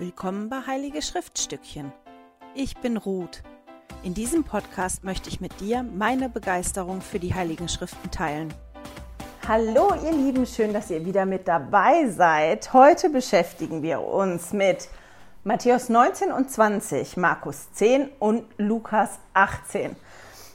Willkommen 0.00 0.48
bei 0.48 0.60
Heilige 0.64 1.02
Schriftstückchen. 1.02 1.92
Ich 2.54 2.76
bin 2.76 2.96
Ruth. 2.96 3.42
In 4.04 4.14
diesem 4.14 4.44
Podcast 4.44 5.02
möchte 5.02 5.28
ich 5.28 5.40
mit 5.40 5.58
dir 5.58 5.82
meine 5.82 6.28
Begeisterung 6.28 7.00
für 7.00 7.18
die 7.18 7.34
Heiligen 7.34 7.68
Schriften 7.68 8.08
teilen. 8.12 8.54
Hallo 9.48 9.92
ihr 10.04 10.12
Lieben, 10.12 10.46
schön, 10.46 10.72
dass 10.72 10.88
ihr 10.90 11.04
wieder 11.04 11.26
mit 11.26 11.48
dabei 11.48 12.08
seid. 12.10 12.72
Heute 12.72 13.10
beschäftigen 13.10 13.82
wir 13.82 14.00
uns 14.00 14.52
mit 14.52 14.88
Matthäus 15.42 15.88
19 15.88 16.30
und 16.30 16.48
20, 16.48 17.16
Markus 17.16 17.72
10 17.72 18.08
und 18.20 18.44
Lukas 18.56 19.18
18. 19.34 19.96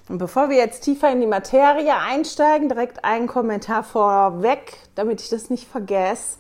Und 0.07 0.20
bevor 0.20 0.50
wir 0.50 0.55
jetzt 0.55 0.86
tiefer 0.86 1.12
in 1.12 1.20
die 1.20 1.28
Materie 1.28 1.94
einsteigen, 1.94 2.70
direkt 2.70 3.04
einen 3.04 3.28
Kommentar 3.28 3.84
vorweg, 3.84 4.78
damit 4.96 5.20
ich 5.20 5.28
das 5.28 5.50
nicht 5.50 5.68
vergesse. 5.68 6.38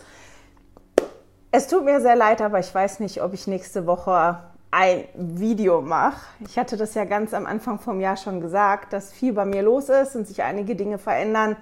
Es 1.55 1.67
tut 1.67 1.85
mir 1.85 2.01
sehr 2.01 2.15
leid, 2.15 2.41
aber 2.41 2.57
ich 2.57 2.73
weiß 2.73 2.99
nicht, 2.99 3.21
ob 3.21 3.31
ich 3.35 3.45
nächste 3.45 3.85
Woche 3.85 4.39
ein 4.71 5.03
Video 5.13 5.83
mache. 5.83 6.19
Ich 6.39 6.57
hatte 6.57 6.77
das 6.77 6.95
ja 6.95 7.05
ganz 7.05 7.31
am 7.31 7.45
Anfang 7.45 7.77
vom 7.77 7.99
Jahr 7.99 8.17
schon 8.17 8.41
gesagt, 8.41 8.91
dass 8.91 9.13
viel 9.13 9.33
bei 9.33 9.45
mir 9.45 9.61
los 9.61 9.87
ist 9.87 10.15
und 10.15 10.27
sich 10.27 10.41
einige 10.41 10.75
Dinge 10.75 10.97
verändern 10.97 11.55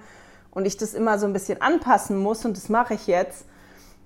und 0.50 0.64
ich 0.64 0.78
das 0.78 0.94
immer 0.94 1.18
so 1.18 1.26
ein 1.26 1.34
bisschen 1.34 1.60
anpassen 1.60 2.16
muss 2.16 2.46
und 2.46 2.56
das 2.56 2.70
mache 2.70 2.94
ich 2.94 3.06
jetzt. 3.06 3.44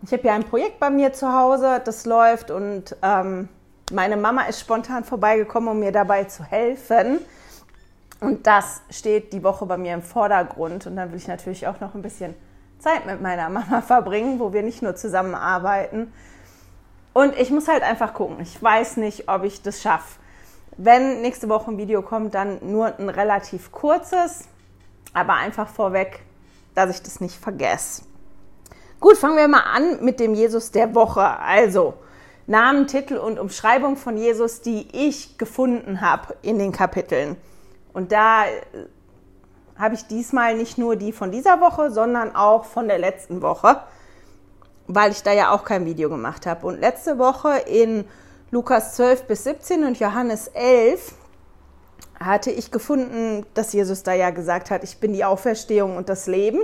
Ich 0.02 0.12
habe 0.12 0.26
ja 0.26 0.34
ein 0.34 0.42
Projekt 0.42 0.80
bei 0.80 0.90
mir 0.90 1.12
zu 1.12 1.32
Hause, 1.32 1.80
das 1.84 2.04
läuft 2.04 2.50
und 2.50 2.96
ähm, 3.02 3.48
meine 3.92 4.16
Mama 4.16 4.42
ist 4.46 4.59
spontan 4.59 5.04
vorbeigekommen, 5.04 5.68
um 5.68 5.78
mir 5.78 5.92
dabei 5.92 6.24
zu 6.24 6.42
helfen. 6.42 7.20
Und 8.18 8.48
das 8.48 8.82
steht 8.90 9.32
die 9.32 9.45
Woche 9.45 9.66
bei 9.66 9.76
mir 9.76 9.95
im 9.95 10.02
Vordergrund. 10.02 10.88
Und 10.88 10.96
dann 10.96 11.12
will 11.12 11.18
ich 11.18 11.28
natürlich 11.28 11.68
auch 11.68 11.78
noch 11.78 11.95
ein 11.95 12.02
bisschen 12.02 12.34
Zeit 12.79 13.07
mit 13.07 13.21
meiner 13.21 13.48
Mama 13.48 13.80
verbringen, 13.87 14.39
wo 14.39 14.53
wir 14.53 14.62
nicht 14.62 14.83
nur 14.83 14.97
zusammenarbeiten. 14.97 16.12
Und 17.12 17.37
ich 17.39 17.51
muss 17.51 17.68
halt 17.68 17.83
einfach 17.83 18.15
gucken. 18.15 18.41
Ich 18.41 18.63
weiß 18.63 18.99
nicht, 18.99 19.29
ob 19.29 19.45
ich 19.45 19.63
das 19.63 19.80
schaffe. 19.80 20.18
Wenn 20.77 21.23
nächste 21.23 21.49
Woche 21.49 21.71
ein 21.71 21.79
Video 21.79 22.02
kommt, 22.02 22.35
dann 22.35 22.59
nur 22.60 22.99
ein 22.99 23.09
relativ 23.09 23.73
kurzes, 23.73 24.45
aber 25.15 25.35
einfach 25.35 25.68
vorweg, 25.68 26.21
dass 26.74 26.91
ich 26.91 27.02
das 27.02 27.21
nicht 27.21 27.35
vergesse. 27.35 28.02
Gut, 29.01 29.16
fangen 29.16 29.37
wir 29.37 29.49
mal 29.49 29.61
an 29.61 30.05
mit 30.05 30.21
dem 30.21 30.35
Jesus 30.35 30.71
der 30.73 30.95
Woche. 30.95 31.23
Also 31.23 31.95
Namen, 32.46 32.87
Titel 32.87 33.16
und 33.16 33.38
Umschreibung 33.38 33.96
von 33.96 34.16
Jesus, 34.16 34.61
die 34.61 34.87
ich 34.93 35.38
gefunden 35.38 36.01
habe 36.01 36.37
in 36.43 36.59
den 36.59 36.73
Kapiteln. 36.73 37.37
Und 37.93 38.13
da 38.13 38.45
habe 39.79 39.95
ich 39.95 40.07
diesmal 40.07 40.57
nicht 40.57 40.79
nur 40.79 40.96
die 40.96 41.13
von 41.13 41.30
dieser 41.30 41.60
Woche, 41.60 41.91
sondern 41.91 42.35
auch 42.35 42.65
von 42.65 42.88
der 42.88 42.99
letzten 42.99 43.43
Woche, 43.43 43.80
weil 44.87 45.10
ich 45.10 45.23
da 45.23 45.33
ja 45.33 45.51
auch 45.51 45.65
kein 45.65 45.85
Video 45.85 46.09
gemacht 46.09 46.46
habe. 46.46 46.66
Und 46.66 46.80
letzte 46.80 47.18
Woche 47.18 47.59
in 47.66 48.05
Lukas 48.51 48.95
12 48.96 49.24
bis 49.24 49.45
17 49.45 49.85
und 49.85 49.99
Johannes 49.99 50.49
11 50.49 51.13
hatte 52.18 52.51
ich 52.51 52.71
gefunden, 52.71 53.45
dass 53.55 53.73
Jesus 53.73 54.02
da 54.02 54.15
ja 54.15 54.30
gesagt 54.30 54.71
hat, 54.71 54.85
ich 54.85 54.99
bin 54.99 55.13
die 55.13 55.24
Auferstehung 55.24 55.96
und 55.96 56.09
das 56.09 56.27
Leben. 56.27 56.61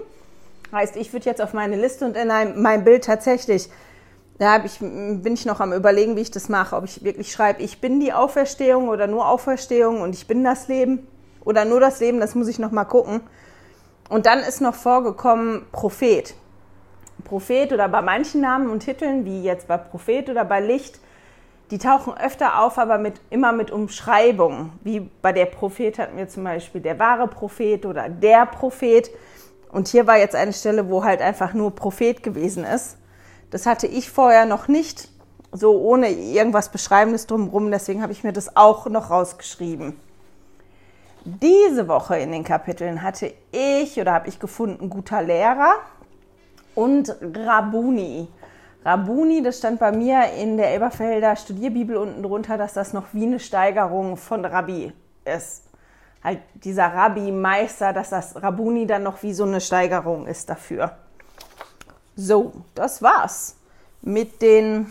Heißt, 0.73 0.97
ich 0.97 1.13
würde 1.13 1.27
jetzt 1.27 1.43
auf 1.43 1.53
meine 1.53 1.77
Liste 1.77 2.07
und 2.07 2.17
in 2.17 2.31
einem, 2.31 2.63
mein 2.63 2.85
Bild 2.85 3.05
tatsächlich, 3.05 3.69
da 4.39 4.65
ich, 4.65 4.79
bin 4.79 5.35
ich 5.35 5.45
noch 5.45 5.61
am 5.61 5.75
überlegen, 5.75 6.17
wie 6.17 6.23
ich 6.23 6.31
das 6.31 6.49
mache, 6.49 6.75
ob 6.77 6.85
ich 6.85 7.05
wirklich 7.05 7.31
schreibe, 7.31 7.63
ich 7.63 7.81
bin 7.81 8.01
die 8.01 8.15
Auferstehung 8.15 8.89
oder 8.89 9.07
nur 9.07 9.29
Auferstehung 9.29 10.01
und 10.01 10.15
ich 10.15 10.27
bin 10.27 10.43
das 10.43 10.69
Leben 10.69 11.07
oder 11.45 11.65
nur 11.65 11.81
das 11.81 12.01
Leben, 12.01 12.21
das 12.21 12.35
muss 12.35 12.49
ich 12.49 12.59
noch 12.59 12.71
mal 12.71 12.85
gucken. 12.85 13.21
Und 14.09 14.27
dann 14.27 14.41
ist 14.41 14.61
noch 14.61 14.75
vorgekommen 14.75 15.67
Prophet. 15.73 16.35
Prophet 17.25 17.73
oder 17.73 17.89
bei 17.89 18.03
manchen 18.03 18.41
Namen 18.41 18.69
und 18.69 18.81
Titeln, 18.81 19.25
wie 19.25 19.43
jetzt 19.43 19.69
bei 19.69 19.77
Prophet 19.77 20.29
oder 20.29 20.45
bei 20.45 20.61
Licht, 20.61 21.01
die 21.71 21.79
tauchen 21.79 22.13
öfter 22.19 22.63
auf, 22.63 22.77
aber 22.77 22.99
mit, 22.99 23.21
immer 23.31 23.53
mit 23.53 23.71
Umschreibungen. 23.71 24.73
Wie 24.85 25.01
bei 25.23 25.33
der 25.33 25.47
Prophet 25.47 25.99
hatten 25.99 26.19
wir 26.19 26.29
zum 26.29 26.45
Beispiel 26.45 26.83
der 26.83 26.99
wahre 26.99 27.29
Prophet 27.29 27.87
oder 27.87 28.11
der 28.11 28.45
Prophet. 28.45 29.11
Und 29.71 29.89
hier 29.89 30.07
war 30.07 30.19
jetzt 30.19 30.35
eine 30.35 30.53
Stelle, 30.53 30.91
wo 30.91 31.03
halt 31.03 31.23
einfach 31.23 31.55
nur 31.55 31.75
Prophet 31.75 32.23
gewesen 32.23 32.65
ist. 32.65 32.99
Das 33.51 33.65
hatte 33.65 33.87
ich 33.87 34.11
vorher 34.11 34.45
noch 34.45 34.69
nicht, 34.69 35.09
so 35.51 35.81
ohne 35.81 36.11
irgendwas 36.11 36.71
Beschreibendes 36.71 37.27
drumherum. 37.27 37.71
Deswegen 37.71 38.03
habe 38.03 38.13
ich 38.13 38.23
mir 38.23 38.35
das 38.35 38.55
auch 38.55 38.87
noch 38.87 39.09
rausgeschrieben. 39.09 39.99
Diese 41.25 41.87
Woche 41.87 42.19
in 42.19 42.33
den 42.33 42.43
Kapiteln 42.43 43.03
hatte 43.03 43.33
ich 43.53 44.01
oder 44.01 44.13
habe 44.13 44.29
ich 44.29 44.41
gefunden 44.41 44.91
guter 44.91 45.23
Lehrer 45.23 45.75
und 46.75 47.15
Rabuni. 47.21 48.27
Rabuni, 48.85 49.41
das 49.41 49.59
stand 49.59 49.79
bei 49.79 49.93
mir 49.93 50.33
in 50.33 50.57
der 50.57 50.71
Elberfelder 50.71 51.37
Studierbibel 51.37 51.97
unten 51.97 52.25
drunter, 52.25 52.59
dass 52.59 52.73
das 52.73 52.93
noch 52.93 53.07
wie 53.13 53.25
eine 53.25 53.39
Steigerung 53.39 54.17
von 54.17 54.45
Rabbi 54.45 54.93
ist. 55.25 55.69
Halt 56.25 56.41
dieser 56.55 56.87
Rabbi-Meister, 56.87 57.93
dass 57.93 58.11
das 58.11 58.43
Rabuni 58.43 58.87
dann 58.87 59.05
noch 59.05 59.23
wie 59.23 59.33
so 59.33 59.45
eine 59.45 59.61
Steigerung 59.61 60.27
ist 60.27 60.51
dafür. 60.51 60.97
So, 62.17 62.53
das 62.75 63.01
war's 63.01 63.57
mit 64.03 64.43
den 64.43 64.91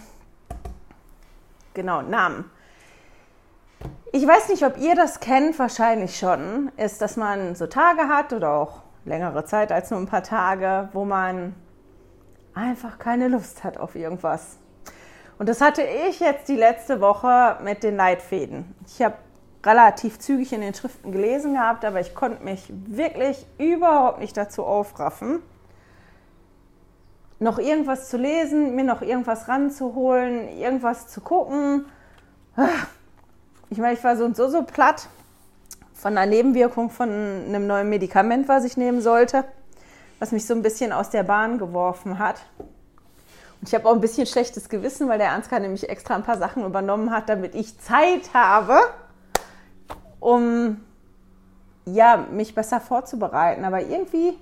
genau 1.73 2.01
Namen. 2.01 2.49
Ich 4.13 4.27
weiß 4.27 4.49
nicht, 4.49 4.65
ob 4.65 4.77
ihr 4.77 4.93
das 4.93 5.21
kennt, 5.21 5.57
wahrscheinlich 5.57 6.19
schon, 6.19 6.69
ist, 6.75 7.01
dass 7.01 7.15
man 7.15 7.55
so 7.55 7.67
Tage 7.67 8.09
hat 8.09 8.33
oder 8.33 8.51
auch 8.51 8.81
längere 9.05 9.45
Zeit 9.45 9.71
als 9.71 9.89
nur 9.89 10.01
ein 10.01 10.05
paar 10.05 10.21
Tage, 10.21 10.89
wo 10.91 11.05
man 11.05 11.55
einfach 12.53 12.99
keine 12.99 13.29
Lust 13.29 13.63
hat 13.63 13.77
auf 13.77 13.95
irgendwas. 13.95 14.57
Und 15.39 15.47
das 15.47 15.61
hatte 15.61 15.83
ich 16.09 16.19
jetzt 16.19 16.49
die 16.49 16.57
letzte 16.57 16.99
Woche 16.99 17.57
mit 17.63 17.83
den 17.83 17.95
Leitfäden. 17.95 18.75
Ich 18.85 19.01
habe 19.01 19.15
relativ 19.65 20.19
zügig 20.19 20.51
in 20.51 20.59
den 20.59 20.73
Schriften 20.73 21.13
gelesen 21.13 21.53
gehabt, 21.53 21.85
aber 21.85 22.01
ich 22.01 22.13
konnte 22.13 22.43
mich 22.43 22.65
wirklich 22.69 23.47
überhaupt 23.57 24.19
nicht 24.19 24.35
dazu 24.35 24.65
aufraffen, 24.65 25.39
noch 27.39 27.59
irgendwas 27.59 28.09
zu 28.09 28.17
lesen, 28.17 28.75
mir 28.75 28.83
noch 28.83 29.01
irgendwas 29.01 29.47
ranzuholen, 29.47 30.49
irgendwas 30.49 31.07
zu 31.07 31.21
gucken. 31.21 31.85
Ich 33.71 33.77
meine, 33.77 33.93
ich 33.93 34.03
war 34.03 34.17
so 34.17 34.25
und 34.25 34.35
so 34.35 34.49
so 34.49 34.63
platt 34.63 35.07
von 35.93 36.17
einer 36.17 36.29
Nebenwirkung 36.29 36.89
von 36.89 37.09
einem 37.09 37.67
neuen 37.67 37.87
Medikament, 37.87 38.49
was 38.49 38.65
ich 38.65 38.75
nehmen 38.75 38.99
sollte, 38.99 39.45
was 40.19 40.33
mich 40.33 40.45
so 40.45 40.53
ein 40.53 40.61
bisschen 40.61 40.91
aus 40.91 41.09
der 41.09 41.23
Bahn 41.23 41.57
geworfen 41.57 42.19
hat. 42.19 42.35
Und 42.59 43.69
ich 43.69 43.73
habe 43.73 43.87
auch 43.87 43.93
ein 43.93 44.01
bisschen 44.01 44.27
schlechtes 44.27 44.67
Gewissen, 44.67 45.07
weil 45.07 45.19
der 45.19 45.31
Ansgar 45.31 45.61
nämlich 45.61 45.87
extra 45.87 46.15
ein 46.15 46.23
paar 46.23 46.37
Sachen 46.37 46.65
übernommen 46.65 47.11
hat, 47.11 47.29
damit 47.29 47.55
ich 47.55 47.79
Zeit 47.79 48.33
habe, 48.33 48.77
um 50.19 50.81
ja, 51.85 52.25
mich 52.29 52.53
besser 52.53 52.81
vorzubereiten. 52.81 53.63
Aber 53.63 53.79
irgendwie 53.79 54.37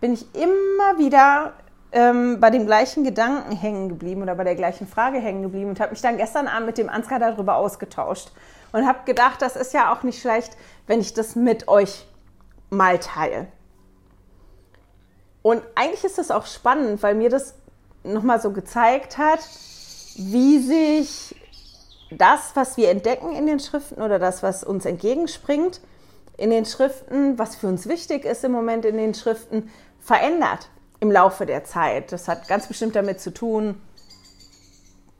bin 0.00 0.14
ich 0.14 0.34
immer 0.34 0.96
wieder 0.96 1.52
ähm, 1.94 2.40
bei 2.40 2.50
dem 2.50 2.66
gleichen 2.66 3.04
Gedanken 3.04 3.52
hängen 3.52 3.88
geblieben 3.88 4.22
oder 4.22 4.34
bei 4.34 4.42
der 4.42 4.56
gleichen 4.56 4.88
Frage 4.88 5.18
hängen 5.18 5.42
geblieben 5.42 5.70
und 5.70 5.80
habe 5.80 5.92
mich 5.92 6.00
dann 6.00 6.16
gestern 6.16 6.48
Abend 6.48 6.66
mit 6.66 6.76
dem 6.76 6.88
Ansgar 6.88 7.20
darüber 7.20 7.54
ausgetauscht 7.54 8.32
und 8.72 8.84
habe 8.84 9.04
gedacht, 9.04 9.40
das 9.40 9.54
ist 9.54 9.72
ja 9.72 9.92
auch 9.92 10.02
nicht 10.02 10.20
schlecht, 10.20 10.56
wenn 10.88 11.00
ich 11.00 11.14
das 11.14 11.36
mit 11.36 11.68
euch 11.68 12.06
mal 12.68 12.98
teile. 12.98 13.46
Und 15.42 15.62
eigentlich 15.76 16.02
ist 16.02 16.18
das 16.18 16.32
auch 16.32 16.46
spannend, 16.46 17.00
weil 17.04 17.14
mir 17.14 17.30
das 17.30 17.54
nochmal 18.02 18.40
so 18.40 18.50
gezeigt 18.50 19.16
hat, 19.16 19.40
wie 20.16 20.58
sich 20.58 21.36
das, 22.10 22.56
was 22.56 22.76
wir 22.76 22.90
entdecken 22.90 23.32
in 23.36 23.46
den 23.46 23.60
Schriften 23.60 24.02
oder 24.02 24.18
das, 24.18 24.42
was 24.42 24.64
uns 24.64 24.84
entgegenspringt 24.84 25.80
in 26.36 26.50
den 26.50 26.64
Schriften, 26.64 27.38
was 27.38 27.54
für 27.54 27.68
uns 27.68 27.88
wichtig 27.88 28.24
ist 28.24 28.42
im 28.42 28.50
Moment 28.50 28.84
in 28.84 28.96
den 28.96 29.14
Schriften, 29.14 29.70
verändert 30.00 30.68
im 31.04 31.12
Laufe 31.12 31.44
der 31.46 31.64
Zeit. 31.64 32.12
Das 32.12 32.28
hat 32.28 32.48
ganz 32.48 32.66
bestimmt 32.66 32.96
damit 32.96 33.20
zu 33.20 33.32
tun, 33.32 33.80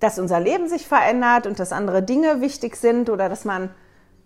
dass 0.00 0.19
unser 0.19 0.40
Leben 0.40 0.69
sich 0.69 0.88
verändert 0.88 1.46
und 1.46 1.60
dass 1.60 1.72
andere 1.72 2.02
Dinge 2.02 2.40
wichtig 2.40 2.76
sind 2.76 3.10
oder 3.10 3.28
dass 3.28 3.44
man 3.44 3.70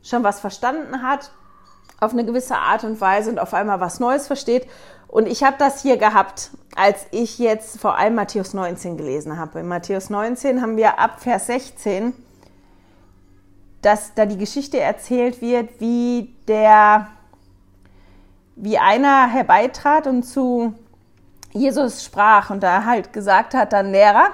schon 0.02 0.22
was 0.22 0.40
verstanden 0.40 1.02
hat 1.02 1.32
auf 2.00 2.12
eine 2.12 2.25
gewisse 2.25 2.56
Art 2.56 2.84
und 2.84 3.00
Weise 3.00 3.28
und 3.31 3.40
auf 3.40 3.52
einmal 3.55 3.81
was 3.81 3.99
Neues 3.99 4.28
versteht. 4.28 4.69
Und 5.08 5.26
ich 5.26 5.43
habe 5.43 5.56
das 5.58 5.82
hier 5.82 5.96
gehabt, 5.96 6.50
als 6.76 7.06
ich 7.10 7.38
jetzt 7.38 7.81
vor 7.81 7.99
allem 7.99 8.14
Matthäus 8.14 8.55
19 8.55 8.96
gelesen 8.96 9.37
habe. 9.37 9.58
In 9.58 9.66
Matthäus 9.66 10.10
19 10.10 10.62
haben 10.62 10.76
wir 10.76 11.00
ab 11.00 11.20
Vers 11.20 11.46
16, 11.46 12.12
dass 13.82 14.14
da 14.14 14.26
die 14.26 14.38
Geschichte 14.38 14.78
erzählt 14.78 15.40
wird, 15.40 15.81
wie 15.81 16.37
der, 16.46 17.08
wie 18.55 18.78
einer 18.78 19.26
herbeitrat 19.26 20.06
und 20.06 20.22
zu 20.22 20.75
Jesus 21.52 22.04
sprach 22.04 22.50
und 22.50 22.62
da 22.62 22.84
halt 22.84 23.12
gesagt 23.12 23.54
hat, 23.54 23.72
dann 23.72 23.92
Lehrer, 23.92 24.28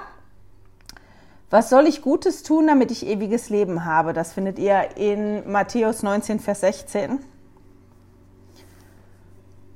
was 1.49 1.69
soll 1.69 1.87
ich 1.87 2.01
Gutes 2.01 2.43
tun, 2.43 2.67
damit 2.67 2.91
ich 2.91 3.05
ewiges 3.05 3.49
Leben 3.49 3.85
habe? 3.85 4.13
Das 4.13 4.33
findet 4.33 4.59
ihr 4.59 4.97
in 4.97 5.49
Matthäus 5.49 6.03
19, 6.03 6.39
Vers 6.39 6.61
16. 6.61 7.19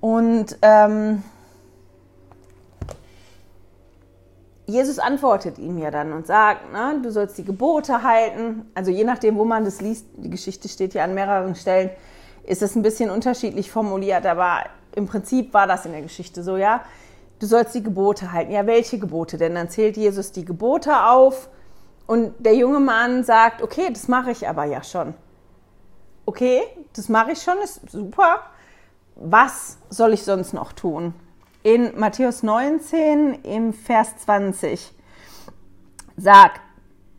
Und 0.01 0.57
ähm, 0.61 1.23
Jesus 4.65 4.99
antwortet 4.99 5.57
ihm 5.57 5.77
ja 5.77 5.89
dann 5.89 6.13
und 6.13 6.27
sagt, 6.27 6.71
ne, 6.71 6.99
du 7.01 7.11
sollst 7.11 7.37
die 7.37 7.43
Gebote 7.43 8.03
halten. 8.03 8.69
Also 8.75 8.91
je 8.91 9.03
nachdem, 9.03 9.35
wo 9.37 9.45
man 9.45 9.65
das 9.65 9.81
liest, 9.81 10.05
die 10.17 10.29
Geschichte 10.29 10.69
steht 10.69 10.93
ja 10.93 11.03
an 11.03 11.13
mehreren 11.13 11.55
Stellen, 11.55 11.89
ist 12.43 12.61
es 12.61 12.75
ein 12.75 12.81
bisschen 12.81 13.09
unterschiedlich 13.09 13.71
formuliert, 13.71 14.25
aber 14.25 14.63
im 14.95 15.07
Prinzip 15.07 15.53
war 15.53 15.67
das 15.67 15.85
in 15.85 15.91
der 15.91 16.01
Geschichte 16.01 16.43
so, 16.43 16.57
ja. 16.57 16.81
Du 17.39 17.45
sollst 17.45 17.73
die 17.73 17.83
Gebote 17.83 18.31
halten. 18.31 18.51
Ja, 18.51 18.65
welche 18.67 18.99
Gebote? 18.99 19.37
Denn 19.37 19.55
dann 19.55 19.69
zählt 19.69 19.97
Jesus 19.97 20.31
die 20.31 20.45
Gebote 20.45 21.05
auf 21.05 21.49
und 22.05 22.33
der 22.39 22.55
junge 22.55 22.79
Mann 22.79 23.23
sagt, 23.23 23.61
okay, 23.61 23.89
das 23.91 24.07
mache 24.07 24.31
ich 24.31 24.47
aber 24.47 24.65
ja 24.65 24.83
schon. 24.83 25.13
Okay, 26.25 26.61
das 26.93 27.09
mache 27.09 27.31
ich 27.31 27.41
schon, 27.41 27.57
ist 27.63 27.89
super. 27.89 28.41
Was 29.15 29.77
soll 29.89 30.13
ich 30.13 30.23
sonst 30.23 30.53
noch 30.53 30.73
tun? 30.73 31.13
in 31.63 31.99
Matthäus 31.99 32.41
19 32.41 33.43
im 33.43 33.73
Vers 33.73 34.17
20 34.19 34.93
sagt 36.15 36.61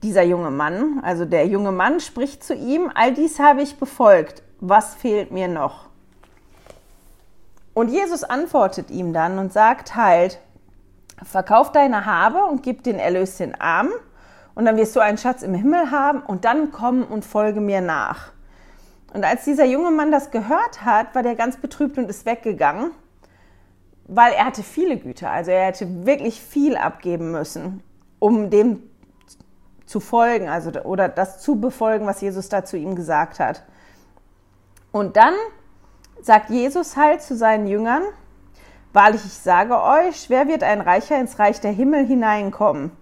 dieser 0.03 0.23
junge 0.23 0.51
Mann, 0.51 1.01
also 1.03 1.27
der 1.27 1.47
junge 1.47 1.73
Mann 1.73 2.01
spricht 2.01 2.43
zu 2.43 2.55
ihm, 2.55 2.91
all 2.95 3.13
dies 3.13 3.39
habe 3.39 3.61
ich 3.61 3.77
befolgt, 3.77 4.43
was 4.61 4.95
fehlt 4.95 5.31
mir 5.31 5.49
noch? 5.49 5.90
Und 7.81 7.89
Jesus 7.89 8.25
antwortet 8.25 8.91
ihm 8.91 9.15
dann 9.15 9.39
und 9.39 9.55
sagt 9.55 9.97
halt, 9.97 10.39
verkauf 11.23 11.73
deine 11.73 12.05
Habe 12.05 12.45
und 12.45 12.63
gib 12.63 12.83
den 12.83 12.99
Erlös 12.99 13.39
den 13.39 13.59
Armen 13.59 13.93
und 14.55 14.67
dann 14.67 14.77
wirst 14.77 14.95
du 14.97 15.01
einen 15.01 15.17
Schatz 15.17 15.41
im 15.41 15.55
Himmel 15.55 15.91
haben 15.91 16.21
und 16.21 16.45
dann 16.45 16.73
komm 16.73 17.05
und 17.05 17.25
folge 17.25 17.63
mir 17.63 17.81
nach. 17.81 18.33
Und 19.15 19.25
als 19.25 19.45
dieser 19.45 19.65
junge 19.65 19.91
Mann 19.91 20.13
das 20.13 20.31
gehört 20.31 20.85
hat, 20.85 21.15
war 21.15 21.23
der 21.23 21.37
ganz 21.37 21.57
betrübt 21.57 21.97
und 21.97 22.11
ist 22.11 22.27
weggegangen 22.27 22.91
weil 24.13 24.33
er 24.33 24.45
hatte 24.45 24.65
viele 24.65 24.97
Güter. 24.97 25.31
Also 25.31 25.53
er 25.53 25.67
hätte 25.67 26.05
wirklich 26.05 26.41
viel 26.41 26.77
abgeben 26.77 27.31
müssen, 27.31 27.81
um 28.19 28.51
dem 28.51 28.83
zu 29.87 30.01
folgen, 30.01 30.49
also 30.49 30.73
oder 30.83 31.09
das 31.09 31.41
zu 31.41 31.61
befolgen, 31.61 32.07
was 32.07 32.21
Jesus 32.21 32.49
da 32.49 32.65
zu 32.65 32.77
ihm 32.77 32.97
gesagt 32.97 33.39
hat. 33.39 33.63
Und 34.91 35.17
dann 35.17 35.35
sagt 36.23 36.51
Jesus 36.51 36.97
halt 36.97 37.23
zu 37.23 37.37
seinen 37.37 37.67
Jüngern, 37.67 38.03
wahrlich, 38.93 39.25
ich 39.25 39.35
sage 39.35 39.81
euch, 39.81 40.21
schwer 40.21 40.49
wird 40.49 40.63
ein 40.63 40.81
Reicher 40.81 41.19
ins 41.19 41.39
Reich 41.39 41.61
der 41.61 41.73
Himmel 41.73 42.07
hineinkommen. 42.07 42.93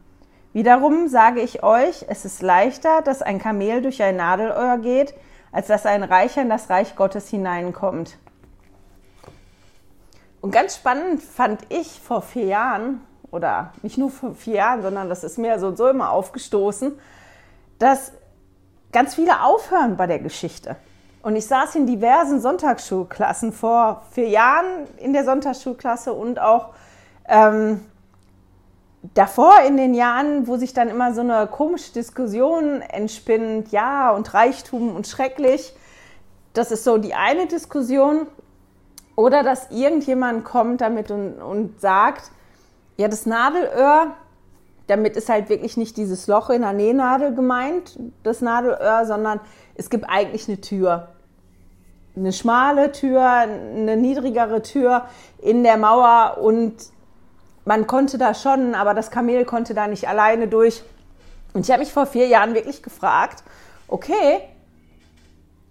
Wiederum 0.53 1.09
sage 1.09 1.41
ich 1.41 1.63
euch, 1.63 2.07
es 2.09 2.25
ist 2.25 2.43
leichter, 2.43 3.03
dass 3.03 3.23
ein 3.23 3.39
Kamel 3.39 3.83
durch 3.83 4.03
ein 4.03 4.17
Nadelöhr 4.17 4.79
geht, 4.79 5.15
als 5.53 5.67
dass 5.67 5.87
ein 5.87 6.03
Reicher 6.03 6.43
in 6.43 6.49
das 6.49 6.71
Reich 6.71 6.97
Gottes 6.97 7.29
hineinkommt. 7.29 8.19
Und 10.41 10.51
ganz 10.51 10.77
spannend 10.77 11.23
fand 11.23 11.61
ich 11.69 12.01
vor 12.01 12.23
vier 12.23 12.47
Jahren, 12.47 13.01
oder 13.31 13.73
nicht 13.83 13.99
nur 13.99 14.11
vor 14.11 14.35
vier 14.35 14.55
Jahren, 14.55 14.83
sondern 14.83 15.09
das 15.09 15.25
ist 15.25 15.39
mir 15.39 15.59
so 15.59 15.69
und 15.69 15.77
so 15.77 15.89
immer 15.89 16.11
aufgestoßen, 16.11 16.99
dass 17.79 18.13
ganz 18.93 19.15
viele 19.15 19.43
aufhören 19.43 19.97
bei 19.97 20.07
der 20.07 20.19
Geschichte. 20.19 20.77
Und 21.23 21.37
ich 21.37 21.47
saß 21.47 21.75
in 21.75 21.87
diversen 21.87 22.41
Sonntagsschulklassen 22.41 23.53
vor 23.53 24.03
vier 24.13 24.29
Jahren 24.29 24.87
in 24.99 25.13
der 25.13 25.25
Sonntagsschulklasse 25.25 26.13
und 26.13 26.41
auch 26.41 26.71
ähm, 27.29 27.81
davor 29.15 29.61
in 29.67 29.77
den 29.77 29.95
Jahren, 29.95 30.47
wo 30.47 30.57
sich 30.57 30.75
dann 30.75 30.89
immer 30.89 31.13
so 31.13 31.21
eine 31.21 31.47
komische 31.47 31.93
Diskussion 31.93 32.83
entspinnt, 32.83 33.73
ja 33.73 34.11
und 34.11 34.33
Reichtum 34.33 34.95
und 34.95 35.07
schrecklich. 35.07 35.75
Das 36.53 36.71
ist 36.71 36.85
so 36.85 36.99
die 36.99 37.15
eine 37.15 37.47
Diskussion. 37.47 38.27
Oder 39.17 39.43
dass 39.43 39.73
irgendjemand 39.73 40.45
kommt 40.45 40.81
damit 40.81 41.11
und, 41.11 41.43
und 41.43 41.81
sagt, 41.81 42.31
ja, 42.97 43.09
das 43.09 43.27
Nadelöhr, 43.27 44.15
damit 44.89 45.17
ist 45.17 45.29
halt 45.29 45.49
wirklich 45.49 45.77
nicht 45.77 45.97
dieses 45.97 46.27
Loch 46.27 46.51
in 46.51 46.63
der 46.63 46.73
Nähnadel 46.73 47.35
gemeint, 47.35 47.99
das 48.25 48.41
Nadelöhr, 48.41 49.05
sondern 49.07 49.41
es 49.77 49.91
gibt 49.91 50.07
eigentlich 50.09 50.49
eine 50.49 50.61
Tür. 50.61 51.09
Eine 52.17 52.33
schmale 52.33 52.91
Tür, 52.91 53.23
eine 53.23 53.97
niedrigere 53.97 54.63
Tür 54.63 55.05
in 55.41 55.63
der 55.63 55.77
Mauer 55.77 56.39
und 56.41 56.75
man 57.65 57.87
konnte 57.87 58.17
da 58.17 58.33
schon, 58.33 58.75
aber 58.75 58.95
das 58.95 59.11
Kamel 59.11 59.45
konnte 59.45 59.75
da 59.75 59.87
nicht 59.87 60.09
alleine 60.09 60.49
durch. 60.49 60.83
Und 61.53 61.67
ich 61.67 61.71
habe 61.71 61.81
mich 61.81 61.93
vor 61.93 62.07
vier 62.07 62.27
Jahren 62.27 62.55
wirklich 62.55 62.83
gefragt, 62.83 63.45
okay, 63.89 64.41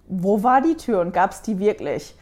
wo 0.07 0.43
war 0.43 0.61
die 0.61 0.77
Tür 0.77 1.01
und 1.01 1.11
gab 1.11 1.31
es 1.31 1.41
die 1.41 1.59
wirklich? 1.59 2.15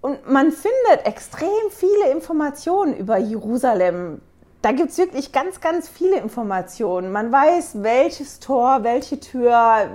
Und 0.00 0.30
man 0.30 0.52
findet 0.52 1.06
extrem 1.06 1.48
viele 1.70 2.10
Informationen 2.12 2.94
über 2.94 3.16
Jerusalem. 3.16 4.20
Da 4.68 4.74
gibt 4.74 4.90
es 4.90 4.98
wirklich 4.98 5.32
ganz, 5.32 5.62
ganz 5.62 5.88
viele 5.88 6.18
Informationen. 6.18 7.10
Man 7.10 7.32
weiß, 7.32 7.82
welches 7.82 8.38
Tor, 8.38 8.84
welche 8.84 9.18
Tür, 9.18 9.88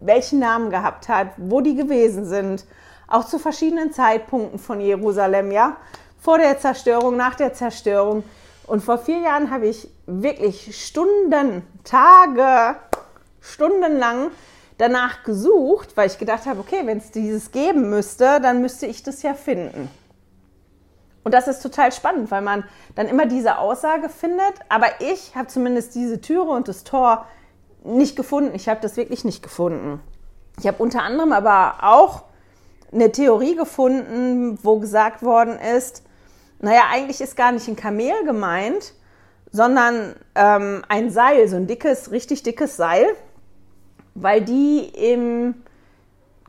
welchen 0.00 0.38
Namen 0.38 0.70
gehabt 0.70 1.10
hat, 1.10 1.32
wo 1.36 1.60
die 1.60 1.74
gewesen 1.74 2.24
sind. 2.24 2.64
Auch 3.08 3.26
zu 3.26 3.38
verschiedenen 3.38 3.92
Zeitpunkten 3.92 4.58
von 4.58 4.80
Jerusalem, 4.80 5.50
ja. 5.50 5.76
Vor 6.18 6.38
der 6.38 6.58
Zerstörung, 6.58 7.18
nach 7.18 7.34
der 7.34 7.52
Zerstörung. 7.52 8.24
Und 8.66 8.82
vor 8.82 8.96
vier 8.96 9.18
Jahren 9.18 9.50
habe 9.50 9.66
ich 9.66 9.86
wirklich 10.06 10.82
Stunden, 10.82 11.62
Tage, 11.84 12.76
stundenlang 13.42 14.30
danach 14.78 15.24
gesucht, 15.24 15.94
weil 15.94 16.06
ich 16.06 16.16
gedacht 16.16 16.46
habe, 16.46 16.60
okay, 16.60 16.80
wenn 16.84 16.96
es 16.96 17.10
dieses 17.10 17.52
geben 17.52 17.90
müsste, 17.90 18.40
dann 18.40 18.62
müsste 18.62 18.86
ich 18.86 19.02
das 19.02 19.20
ja 19.20 19.34
finden. 19.34 19.90
Und 21.24 21.32
das 21.32 21.48
ist 21.48 21.62
total 21.62 21.90
spannend, 21.90 22.30
weil 22.30 22.42
man 22.42 22.64
dann 22.94 23.08
immer 23.08 23.26
diese 23.26 23.58
Aussage 23.58 24.08
findet, 24.08 24.54
aber 24.68 24.86
ich 25.00 25.34
habe 25.34 25.48
zumindest 25.48 25.94
diese 25.94 26.20
Türe 26.20 26.50
und 26.50 26.68
das 26.68 26.84
Tor 26.84 27.26
nicht 27.82 28.14
gefunden. 28.14 28.54
Ich 28.54 28.68
habe 28.68 28.80
das 28.80 28.96
wirklich 28.96 29.24
nicht 29.24 29.42
gefunden. 29.42 30.00
Ich 30.58 30.66
habe 30.66 30.82
unter 30.82 31.02
anderem 31.02 31.32
aber 31.32 31.76
auch 31.82 32.24
eine 32.92 33.10
Theorie 33.10 33.56
gefunden, 33.56 34.58
wo 34.62 34.78
gesagt 34.78 35.22
worden 35.22 35.58
ist, 35.58 36.02
naja, 36.60 36.82
eigentlich 36.92 37.20
ist 37.20 37.36
gar 37.36 37.52
nicht 37.52 37.68
ein 37.68 37.76
Kamel 37.76 38.24
gemeint, 38.24 38.94
sondern 39.50 40.14
ähm, 40.34 40.82
ein 40.88 41.10
Seil, 41.10 41.48
so 41.48 41.56
ein 41.56 41.66
dickes, 41.66 42.10
richtig 42.10 42.42
dickes 42.42 42.76
Seil, 42.76 43.06
weil 44.14 44.40
die 44.40 44.80
im 44.80 45.63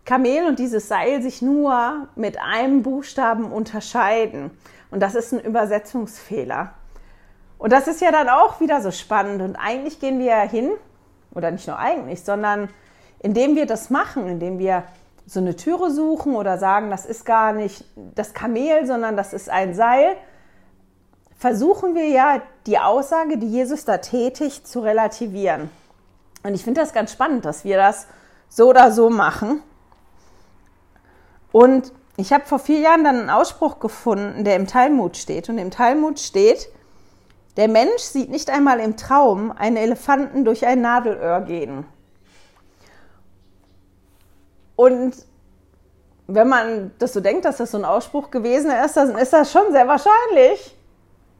Kamel 0.06 0.46
und 0.48 0.60
dieses 0.60 0.88
Seil 0.88 1.22
sich 1.22 1.42
nur 1.42 2.07
mit 2.16 2.40
einem 2.40 2.84
Buchstaben 2.84 3.52
unterscheiden. 3.52 4.52
Und 4.92 5.02
das 5.02 5.16
ist 5.16 5.34
ein 5.34 5.40
Übersetzungsfehler. 5.40 6.74
Und 7.57 7.74
das 7.74 7.88
ist 7.88 8.02
ja 8.02 8.12
dann 8.12 8.30
auch 8.30 8.59
wieder 8.59 8.81
so 8.81 8.92
spannend. 8.92 9.42
Und 9.42 9.56
eigentlich 9.56 10.00
gehen 10.00 10.19
wir 10.19 10.28
ja 10.28 10.42
hin, 10.42 10.71
oder 11.33 11.52
nicht 11.52 11.68
nur 11.68 11.78
eigentlich, 11.78 12.24
sondern 12.24 12.69
indem 13.19 13.56
wir 13.56 13.66
das 13.66 13.90
machen, 13.90 14.28
indem 14.28 14.59
wir 14.59 14.83
so 15.26 15.40
eine 15.40 15.56
Türe 15.56 15.92
suchen 15.92 16.35
oder 16.35 16.57
sagen, 16.57 16.92
das 16.92 17.06
ist 17.06 17.26
gar 17.26 17.52
nicht 17.52 17.83
das 18.14 18.33
Kamel, 18.33 18.85
sondern 18.85 19.18
das 19.18 19.33
ist 19.33 19.50
ein 19.50 19.74
Seil, 19.74 20.16
versuchen 21.38 21.95
wir 21.95 22.07
ja 22.07 22.42
die 22.68 22.78
Aussage, 22.80 23.38
die 23.38 23.50
Jesus 23.50 23.85
da 23.85 23.97
tätigt, 23.97 24.68
zu 24.68 24.80
relativieren. 24.81 25.69
Und 26.44 26.54
ich 26.54 26.64
finde 26.64 26.81
das 26.81 26.94
ganz 26.94 27.12
spannend, 27.12 27.44
dass 27.45 27.66
wir 27.66 27.78
das 27.78 28.07
so 28.47 28.69
oder 28.69 28.92
so 28.92 29.09
machen. 29.09 29.62
Und 31.56 31.94
ich 32.18 32.33
habe 32.33 32.44
vor 32.44 32.59
vier 32.59 32.80
Jahren 32.80 33.06
dann 33.06 33.18
einen 33.18 33.30
Ausspruch 33.30 33.80
gefunden, 33.80 34.44
der 34.44 34.57
im 34.57 34.68
Talmud 34.68 35.16
steht. 35.16 35.47
Und 35.47 35.57
im 35.57 35.71
Talmud 35.71 36.19
steht, 36.19 36.68
der 37.56 37.69
Mensch 37.69 38.02
sieht 38.02 38.30
nicht 38.30 38.50
einmal 38.50 38.81
im 38.81 38.97
Traum 38.97 39.54
einen 39.54 39.78
Elefanten 39.78 40.44
durch 40.44 40.68
ein 40.68 40.81
Nadelöhr 40.81 41.40
gehen. 41.40 41.85
Und 44.76 45.16
wenn 46.28 46.50
man 46.50 46.92
das 47.00 47.14
so 47.14 47.21
denkt, 47.21 47.45
dass 47.45 47.56
das 47.56 47.71
so 47.71 47.78
ein 47.78 47.85
Ausspruch 47.85 48.31
gewesen 48.31 48.69
ist, 48.69 48.97
dann 48.97 49.18
ist 49.18 49.31
das 49.31 49.50
schon 49.50 49.71
sehr 49.71 49.88
wahrscheinlich, 49.88 50.76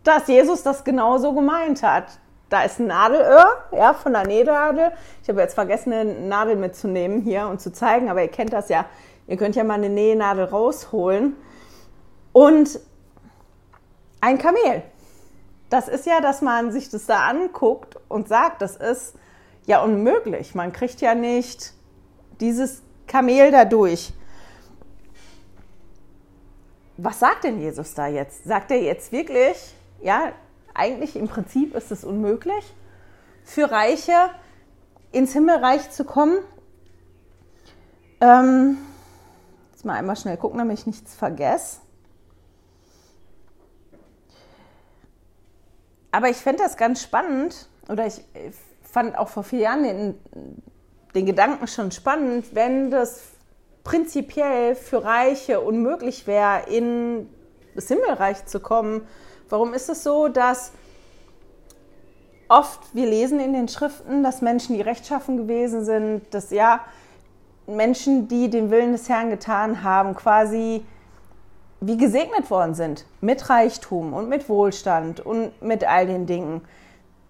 dass 0.05 0.27
Jesus 0.29 0.63
das 0.63 0.86
genauso 0.86 1.34
gemeint 1.34 1.84
hat 1.84 2.05
da 2.50 2.63
ist 2.63 2.79
ein 2.79 2.88
Nadelöhr, 2.88 3.45
ja, 3.72 3.93
von 3.93 4.13
der 4.13 4.25
Nähnadel. 4.25 4.91
Ich 5.24 5.29
habe 5.29 5.41
jetzt 5.41 5.55
vergessen, 5.55 5.91
eine 5.91 6.13
Nadel 6.13 6.55
mitzunehmen 6.55 7.22
hier 7.22 7.48
und 7.48 7.60
zu 7.60 7.72
zeigen, 7.72 8.10
aber 8.10 8.22
ihr 8.22 8.29
kennt 8.29 8.53
das 8.53 8.69
ja. 8.69 8.86
Ihr 9.27 9.38
könnt 9.38 9.55
ja 9.55 9.63
mal 9.63 9.75
eine 9.75 9.89
Nähnadel 9.89 10.46
rausholen. 10.46 11.36
Und 12.32 12.79
ein 14.22 14.38
Kamel. 14.38 14.84
Das 15.70 15.88
ist 15.88 16.05
ja, 16.05 16.22
dass 16.22 16.41
man 16.41 16.72
sich 16.72 16.89
das 16.89 17.05
da 17.05 17.27
anguckt 17.27 17.98
und 18.08 18.27
sagt, 18.27 18.62
das 18.62 18.75
ist 18.75 19.15
ja 19.65 19.84
unmöglich. 19.84 20.53
Man 20.53 20.72
kriegt 20.72 21.01
ja 21.01 21.15
nicht 21.15 21.74
dieses 22.39 22.82
Kamel 23.08 23.51
da 23.51 23.65
durch. 23.65 24.13
Was 26.98 27.20
sagt 27.20 27.44
denn 27.44 27.60
Jesus 27.60 27.94
da 27.94 28.08
jetzt? 28.08 28.46
Sagt 28.46 28.72
er 28.72 28.82
jetzt 28.82 29.12
wirklich, 29.12 29.75
ja, 30.01 30.32
eigentlich 30.74 31.15
im 31.15 31.27
Prinzip 31.27 31.75
ist 31.75 31.91
es 31.91 32.03
unmöglich, 32.03 32.74
für 33.44 33.70
Reiche 33.70 34.29
ins 35.12 35.34
Himmelreich 35.34 35.91
zu 35.91 36.05
kommen. 36.05 36.38
Ähm, 38.22 38.77
mal 39.85 39.93
einmal 39.93 40.15
schnell 40.15 40.37
gucken, 40.37 40.57
damit 40.57 40.79
ich 40.79 40.85
nichts 40.85 41.15
vergesse. 41.15 41.79
aber 46.15 46.29
ich 46.29 46.37
fände 46.37 46.63
das 46.63 46.77
ganz 46.77 47.01
spannend, 47.01 47.67
oder 47.89 48.07
ich 48.07 48.23
fand 48.89 49.17
auch 49.17 49.27
vor 49.27 49.43
vier 49.43 49.59
Jahren 49.59 49.83
den, 49.83 50.15
den 51.13 51.25
Gedanken 51.25 51.67
schon 51.67 51.91
spannend, 51.91 52.55
wenn 52.55 52.89
das 52.89 53.21
prinzipiell 53.83 54.75
für 54.75 55.03
Reiche 55.03 55.59
unmöglich 55.59 56.25
wäre, 56.25 56.69
in 56.69 57.29
das 57.75 57.89
Himmelreich 57.89 58.45
zu 58.45 58.61
kommen. 58.61 59.05
Warum 59.49 59.73
ist 59.73 59.89
es 59.89 60.03
so, 60.03 60.29
dass 60.29 60.71
oft 62.47 62.79
wir 62.95 63.07
lesen 63.07 63.41
in 63.41 63.51
den 63.51 63.67
Schriften, 63.67 64.23
dass 64.23 64.41
Menschen, 64.41 64.75
die 64.75 64.81
rechtschaffen 64.81 65.35
gewesen 65.35 65.83
sind, 65.83 66.33
dass 66.33 66.49
ja 66.49 66.79
Menschen, 67.67 68.27
die 68.27 68.50
den 68.50 68.69
Willen 68.69 68.91
des 68.91 69.10
Herrn 69.10 69.29
getan 69.29 69.84
haben, 69.84 70.15
quasi 70.15 70.86
wie 71.81 71.98
gesegnet 71.98 72.50
worden 72.50 72.74
sind 72.74 73.05
mit 73.22 73.50
Reichtum 73.50 74.13
und 74.13 74.29
mit 74.29 74.50
Wohlstand 74.50 75.19
und 75.19 75.62
mit 75.62 75.88
all 75.88 76.07
den 76.07 76.25
Dingen. 76.25 76.62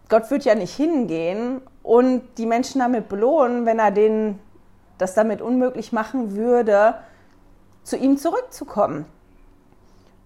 Gott 0.07 0.29
wird 0.29 0.45
ja 0.45 0.55
nicht 0.55 0.75
hingehen 0.75 1.61
und 1.83 2.21
die 2.37 2.45
Menschen 2.45 2.79
damit 2.79 3.09
belohnen, 3.09 3.65
wenn 3.65 3.79
er 3.79 3.91
denen 3.91 4.39
das 4.97 5.13
damit 5.13 5.41
unmöglich 5.41 5.91
machen 5.91 6.35
würde, 6.35 6.95
zu 7.83 7.97
ihm 7.97 8.17
zurückzukommen. 8.17 9.05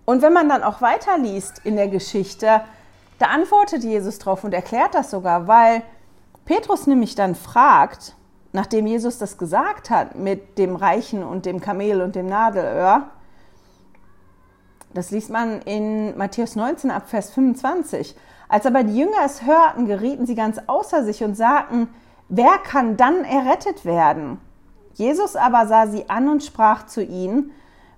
Und 0.06 0.22
wenn 0.22 0.34
man 0.34 0.50
dann 0.50 0.64
auch 0.64 0.82
weiterliest 0.82 1.62
in 1.64 1.76
der 1.76 1.88
Geschichte, 1.88 2.62
da 3.20 3.28
antwortet 3.28 3.84
Jesus 3.84 4.20
drauf 4.20 4.44
und 4.44 4.54
erklärt 4.54 4.96
das 4.96 5.12
sogar, 5.12 5.48
weil 5.48 5.84
Petrus 6.46 6.88
nämlich 6.88 7.16
dann 7.16 7.36
fragt, 7.36 8.16
nachdem 8.52 8.88
Jesus 8.88 9.18
das 9.18 9.38
gesagt 9.38 9.90
hat 9.90 10.16
mit 10.16 10.58
dem 10.58 10.76
Reichen 10.76 11.24
und 11.24 11.46
dem 11.46 11.62
Kamel 11.62 12.02
und 12.02 12.16
dem 12.16 12.28
Nadelöhr, 12.28 13.10
das 14.94 15.12
liest 15.12 15.30
man 15.30 15.62
in 15.62 16.18
Matthäus 16.18 16.56
19 16.56 16.90
ab 16.90 17.10
Vers 17.10 17.30
25. 17.32 18.16
Als 18.48 18.66
aber 18.66 18.84
die 18.84 18.98
Jünger 18.98 19.24
es 19.24 19.46
hörten, 19.46 19.86
gerieten 19.86 20.26
sie 20.26 20.34
ganz 20.34 20.60
außer 20.66 21.04
sich 21.04 21.24
und 21.24 21.36
sagten, 21.36 21.88
wer 22.28 22.58
kann 22.58 22.98
dann 22.98 23.24
errettet 23.24 23.86
werden? 23.86 24.40
Jesus 24.96 25.36
aber 25.36 25.68
sah 25.68 25.86
sie 25.88 26.10
an 26.10 26.28
und 26.28 26.44
sprach 26.44 26.88
zu 26.88 27.04
ihnen, 27.04 27.52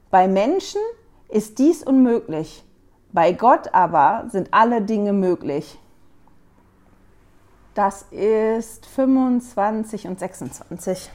bei 0.09 0.27
Menschen 0.27 0.81
ist 1.29 1.59
dies 1.59 1.81
unmöglich, 1.81 2.65
bei 3.13 3.31
Gott 3.31 3.73
aber 3.73 4.25
sind 4.29 4.53
alle 4.53 4.81
Dinge 4.81 5.13
möglich. 5.13 5.79
Das 7.73 8.05
ist 8.11 8.85
25 8.85 10.07
und 10.07 10.19
26. 10.19 11.09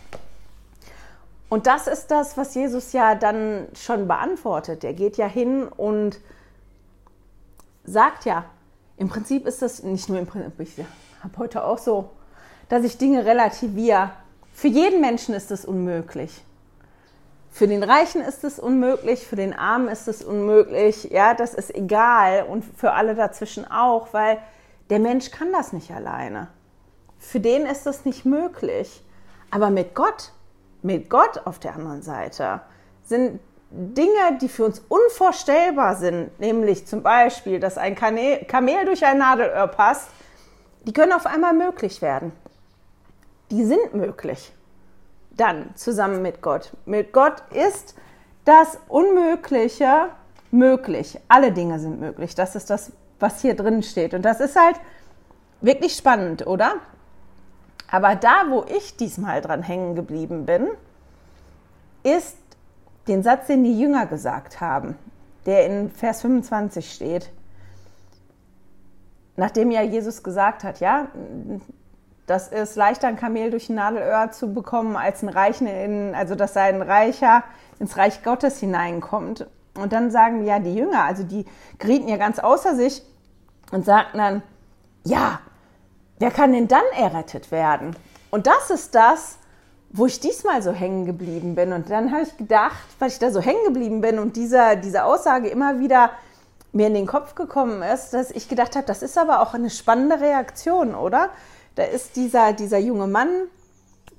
Und 1.49 1.67
das 1.67 1.87
ist 1.87 2.11
das, 2.11 2.37
was 2.37 2.55
Jesus 2.55 2.93
ja 2.93 3.15
dann 3.15 3.69
schon 3.75 4.09
beantwortet. 4.09 4.83
Er 4.83 4.95
geht 4.95 5.17
ja 5.17 5.27
hin 5.27 5.65
und 5.65 6.19
sagt 7.85 8.25
ja, 8.25 8.45
im 8.97 9.09
Prinzip 9.09 9.47
ist 9.47 9.63
das 9.63 9.83
nicht 9.83 10.09
nur 10.09 10.19
im 10.19 10.27
Prinzip, 10.27 10.59
ich 10.59 10.85
habe 11.23 11.39
heute 11.39 11.65
auch 11.65 11.79
so, 11.79 12.11
dass 12.69 12.83
ich 12.83 12.99
Dinge 12.99 13.25
relativiere. 13.25 14.11
Für 14.53 14.69
jeden 14.69 15.01
Menschen 15.01 15.35
ist 15.35 15.51
es 15.51 15.65
unmöglich. 15.65 16.43
Für 17.51 17.69
den 17.69 17.83
Reichen 17.83 18.23
ist 18.23 18.43
es 18.45 18.59
unmöglich, 18.59 19.27
für 19.27 19.37
den 19.37 19.55
Armen 19.55 19.89
ist 19.89 20.09
es 20.09 20.25
unmöglich. 20.25 21.05
Ja, 21.05 21.35
das 21.35 21.55
ist 21.55 21.75
egal 21.75 22.45
und 22.45 22.65
für 22.65 22.93
alle 22.93 23.15
dazwischen 23.15 23.71
auch, 23.71 24.13
weil 24.13 24.39
der 24.91 24.99
Mensch 24.99 25.31
kann 25.31 25.53
das 25.53 25.73
nicht 25.73 25.91
alleine. 25.91 26.49
Für 27.19 27.41
den 27.41 27.67
ist 27.67 27.87
es 27.87 28.05
nicht 28.05 28.25
möglich. 28.25 29.03
Aber 29.51 29.71
mit 29.71 29.95
Gott 29.95 30.33
mit 30.87 31.11
Gott 31.11 31.41
auf 31.45 31.59
der 31.59 31.75
anderen 31.75 32.03
Seite 32.03 32.61
sind 33.05 33.41
Dinge, 33.71 34.39
die 34.41 34.49
für 34.49 34.65
uns 34.65 34.81
unvorstellbar 34.89 35.97
sind, 35.97 36.39
nämlich 36.39 36.87
zum 36.87 37.03
Beispiel, 37.03 37.59
dass 37.59 37.77
ein 37.77 37.95
Kamel 37.97 38.85
durch 38.85 39.05
ein 39.05 39.19
Nadelöhr 39.19 39.67
passt, 39.67 40.09
die 40.87 40.93
können 40.93 41.13
auf 41.13 41.27
einmal 41.27 41.53
möglich 41.53 42.01
werden. 42.01 42.33
Die 43.51 43.65
sind 43.65 43.95
möglich. 43.95 44.53
Dann 45.33 45.75
zusammen 45.75 46.23
mit 46.23 46.41
Gott. 46.41 46.73
Mit 46.87 47.13
Gott 47.13 47.43
ist 47.53 47.97
das 48.45 48.79
Unmögliche 48.89 50.11
möglich. 50.53 51.19
Alle 51.29 51.53
Dinge 51.53 51.81
sind 51.81 52.01
möglich. 52.01 52.35
Das 52.35 52.55
ist 52.55 52.71
das, 52.71 52.93
was 53.19 53.41
hier 53.41 53.55
drin 53.55 53.83
steht. 53.83 54.15
Und 54.15 54.23
das 54.23 54.41
ist 54.41 54.57
halt 54.57 54.77
wirklich 55.61 55.95
spannend, 55.95 56.47
oder? 56.47 56.75
Aber 57.91 58.17
da, 58.17 58.47
wo 58.49 58.65
ich 58.65 58.97
diesmal 58.97 59.41
dran 59.41 59.63
hängen 59.63 59.95
geblieben 59.95 60.45
bin, 60.47 60.69
ist 62.03 62.37
den 63.09 63.23
Satz, 63.23 63.47
den 63.47 63.65
die 63.65 63.79
Jünger 63.79 64.07
gesagt 64.07 64.61
haben, 64.61 64.97
der 65.47 65.67
in 65.67 65.91
Vers 65.91 66.23
25 66.23 66.93
steht. 66.93 67.31
Nachdem 69.37 69.71
ja 69.71 69.83
Jesus 69.83 70.23
gesagt 70.23 70.65
hat, 70.65 70.81
ja, 70.81 71.09
das 72.27 72.49
ist 72.49 72.75
leichter, 72.75 73.07
ein 73.07 73.17
Kamel 73.17 73.51
durch 73.51 73.69
ein 73.69 73.77
Nadelöhr 73.77 74.31
zu 74.33 74.53
bekommen, 74.53 74.97
als 74.97 75.23
ein 75.23 75.29
Reichen 75.29 75.67
in, 75.67 76.15
also 76.15 76.35
dass 76.35 76.55
sein 76.55 76.83
Reicher 76.83 77.45
ins 77.79 77.97
Reich 77.97 78.25
Gottes 78.25 78.59
hineinkommt. 78.59 79.47
Und 79.77 79.93
dann 79.93 80.11
sagen 80.11 80.45
ja 80.45 80.59
die 80.59 80.75
Jünger, 80.75 81.05
also 81.05 81.23
die 81.23 81.45
gerieten 81.79 82.09
ja 82.09 82.17
ganz 82.17 82.39
außer 82.39 82.75
sich 82.75 83.03
und 83.73 83.85
sagten 83.85 84.19
dann, 84.19 84.43
ja, 85.05 85.41
wer 86.19 86.31
kann 86.31 86.53
denn 86.53 86.69
dann 86.69 86.85
errettet 86.97 87.51
werden? 87.51 87.97
Und 88.31 88.47
das 88.47 88.71
ist 88.71 88.95
das, 88.95 89.39
wo 89.91 90.07
ich 90.07 90.21
diesmal 90.21 90.63
so 90.63 90.73
hängen 90.73 91.07
geblieben 91.07 91.55
bin. 91.55 91.73
Und 91.73 91.91
dann 91.91 92.13
habe 92.13 92.23
ich 92.23 92.37
gedacht, 92.37 92.87
weil 92.99 93.09
ich 93.09 93.19
da 93.19 93.31
so 93.31 93.41
hängen 93.41 93.65
geblieben 93.65 94.01
bin 94.01 94.19
und 94.19 94.37
dieser, 94.37 94.77
diese 94.77 95.05
Aussage 95.05 95.49
immer 95.49 95.79
wieder 95.79 96.11
mir 96.73 96.89
in 96.89 96.95
den 96.95 97.07
Kopf 97.07 97.35
gekommen 97.35 97.83
ist, 97.83 98.11
dass 98.11 98.31
ich 98.31 98.49
gedacht 98.49 98.77
habe, 98.77 98.87
das 98.87 99.03
ist 99.03 99.17
aber 99.17 99.41
auch 99.41 99.55
eine 99.55 99.71
spannende 99.71 100.21
Reaktion, 100.21 100.95
oder? 100.95 101.31
Da 101.75 101.85
ist 101.85 102.17
dieser, 102.17 102.53
dieser 102.53 102.79
junge 102.79 103.07
Mann, 103.07 103.29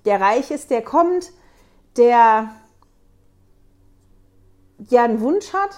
der 0.06 0.20
reich 0.22 0.50
ist, 0.52 0.72
der 0.72 0.82
kommt, 0.82 1.32
der 1.98 2.50
ja 4.90 5.04
einen 5.04 5.22
Wunsch 5.22 5.54
hat, 5.54 5.72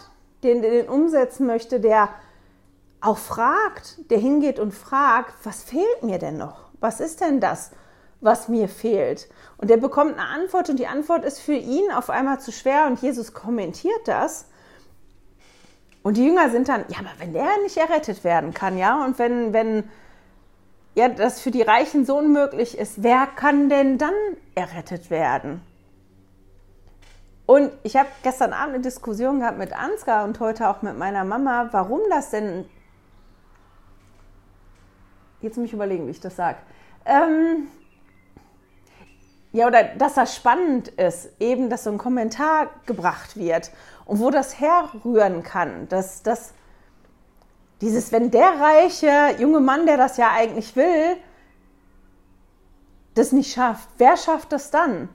den, 0.44 0.62
den 0.62 0.88
umsetzen 0.88 1.46
möchte, 1.46 1.79
der 1.79 2.10
auch 3.01 3.18
fragt, 3.18 4.10
der 4.10 4.18
hingeht 4.18 4.60
und 4.60 4.74
fragt, 4.74 5.34
was 5.44 5.63
fehlt 5.63 6.03
mir 6.03 6.20
denn 6.20 6.38
noch? 6.38 6.70
Was 6.79 7.00
ist 7.00 7.22
denn 7.22 7.39
das, 7.39 7.72
was 8.22 8.48
mir 8.48 8.68
fehlt? 8.68 9.29
Und 9.58 9.70
der 9.70 9.77
bekommt 9.77 10.13
eine 10.13 10.27
Antwort 10.27 10.70
und 10.70 10.79
die 10.79 10.88
Antwort 10.88 11.24
ist 11.24 11.39
für 11.39 11.53
ihn 11.53 11.91
auf 11.91 12.10
einmal 12.10 12.39
zu 12.39 12.51
schwer 12.51 12.88
und 12.88 13.01
Jesus 13.01 13.34
kommentiert 13.34 14.08
das. 14.08 14.46
Und 16.01 16.18
die 16.18 16.25
Jünger 16.25 16.50
sind 16.50 16.70
dann, 16.70 16.86
ja, 16.89 17.00
aber 17.00 17.12
wenn 17.20 17.34
der 17.34 17.58
nicht 17.63 17.77
errettet 17.77 18.24
werden 18.24 18.53
kann, 18.53 18.77
ja, 18.77 19.03
und 19.03 19.20
wenn, 19.20 19.53
wenn 19.53 19.89
ja, 20.96 21.10
das 21.10 21.41
für 21.41 21.51
die 21.51 21.62
Reichen 21.62 22.06
so 22.06 22.18
unmöglich 22.18 22.77
ist, 22.77 23.03
wer 23.03 23.27
kann 23.27 23.70
denn 23.70 23.98
dann 23.98 24.13
errettet 24.56 25.10
werden? 25.10 25.62
Und 27.50 27.72
ich 27.82 27.98
habe 27.98 28.10
gestern 28.22 28.53
Abend 28.53 28.75
eine 28.75 28.84
Diskussion 28.84 29.39
gehabt 29.39 29.58
mit 29.58 29.74
Ansgar 29.74 30.24
und 30.24 30.39
heute 30.39 30.70
auch 30.70 30.84
mit 30.84 30.96
meiner 31.00 31.24
Mama, 31.24 31.70
warum 31.72 32.00
das 32.12 32.29
denn 32.29 32.70
jetzt 35.41 35.58
muss 35.58 35.65
ich 35.65 35.74
überlegen, 35.74 36.06
wie 36.06 36.12
ich 36.12 36.20
das 36.20 36.36
sage. 36.36 36.60
Ähm, 37.08 37.68
ja, 39.51 39.65
oder 39.65 39.84
dass 39.84 40.13
das 40.13 40.36
spannend 40.36 40.89
ist, 40.89 41.29
eben, 41.39 41.72
dass 41.72 41.86
so 41.86 41.89
ein 41.89 41.98
Kommentar 41.98 42.70
gebracht 42.86 43.36
wird 43.36 43.72
und 44.06 44.20
wo 44.20 44.29
das 44.29 44.60
herrühren 44.60 45.41
kann, 45.41 45.88
dass 45.88 46.22
das 46.22 46.53
dieses, 47.82 48.12
wenn 48.12 48.29
der 48.29 48.62
reiche 48.62 49.41
junge 49.41 49.60
Mann, 49.60 49.88
der 49.88 49.98
das 49.98 50.18
ja 50.18 50.29
eigentlich 50.36 50.75
will, 50.75 51.18
das 53.15 53.32
nicht 53.32 53.51
schafft, 53.51 53.89
wer 53.98 54.18
schafft 54.18 54.51
das 54.51 54.70
dann? 54.70 55.10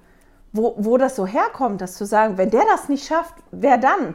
Wo, 0.56 0.74
wo 0.78 0.98
das 0.98 1.16
so 1.16 1.26
herkommt, 1.26 1.80
das 1.80 1.96
zu 1.96 2.06
sagen, 2.06 2.38
wenn 2.38 2.48
der 2.48 2.64
das 2.64 2.88
nicht 2.88 3.06
schafft, 3.06 3.34
wer 3.50 3.76
dann? 3.76 4.14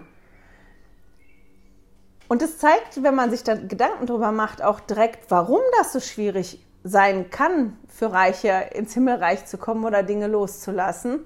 Und 2.29 2.41
es 2.41 2.59
zeigt, 2.59 3.03
wenn 3.03 3.13
man 3.13 3.29
sich 3.29 3.43
da 3.43 3.55
Gedanken 3.55 4.05
drüber 4.05 4.31
macht, 4.31 4.63
auch 4.63 4.79
direkt, 4.79 5.29
warum 5.29 5.59
das 5.77 5.91
so 5.91 5.99
schwierig 5.99 6.63
sein 6.85 7.29
kann, 7.29 7.77
für 7.89 8.13
Reiche 8.13 8.69
ins 8.73 8.93
Himmelreich 8.93 9.47
zu 9.47 9.57
kommen 9.57 9.83
oder 9.83 10.01
Dinge 10.01 10.27
loszulassen. 10.27 11.25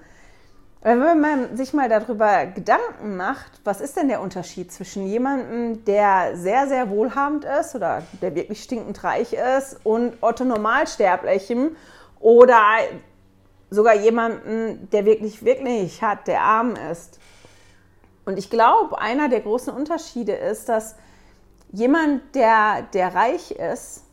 Wenn 0.81 1.21
man 1.21 1.55
sich 1.55 1.73
mal 1.73 1.87
darüber 1.87 2.47
Gedanken 2.47 3.15
macht, 3.15 3.61
was 3.63 3.81
ist 3.81 3.95
denn 3.95 4.07
der 4.07 4.19
Unterschied 4.19 4.71
zwischen 4.71 5.05
jemandem, 5.05 5.85
der 5.85 6.35
sehr, 6.35 6.67
sehr 6.67 6.89
wohlhabend 6.89 7.45
ist 7.45 7.75
oder 7.75 8.01
der 8.21 8.33
wirklich 8.35 8.63
stinkend 8.63 9.03
reich 9.03 9.33
ist 9.33 9.79
und 9.83 10.17
Otto 10.21 10.43
Normalsterblichem 10.43 11.75
oder 12.19 12.61
sogar 13.73 13.95
jemanden, 13.95 14.87
der 14.91 15.05
wirklich, 15.05 15.43
wirklich 15.43 16.01
hat, 16.01 16.27
der 16.27 16.41
arm 16.41 16.75
ist. 16.91 17.19
Und 18.25 18.37
ich 18.37 18.49
glaube, 18.49 18.99
einer 18.99 19.29
der 19.29 19.41
großen 19.41 19.73
Unterschiede 19.73 20.33
ist, 20.33 20.69
dass 20.69 20.95
jemand, 21.71 22.35
der, 22.35 22.83
der 22.93 23.13
reich 23.13 23.51
ist, 23.51 24.03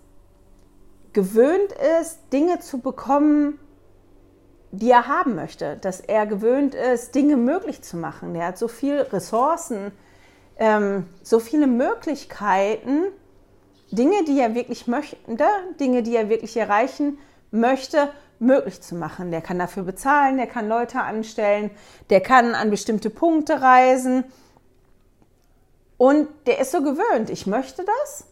gewöhnt 1.13 1.73
ist, 2.01 2.19
Dinge 2.33 2.61
zu 2.61 2.79
bekommen, 2.79 3.59
die 4.73 4.91
er 4.91 5.07
haben 5.07 5.35
möchte. 5.35 5.77
Dass 5.77 6.01
er 6.01 6.27
gewöhnt 6.27 6.75
ist, 6.75 7.15
Dinge 7.15 7.37
möglich 7.37 7.83
zu 7.83 7.97
machen. 7.97 8.35
Der 8.35 8.47
hat 8.47 8.59
so 8.59 8.69
viele 8.69 9.13
Ressourcen, 9.13 9.93
ähm, 10.57 11.07
so 11.23 11.39
viele 11.39 11.67
Möglichkeiten, 11.67 13.05
Dinge, 13.93 14.25
die 14.25 14.39
er 14.39 14.55
wirklich 14.55 14.87
möchte, 14.87 15.17
Dinge, 15.81 16.03
die 16.03 16.15
er 16.15 16.29
wirklich 16.29 16.57
erreichen 16.57 17.19
möchte, 17.51 18.11
möglich 18.39 18.81
zu 18.81 18.95
machen. 18.95 19.31
Der 19.31 19.43
kann 19.43 19.59
dafür 19.59 19.83
bezahlen, 19.83 20.37
der 20.37 20.47
kann 20.47 20.69
Leute 20.69 21.01
anstellen, 21.01 21.71
der 22.09 22.21
kann 22.21 22.55
an 22.55 22.71
bestimmte 22.71 23.11
Punkte 23.11 23.61
reisen. 23.61 24.25
Und 25.97 26.29
der 26.47 26.59
ist 26.59 26.73
so 26.73 26.83
gewöhnt, 26.83 27.29
ich 27.29 27.47
möchte 27.47 27.85
das, 27.85 28.27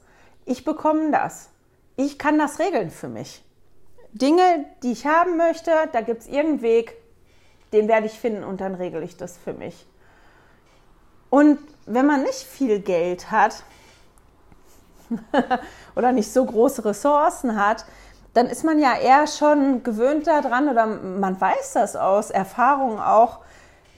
ich 0.47 0.65
bekomme 0.65 1.11
das. 1.11 1.51
Ich 1.97 2.19
kann 2.19 2.39
das 2.39 2.59
regeln 2.59 2.91
für 2.91 3.09
mich. 3.09 3.45
Dinge, 4.13 4.65
die 4.83 4.93
ich 4.93 5.07
haben 5.07 5.37
möchte, 5.37 5.71
da 5.93 6.01
gibt 6.01 6.23
es 6.23 6.27
irgendeinen 6.27 6.63
Weg, 6.63 6.95
den 7.73 7.89
werde 7.89 8.07
ich 8.07 8.19
finden 8.19 8.45
und 8.45 8.61
dann 8.61 8.75
regle 8.75 9.03
ich 9.03 9.17
das 9.17 9.37
für 9.37 9.53
mich. 9.53 9.87
Und 11.29 11.59
wenn 11.85 12.07
man 12.07 12.23
nicht 12.23 12.43
viel 12.43 12.81
Geld 12.81 13.31
hat 13.31 13.63
oder 15.97 16.13
nicht 16.13 16.33
so 16.33 16.45
große 16.45 16.85
Ressourcen 16.85 17.63
hat, 17.63 17.85
dann 18.39 18.47
ist 18.47 18.63
man 18.63 18.79
ja 18.79 18.97
eher 18.97 19.27
schon 19.27 19.83
gewöhnt 19.83 20.29
daran 20.29 20.69
oder 20.69 20.87
man 20.87 21.41
weiß 21.41 21.73
das 21.73 21.97
aus 21.97 22.31
Erfahrung 22.31 23.01
auch, 23.01 23.41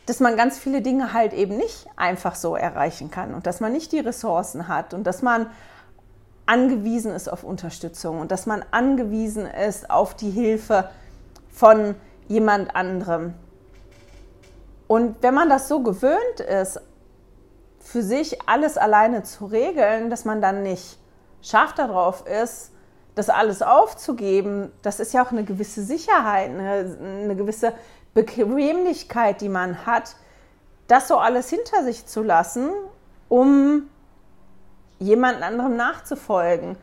dass 0.07 0.19
man 0.19 0.35
ganz 0.35 0.59
viele 0.59 0.81
Dinge 0.81 1.13
halt 1.13 1.35
eben 1.35 1.59
nicht 1.59 1.87
einfach 1.97 2.35
so 2.35 2.57
erreichen 2.57 3.11
kann 3.11 3.35
und 3.35 3.47
dass 3.47 3.61
man 3.61 3.71
nicht 3.71 3.93
die 3.93 3.99
Ressourcen 3.99 4.67
hat 4.67 4.95
und 4.95 5.05
dass 5.05 5.21
man 5.21 5.51
angewiesen 6.47 7.15
ist 7.15 7.31
auf 7.31 7.45
Unterstützung 7.45 8.19
und 8.19 8.31
dass 8.33 8.47
man 8.47 8.65
angewiesen 8.71 9.45
ist 9.45 9.91
auf 9.91 10.15
die 10.15 10.31
Hilfe 10.31 10.89
von 11.51 11.95
jemand 12.27 12.75
anderem. 12.75 13.35
Und 14.89 15.23
wenn 15.23 15.35
man 15.35 15.51
das 15.51 15.69
so 15.69 15.81
gewöhnt 15.81 16.41
ist, 16.41 16.81
für 17.79 18.03
sich 18.03 18.49
alles 18.49 18.79
alleine 18.79 19.23
zu 19.23 19.45
regeln, 19.45 20.09
dass 20.09 20.25
man 20.25 20.41
dann 20.41 20.63
nicht 20.63 20.99
scharf 21.43 21.75
darauf 21.75 22.27
ist, 22.27 22.73
das 23.21 23.29
alles 23.29 23.61
aufzugeben, 23.61 24.73
das 24.81 24.99
ist 24.99 25.13
ja 25.13 25.23
auch 25.23 25.31
eine 25.31 25.45
gewisse 25.45 25.83
Sicherheit, 25.83 26.49
eine, 26.49 26.97
eine 27.03 27.37
gewisse 27.37 27.75
Bequemlichkeit, 28.15 29.43
die 29.43 29.51
man 29.51 29.85
hat, 29.85 30.17
das 30.89 31.07
so 31.07 31.19
alles 31.19 31.51
hinter 31.51 31.85
sich 31.85 32.07
zu 32.07 32.23
lassen, 32.23 32.71
um 33.29 33.91
jemand 34.99 35.43
anderem 35.43 35.77
nachzufolgen. 35.77 36.77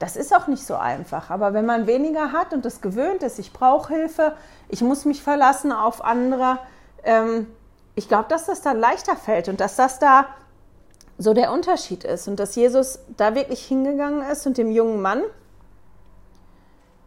Das 0.00 0.16
ist 0.16 0.34
auch 0.34 0.48
nicht 0.48 0.66
so 0.66 0.74
einfach. 0.74 1.30
Aber 1.30 1.54
wenn 1.54 1.64
man 1.64 1.86
weniger 1.86 2.32
hat 2.32 2.52
und 2.52 2.64
das 2.64 2.80
gewöhnt 2.80 3.22
ist, 3.22 3.38
ich 3.38 3.52
brauche 3.52 3.94
Hilfe, 3.94 4.32
ich 4.68 4.82
muss 4.82 5.04
mich 5.04 5.22
verlassen 5.22 5.70
auf 5.70 6.04
andere, 6.04 6.58
ähm, 7.04 7.46
ich 7.94 8.08
glaube, 8.08 8.26
dass 8.28 8.46
das 8.46 8.60
dann 8.60 8.78
leichter 8.78 9.14
fällt 9.14 9.48
und 9.48 9.60
dass 9.60 9.76
das 9.76 10.00
da 10.00 10.26
so 11.16 11.32
der 11.32 11.52
Unterschied 11.52 12.02
ist 12.02 12.26
und 12.26 12.40
dass 12.40 12.56
Jesus 12.56 12.98
da 13.16 13.36
wirklich 13.36 13.64
hingegangen 13.64 14.28
ist 14.28 14.46
und 14.48 14.58
dem 14.58 14.72
jungen 14.72 15.00
Mann 15.00 15.22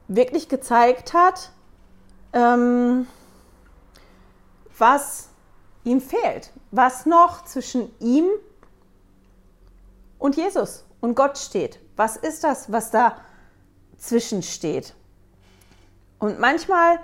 wirklich 0.10 0.50
gezeigt 0.50 1.14
hat, 1.14 1.52
ähm, 2.34 3.08
was 4.78 5.30
ihm 5.84 6.02
fehlt, 6.02 6.52
was 6.72 7.06
noch 7.06 7.46
zwischen 7.46 7.90
ihm 8.00 8.26
und 10.18 10.36
Jesus 10.36 10.84
und 11.00 11.16
Gott 11.16 11.38
steht. 11.38 11.80
Was 11.96 12.18
ist 12.18 12.44
das, 12.44 12.72
was 12.72 12.92
da 12.92 13.18
zwischen 13.98 14.44
steht? 14.44 14.94
Und 16.18 16.40
manchmal 16.40 17.00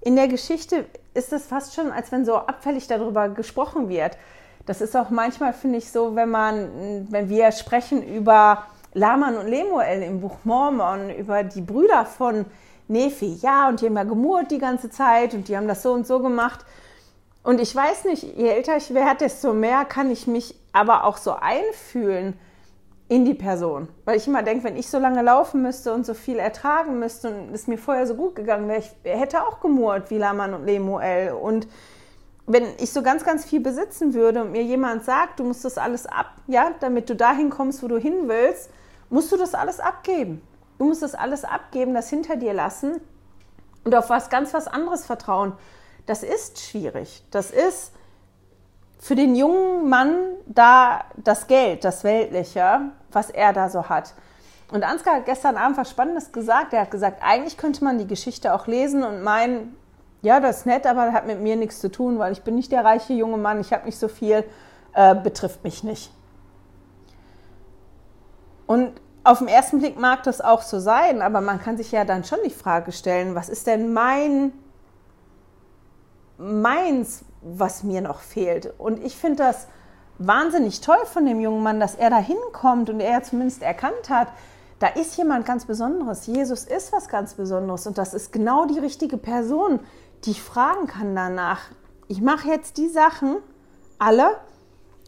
in 0.00 0.16
der 0.16 0.28
Geschichte 0.28 0.86
ist 1.14 1.32
es 1.32 1.46
fast 1.46 1.74
schon, 1.74 1.90
als 1.92 2.12
wenn 2.12 2.24
so 2.24 2.36
abfällig 2.36 2.86
darüber 2.86 3.28
gesprochen 3.28 3.88
wird. 3.88 4.18
Das 4.66 4.80
ist 4.80 4.96
auch 4.96 5.10
manchmal, 5.10 5.52
finde 5.52 5.78
ich, 5.78 5.90
so, 5.90 6.14
wenn 6.14 6.28
man, 6.28 7.06
wenn 7.10 7.28
wir 7.28 7.52
sprechen 7.52 8.02
über 8.02 8.66
Laman 8.94 9.36
und 9.36 9.48
Lemuel 9.48 10.02
im 10.02 10.20
Buch 10.20 10.38
Mormon, 10.44 11.10
über 11.10 11.42
die 11.42 11.62
Brüder 11.62 12.04
von 12.04 12.44
Nephi. 12.88 13.38
Ja, 13.40 13.68
und 13.68 13.80
die 13.80 13.86
haben 13.86 13.96
ja 13.96 14.04
gemurrt 14.04 14.50
die 14.50 14.58
ganze 14.58 14.90
Zeit 14.90 15.34
und 15.34 15.48
die 15.48 15.56
haben 15.56 15.68
das 15.68 15.82
so 15.82 15.92
und 15.92 16.06
so 16.06 16.20
gemacht. 16.20 16.64
Und 17.42 17.60
ich 17.60 17.74
weiß 17.74 18.04
nicht, 18.04 18.22
je 18.22 18.48
älter 18.48 18.76
ich 18.76 18.94
werde, 18.94 19.24
desto 19.24 19.52
mehr 19.52 19.84
kann 19.84 20.10
ich 20.10 20.26
mich 20.26 20.54
aber 20.72 21.04
auch 21.04 21.16
so 21.16 21.32
einfühlen 21.32 22.38
in 23.08 23.24
die 23.24 23.34
Person. 23.34 23.88
Weil 24.04 24.16
ich 24.16 24.28
immer 24.28 24.42
denke, 24.42 24.64
wenn 24.64 24.76
ich 24.76 24.88
so 24.88 24.98
lange 24.98 25.22
laufen 25.22 25.62
müsste 25.62 25.92
und 25.92 26.06
so 26.06 26.14
viel 26.14 26.38
ertragen 26.38 26.98
müsste 26.98 27.28
und 27.28 27.54
es 27.54 27.66
mir 27.66 27.78
vorher 27.78 28.06
so 28.06 28.14
gut 28.14 28.36
gegangen 28.36 28.68
wäre, 28.68 28.78
ich 28.80 28.90
hätte 29.04 29.42
auch 29.42 29.60
gemurrt 29.60 30.10
wie 30.10 30.18
Laman 30.18 30.54
und 30.54 30.66
Lemuel. 30.66 31.32
Und 31.32 31.66
wenn 32.46 32.64
ich 32.78 32.92
so 32.92 33.02
ganz, 33.02 33.24
ganz 33.24 33.44
viel 33.44 33.60
besitzen 33.60 34.14
würde 34.14 34.42
und 34.42 34.52
mir 34.52 34.62
jemand 34.62 35.04
sagt, 35.04 35.40
du 35.40 35.44
musst 35.44 35.64
das 35.64 35.78
alles 35.78 36.06
ab, 36.06 36.32
ja, 36.46 36.72
damit 36.80 37.10
du 37.10 37.16
dahin 37.16 37.50
kommst, 37.50 37.82
wo 37.82 37.88
du 37.88 37.98
hin 37.98 38.28
willst, 38.28 38.70
musst 39.12 39.30
du 39.30 39.36
das 39.36 39.54
alles 39.54 39.80
abgeben. 39.80 40.42
Du 40.78 40.86
musst 40.86 41.02
das 41.02 41.14
alles 41.14 41.44
abgeben, 41.44 41.94
das 41.94 42.08
hinter 42.08 42.36
dir 42.36 42.52
lassen 42.52 43.00
und 43.84 43.94
auf 43.94 44.10
was 44.10 44.30
ganz 44.30 44.52
was 44.52 44.66
anderes 44.66 45.06
vertrauen 45.06 45.54
das 46.06 46.22
ist 46.22 46.60
schwierig. 46.60 47.22
Das 47.30 47.50
ist 47.50 47.92
für 48.98 49.14
den 49.14 49.34
jungen 49.34 49.88
Mann 49.88 50.14
da 50.46 51.04
das 51.16 51.46
Geld, 51.46 51.84
das 51.84 52.04
Weltliche, 52.04 52.92
was 53.10 53.30
er 53.30 53.52
da 53.52 53.68
so 53.68 53.88
hat. 53.88 54.14
Und 54.70 54.84
Ansgar 54.84 55.16
hat 55.16 55.26
gestern 55.26 55.56
Abend 55.56 55.76
was 55.76 55.90
Spannendes 55.90 56.32
gesagt. 56.32 56.72
Er 56.72 56.82
hat 56.82 56.90
gesagt, 56.90 57.22
eigentlich 57.22 57.56
könnte 57.56 57.84
man 57.84 57.98
die 57.98 58.06
Geschichte 58.06 58.54
auch 58.54 58.66
lesen 58.66 59.02
und 59.02 59.22
meinen, 59.22 59.76
ja, 60.22 60.40
das 60.40 60.58
ist 60.58 60.66
nett, 60.66 60.86
aber 60.86 61.06
das 61.06 61.14
hat 61.14 61.26
mit 61.26 61.40
mir 61.40 61.56
nichts 61.56 61.80
zu 61.80 61.90
tun, 61.90 62.18
weil 62.18 62.32
ich 62.32 62.42
bin 62.42 62.54
nicht 62.54 62.72
der 62.72 62.84
reiche 62.84 63.12
junge 63.12 63.36
Mann, 63.36 63.60
ich 63.60 63.72
habe 63.72 63.84
nicht 63.84 63.98
so 63.98 64.08
viel, 64.08 64.44
äh, 64.94 65.14
betrifft 65.14 65.62
mich 65.62 65.84
nicht. 65.84 66.10
Und 68.66 68.92
auf 69.24 69.38
den 69.38 69.48
ersten 69.48 69.78
Blick 69.78 69.98
mag 69.98 70.22
das 70.24 70.40
auch 70.40 70.62
so 70.62 70.80
sein, 70.80 71.22
aber 71.22 71.40
man 71.40 71.60
kann 71.60 71.76
sich 71.76 71.92
ja 71.92 72.04
dann 72.04 72.24
schon 72.24 72.38
die 72.44 72.50
Frage 72.50 72.92
stellen, 72.92 73.34
was 73.34 73.48
ist 73.48 73.66
denn 73.66 73.92
mein 73.92 74.52
meins, 76.38 77.24
was 77.40 77.82
mir 77.82 78.00
noch 78.00 78.20
fehlt. 78.20 78.72
Und 78.78 79.02
ich 79.04 79.16
finde 79.16 79.44
das 79.44 79.68
wahnsinnig 80.18 80.80
toll 80.80 81.04
von 81.04 81.24
dem 81.24 81.40
jungen 81.40 81.62
Mann, 81.62 81.80
dass 81.80 81.94
er 81.94 82.10
da 82.10 82.18
hinkommt 82.18 82.90
und 82.90 83.00
er 83.00 83.22
zumindest 83.22 83.62
erkannt 83.62 84.08
hat, 84.08 84.28
da 84.78 84.88
ist 84.88 85.16
jemand 85.16 85.46
ganz 85.46 85.64
Besonderes. 85.64 86.26
Jesus 86.26 86.64
ist 86.64 86.92
was 86.92 87.08
ganz 87.08 87.34
Besonderes 87.34 87.86
und 87.86 87.98
das 87.98 88.14
ist 88.14 88.32
genau 88.32 88.66
die 88.66 88.80
richtige 88.80 89.16
Person, 89.16 89.80
die 90.24 90.32
ich 90.32 90.42
fragen 90.42 90.86
kann 90.86 91.14
danach. 91.14 91.60
Ich 92.08 92.20
mache 92.20 92.48
jetzt 92.48 92.76
die 92.78 92.88
Sachen 92.88 93.36
alle 93.98 94.36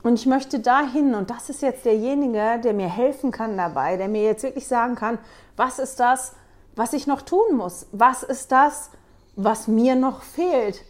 und 0.04 0.16
ich 0.16 0.26
möchte 0.26 0.60
dahin 0.60 1.14
und 1.14 1.30
das 1.30 1.48
ist 1.48 1.62
jetzt 1.62 1.86
derjenige, 1.86 2.60
der 2.62 2.74
mir 2.74 2.88
helfen 2.88 3.30
kann 3.30 3.56
dabei, 3.56 3.96
der 3.96 4.08
mir 4.08 4.22
jetzt 4.22 4.42
wirklich 4.42 4.68
sagen 4.68 4.96
kann, 4.96 5.18
was 5.56 5.78
ist 5.78 5.98
das, 5.98 6.34
was 6.76 6.92
ich 6.92 7.06
noch 7.06 7.22
tun 7.22 7.56
muss? 7.56 7.86
Was 7.90 8.22
ist 8.22 8.52
das, 8.52 8.90
was 9.34 9.66
mir 9.66 9.96
noch 9.96 10.22
fehlt? 10.22 10.84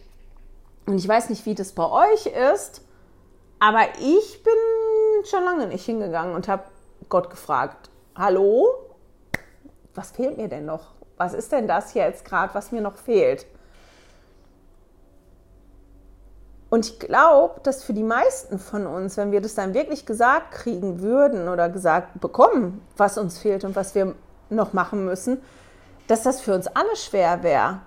Und 0.85 0.97
ich 0.97 1.07
weiß 1.07 1.29
nicht, 1.29 1.45
wie 1.45 1.55
das 1.55 1.71
bei 1.71 1.89
euch 1.89 2.25
ist, 2.25 2.81
aber 3.59 3.83
ich 4.01 4.43
bin 4.43 4.53
schon 5.23 5.45
lange 5.45 5.67
nicht 5.67 5.85
hingegangen 5.85 6.35
und 6.35 6.49
habe 6.49 6.65
Gott 7.07 7.29
gefragt, 7.29 7.89
hallo, 8.17 8.67
was 9.93 10.11
fehlt 10.11 10.37
mir 10.37 10.49
denn 10.49 10.65
noch? 10.65 10.91
Was 11.15 11.33
ist 11.33 11.53
denn 11.53 11.69
das 11.69 11.93
jetzt 11.93 12.25
gerade, 12.25 12.53
was 12.53 12.73
mir 12.73 12.81
noch 12.81 12.97
fehlt? 12.97 13.45
Und 16.69 16.85
ich 16.85 16.99
glaube, 16.99 17.59
dass 17.63 17.83
für 17.83 17.93
die 17.93 18.03
meisten 18.03 18.59
von 18.59 18.87
uns, 18.87 19.17
wenn 19.17 19.31
wir 19.31 19.41
das 19.41 19.55
dann 19.55 19.73
wirklich 19.73 20.05
gesagt 20.05 20.51
kriegen 20.51 21.01
würden 21.01 21.47
oder 21.47 21.69
gesagt 21.69 22.19
bekommen, 22.19 22.81
was 22.97 23.17
uns 23.17 23.37
fehlt 23.37 23.63
und 23.63 23.75
was 23.75 23.95
wir 23.95 24.15
noch 24.49 24.73
machen 24.73 25.05
müssen, 25.05 25.41
dass 26.07 26.23
das 26.23 26.41
für 26.41 26.53
uns 26.53 26.67
alle 26.67 26.95
schwer 26.95 27.43
wäre 27.43 27.81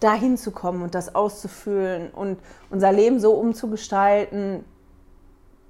dahin 0.00 0.36
zu 0.36 0.52
kommen 0.52 0.82
und 0.82 0.94
das 0.94 1.14
auszufüllen 1.14 2.10
und 2.10 2.38
unser 2.70 2.92
Leben 2.92 3.20
so 3.20 3.32
umzugestalten, 3.32 4.64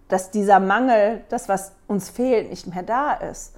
dass 0.09 0.31
dieser 0.31 0.61
Mangel, 0.61 1.25
das, 1.29 1.49
was 1.49 1.73
uns 1.87 2.11
fehlt, 2.11 2.51
nicht 2.51 2.67
mehr 2.67 2.83
da 2.83 3.15
ist. 3.15 3.55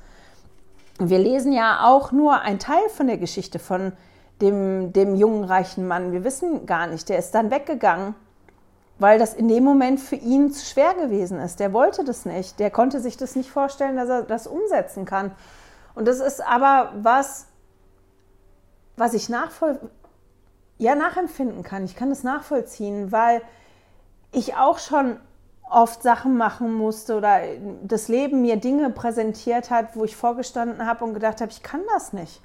Wir 0.99 1.19
lesen 1.19 1.53
ja 1.53 1.87
auch 1.87 2.13
nur 2.13 2.41
einen 2.41 2.59
Teil 2.59 2.89
von 2.89 3.07
der 3.07 3.19
Geschichte 3.19 3.59
von 3.59 3.93
dem, 4.41 4.93
dem 4.93 5.15
jungen, 5.15 5.45
reichen 5.45 5.87
Mann. 5.87 6.13
Wir 6.13 6.25
wissen 6.25 6.67
gar 6.67 6.87
nicht, 6.87 7.09
der 7.09 7.19
ist 7.19 7.35
dann 7.35 7.51
weggegangen, 7.51 8.15
weil 9.01 9.19
das 9.19 9.35
in 9.35 9.49
dem 9.49 9.65
Moment 9.65 9.99
für 9.99 10.15
ihn 10.15 10.53
zu 10.53 10.65
schwer 10.65 10.95
gewesen 10.95 11.41
ist. 11.41 11.59
Der 11.59 11.73
wollte 11.73 12.05
das 12.05 12.27
nicht. 12.27 12.61
Der 12.61 12.71
konnte 12.71 13.01
sich 13.01 13.17
das 13.17 13.35
nicht 13.35 13.51
vorstellen, 13.51 13.97
dass 13.97 14.09
er 14.09 14.23
das 14.23 14.47
umsetzen 14.47 15.07
kann. 15.07 15.33
Und 15.95 16.07
das 16.07 16.21
ist 16.21 16.41
aber 16.47 16.93
was, 17.03 17.47
was 18.97 19.15
ich 19.15 19.29
nachvoll 19.29 19.81
ja 20.77 20.95
nachempfinden 20.95 21.63
kann. 21.63 21.85
Ich 21.85 21.95
kann 21.95 22.09
das 22.09 22.23
nachvollziehen, 22.23 23.13
weil 23.13 23.43
ich 24.33 24.57
auch 24.57 24.79
schon 24.79 25.19
oft 25.69 26.03
Sachen 26.03 26.37
machen 26.37 26.73
musste 26.73 27.17
oder 27.17 27.41
das 27.83 28.09
Leben 28.09 28.41
mir 28.41 28.57
Dinge 28.57 28.91
präsentiert 28.91 29.71
hat, 29.71 29.95
wo 29.95 30.05
ich 30.05 30.17
vorgestanden 30.17 30.87
habe 30.87 31.05
und 31.05 31.15
gedacht 31.15 31.41
habe, 31.41 31.53
ich 31.53 31.63
kann 31.63 31.83
das 31.95 32.13
nicht. 32.13 32.41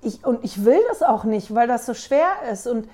Ich, 0.00 0.24
und 0.24 0.44
ich 0.44 0.64
will 0.64 0.80
das 0.88 1.02
auch 1.02 1.24
nicht, 1.24 1.54
weil 1.54 1.68
das 1.68 1.86
so 1.86 1.94
schwer 1.94 2.28
ist. 2.50 2.66
Und 2.66 2.88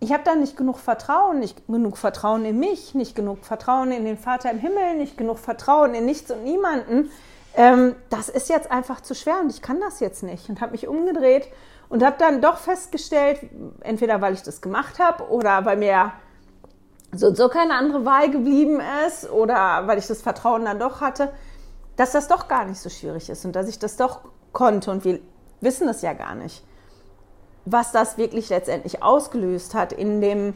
ich 0.00 0.12
habe 0.12 0.22
da 0.24 0.34
nicht 0.34 0.56
genug 0.56 0.78
Vertrauen, 0.78 1.40
nicht 1.40 1.66
genug 1.66 1.96
Vertrauen 1.96 2.44
in 2.44 2.58
mich, 2.58 2.94
nicht 2.94 3.14
genug 3.14 3.44
Vertrauen 3.44 3.90
in 3.90 4.04
den 4.04 4.16
Vater 4.16 4.50
im 4.50 4.58
Himmel, 4.58 4.96
nicht 4.96 5.18
genug 5.18 5.38
Vertrauen 5.38 5.94
in 5.94 6.04
nichts 6.04 6.30
und 6.30 6.44
niemanden, 6.44 7.10
ähm, 7.54 7.96
das 8.08 8.28
ist 8.28 8.48
jetzt 8.48 8.70
einfach 8.70 9.00
zu 9.00 9.14
schwer 9.14 9.40
und 9.40 9.50
ich 9.50 9.62
kann 9.62 9.80
das 9.80 9.98
jetzt 9.98 10.22
nicht. 10.22 10.48
Und 10.48 10.60
habe 10.60 10.72
mich 10.72 10.86
umgedreht 10.86 11.48
und 11.88 12.04
habe 12.04 12.16
dann 12.18 12.40
doch 12.40 12.58
festgestellt, 12.58 13.40
entweder 13.80 14.20
weil 14.20 14.34
ich 14.34 14.42
das 14.42 14.60
gemacht 14.60 15.00
habe 15.00 15.28
oder 15.28 15.64
weil 15.64 15.76
mir 15.76 16.12
so 17.12 17.28
und 17.28 17.36
so 17.36 17.48
keine 17.48 17.74
andere 17.74 18.04
Wahl 18.04 18.30
geblieben 18.30 18.80
ist 19.06 19.28
oder 19.30 19.86
weil 19.86 19.98
ich 19.98 20.06
das 20.06 20.22
Vertrauen 20.22 20.66
dann 20.66 20.78
doch 20.78 21.00
hatte, 21.00 21.32
dass 21.96 22.12
das 22.12 22.28
doch 22.28 22.46
gar 22.46 22.64
nicht 22.64 22.78
so 22.78 22.90
schwierig 22.90 23.28
ist 23.30 23.44
und 23.44 23.56
dass 23.56 23.66
ich 23.66 23.78
das 23.78 23.96
doch 23.96 24.20
konnte. 24.52 24.90
Und 24.90 25.04
wir 25.04 25.18
wissen 25.60 25.88
es 25.88 26.02
ja 26.02 26.12
gar 26.12 26.36
nicht, 26.36 26.62
was 27.72 27.92
das 27.92 28.18
wirklich 28.18 28.48
letztendlich 28.48 29.02
ausgelöst 29.02 29.74
hat 29.74 29.92
in 29.92 30.20
dem 30.20 30.54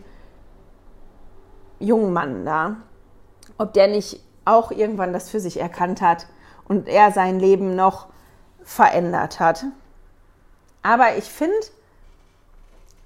jungen 1.79 2.13
Mann 2.13 2.45
da. 2.45 2.77
Ob 3.59 3.73
der 3.73 3.89
nicht 3.89 4.21
auch 4.45 4.71
irgendwann 4.71 5.13
das 5.13 5.31
für 5.31 5.41
sich 5.41 5.61
erkannt 5.61 6.01
hat 6.01 6.27
und 6.67 6.89
er 6.89 7.13
sein 7.13 7.39
Leben 7.39 7.77
noch 7.77 8.07
verändert 8.65 9.41
hat. 9.41 9.65
Aber 10.83 11.17
ich 11.17 11.25
finde, 11.25 11.57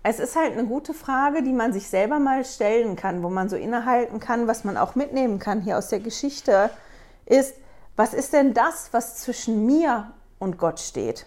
es 0.03 0.19
ist 0.19 0.37
halt 0.37 0.53
eine 0.53 0.67
gute 0.67 0.95
Frage, 0.95 1.43
die 1.43 1.53
man 1.53 1.73
sich 1.73 1.89
selber 1.89 2.19
mal 2.19 2.45
stellen 2.45 2.97
kann, 2.97 3.23
wo 3.23 3.29
man 3.29 3.49
so 3.49 3.57
innehalten 3.57 4.21
kann, 4.21 4.47
was 4.47 4.65
man 4.65 4.77
auch 4.77 4.95
mitnehmen 4.95 5.39
kann 5.39 5.61
hier 5.61 5.79
aus 5.79 5.89
der 5.89 6.01
Geschichte, 6.01 6.71
ist, 7.27 7.55
was 7.97 8.15
ist 8.15 8.33
denn 8.33 8.55
das, 8.55 8.91
was 8.93 9.17
zwischen 9.17 9.67
mir 9.67 10.13
und 10.39 10.59
Gott 10.59 10.81
steht? 10.81 11.27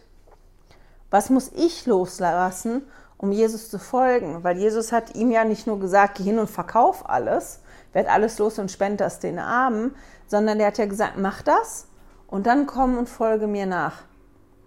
Was 1.09 1.29
muss 1.29 1.51
ich 1.55 1.85
loslassen, 1.85 2.83
um 3.17 3.31
Jesus 3.31 3.69
zu 3.69 3.79
folgen? 3.79 4.43
Weil 4.43 4.57
Jesus 4.57 4.91
hat 4.91 5.15
ihm 5.15 5.31
ja 5.31 5.43
nicht 5.43 5.67
nur 5.67 5.79
gesagt, 5.79 6.17
geh 6.17 6.23
hin 6.23 6.39
und 6.39 6.49
verkauf 6.49 7.09
alles, 7.09 7.61
werd 7.93 8.07
alles 8.09 8.37
los 8.37 8.59
und 8.59 8.71
spend 8.71 9.01
das 9.01 9.19
den 9.19 9.39
Armen, 9.39 9.95
sondern 10.27 10.59
er 10.59 10.67
hat 10.67 10.77
ja 10.77 10.85
gesagt, 10.85 11.17
mach 11.17 11.41
das 11.41 11.87
und 12.27 12.45
dann 12.45 12.67
komm 12.67 12.97
und 12.97 13.09
folge 13.09 13.47
mir 13.47 13.65
nach. 13.65 14.03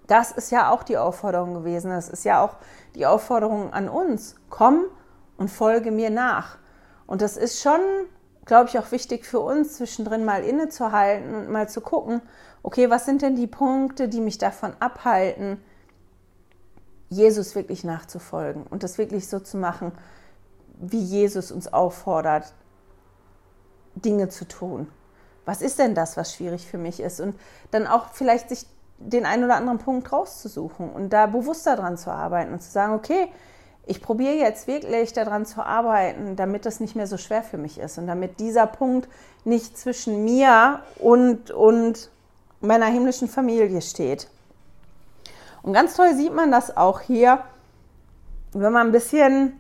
Das 0.07 0.33
ist 0.33 0.51
ja 0.51 0.71
auch 0.71 0.83
die 0.83 0.99
Aufforderung 0.99 1.55
gewesen. 1.55 1.91
Das 1.91 2.09
ist 2.09 2.25
ja 2.25 2.45
auch 2.45 2.57
die 2.95 3.07
Aufforderung 3.07 3.73
an 3.73 3.89
uns. 3.89 4.35
Komm 4.51 4.85
und 5.37 5.49
folge 5.49 5.91
mir 5.91 6.11
nach. 6.11 6.59
Und 7.07 7.23
das 7.23 7.37
ist 7.37 7.63
schon, 7.63 7.81
glaube 8.45 8.69
ich, 8.69 8.79
auch 8.79 8.91
wichtig 8.91 9.25
für 9.25 9.41
uns, 9.41 9.75
zwischendrin 9.75 10.25
mal 10.25 10.45
innezuhalten 10.45 11.35
und 11.35 11.51
mal 11.51 11.69
zu 11.69 11.81
gucken, 11.81 12.21
okay, 12.63 12.91
was 12.91 13.05
sind 13.05 13.23
denn 13.23 13.37
die 13.37 13.47
Punkte, 13.47 14.09
die 14.09 14.21
mich 14.21 14.39
davon 14.39 14.75
abhalten, 14.81 15.63
Jesus 17.13 17.55
wirklich 17.55 17.85
nachzufolgen 17.85 18.65
und 18.65 18.83
das 18.83 18.99
wirklich 18.99 19.29
so 19.29 19.39
zu 19.39 19.57
machen, 19.57 19.93
wie 20.81 21.01
Jesus 21.01 21.53
uns 21.53 21.73
auffordert, 21.73 22.53
Dinge 23.95 24.29
zu 24.29 24.47
tun. 24.47 24.89
Was 25.45 25.63
ist 25.63 25.79
denn 25.79 25.95
das, 25.95 26.17
was 26.17 26.35
schwierig 26.35 26.67
für 26.67 26.79
mich 26.79 27.01
ist? 27.01 27.21
Und 27.21 27.39
dann 27.71 27.87
auch 27.87 28.09
vielleicht 28.13 28.49
sich 28.49 28.67
den 28.99 29.27
einen 29.27 29.45
oder 29.45 29.57
anderen 29.57 29.79
Punkt 29.79 30.13
rauszusuchen 30.13 30.91
und 30.91 31.13
da 31.13 31.27
bewusster 31.27 31.77
dran 31.77 31.97
zu 31.97 32.11
arbeiten 32.11 32.53
und 32.53 32.63
zu 32.63 32.71
sagen, 32.71 32.95
okay, 32.95 33.29
ich 33.85 34.01
probiere 34.01 34.35
jetzt 34.35 34.69
wirklich 34.69 35.13
daran 35.13 35.45
zu 35.45 35.65
arbeiten, 35.65 36.37
damit 36.37 36.67
das 36.67 36.79
nicht 36.79 36.95
mehr 36.95 37.09
so 37.09 37.17
schwer 37.17 37.43
für 37.43 37.59
mich 37.59 37.79
ist 37.79 37.99
und 37.99 38.07
damit 38.07 38.39
dieser 38.39 38.67
Punkt 38.67 39.09
nicht 39.45 39.77
zwischen 39.77 40.23
mir 40.25 40.81
und, 40.99 41.51
und 41.51 42.11
meiner 42.61 42.87
himmlischen 42.87 43.29
Familie 43.29 43.83
steht. 43.83 44.29
Und 45.63 45.73
ganz 45.73 45.95
toll 45.95 46.15
sieht 46.15 46.35
man 46.35 46.51
das 46.51 46.77
auch 46.77 47.01
hier, 47.01 47.45
wenn 48.53 48.73
man 48.73 48.89
ein 48.89 48.93
bisschen 48.93 49.59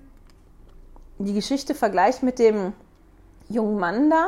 die 1.18 1.34
Geschichte 1.34 1.74
vergleicht 1.74 2.22
mit 2.22 2.38
dem 2.38 2.72
jungen 3.48 3.78
Mann 3.78 4.10
da 4.10 4.26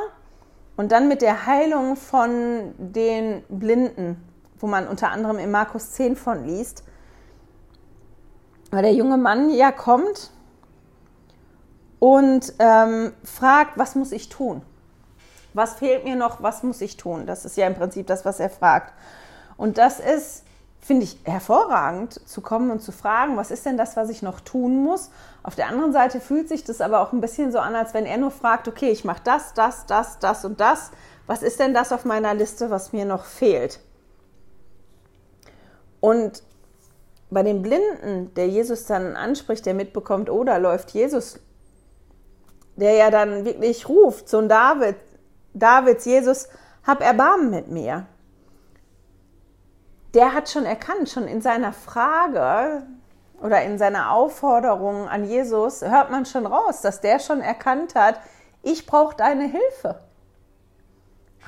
und 0.77 0.93
dann 0.93 1.09
mit 1.09 1.23
der 1.23 1.47
Heilung 1.47 1.97
von 1.97 2.75
den 2.79 3.43
Blinden 3.49 4.17
wo 4.65 4.67
man 4.67 4.89
unter 4.89 5.11
anderem 5.11 5.39
in 5.39 5.51
Markus 5.51 5.91
10 5.91 6.17
von 6.17 6.47
liest. 6.47 6.85
Weil 8.71 8.81
der 8.81 8.95
junge 8.95 9.19
Mann 9.19 9.51
ja 9.51 9.71
kommt 9.71 10.31
und 11.99 12.55
ähm, 12.59 13.13
fragt, 13.25 13.77
was 13.77 13.95
muss 13.95 14.11
ich 14.11 14.31
tun? 14.31 14.63
Was 15.53 15.75
fehlt 15.75 16.05
mir 16.05 16.17
noch? 16.17 16.43
Was 16.43 16.63
muss 16.63 16.81
ich 16.81 16.97
tun? 16.97 17.27
Das 17.27 17.45
ist 17.45 17.59
ja 17.59 17.67
im 17.67 17.75
Prinzip 17.75 18.07
das, 18.07 18.25
was 18.25 18.41
er 18.41 18.49
fragt. 18.49 18.95
Und 19.59 19.77
das 19.77 20.01
ist, 20.01 20.45
finde 20.85 21.05
ich, 21.05 21.17
hervorragend 21.25 22.29
zu 22.29 22.43
kommen 22.43 22.71
und 22.71 22.83
zu 22.83 22.93
fragen, 22.93 23.39
was 23.39 23.51
ist 23.51 23.65
denn 23.65 23.79
das, 23.79 23.97
was 23.97 24.11
ich 24.11 24.21
noch 24.21 24.41
tun 24.41 24.85
muss? 24.85 25.11
Auf 25.43 25.55
der 25.55 25.69
anderen 25.69 25.95
Seite 25.95 26.21
fühlt 26.21 26.47
sich 26.47 26.63
das 26.63 26.83
aber 26.83 27.01
auch 27.01 27.13
ein 27.15 27.23
bisschen 27.23 27.53
so 27.53 27.59
an, 27.59 27.75
als 27.75 27.95
wenn 27.95 28.05
er 28.05 28.19
nur 28.19 28.31
fragt, 28.31 28.69
okay, 28.69 28.91
ich 28.91 29.03
mache 29.03 29.23
das, 29.25 29.55
das, 29.55 29.87
das, 29.87 30.19
das 30.19 30.45
und 30.45 30.61
das. 30.61 30.91
Was 31.27 31.43
ist 31.43 31.59
denn 31.59 31.73
das 31.73 31.91
auf 31.91 32.05
meiner 32.05 32.35
Liste, 32.35 32.69
was 32.69 32.93
mir 32.93 33.07
noch 33.07 33.25
fehlt? 33.25 33.81
Und 36.01 36.43
bei 37.31 37.43
dem 37.43 37.63
Blinden, 37.63 38.35
der 38.35 38.49
Jesus 38.49 38.85
dann 38.85 39.17
anspricht, 39.17 39.65
der 39.65 39.73
mitbekommt, 39.73 40.29
oh, 40.29 40.45
da 40.45 40.59
läuft 40.59 40.91
Jesus, 40.91 41.41
der 42.77 42.93
ja 42.93 43.11
dann 43.11 43.47
wirklich 43.47 43.89
ruft, 43.89 44.29
Sohn 44.29 44.51
David, 44.51 44.97
Davids, 45.55 46.05
Jesus, 46.05 46.47
hab 46.87 47.01
Erbarmen 47.01 47.49
mit 47.49 47.69
mir. 47.69 48.07
Der 50.15 50.33
hat 50.33 50.49
schon 50.49 50.65
erkannt, 50.65 51.11
schon 51.11 51.27
in 51.27 51.41
seiner 51.41 51.73
Frage 51.73 52.87
oder 53.43 53.63
in 53.63 53.79
seiner 53.79 54.13
Aufforderung 54.13 55.09
an 55.09 55.25
Jesus, 55.25 55.83
hört 55.83 56.11
man 56.11 56.25
schon 56.25 56.47
raus, 56.47 56.81
dass 56.81 57.01
der 57.01 57.19
schon 57.19 57.41
erkannt 57.41 57.95
hat, 57.97 58.21
ich 58.63 58.87
brauche 58.87 59.17
deine 59.17 59.45
Hilfe. 59.45 60.01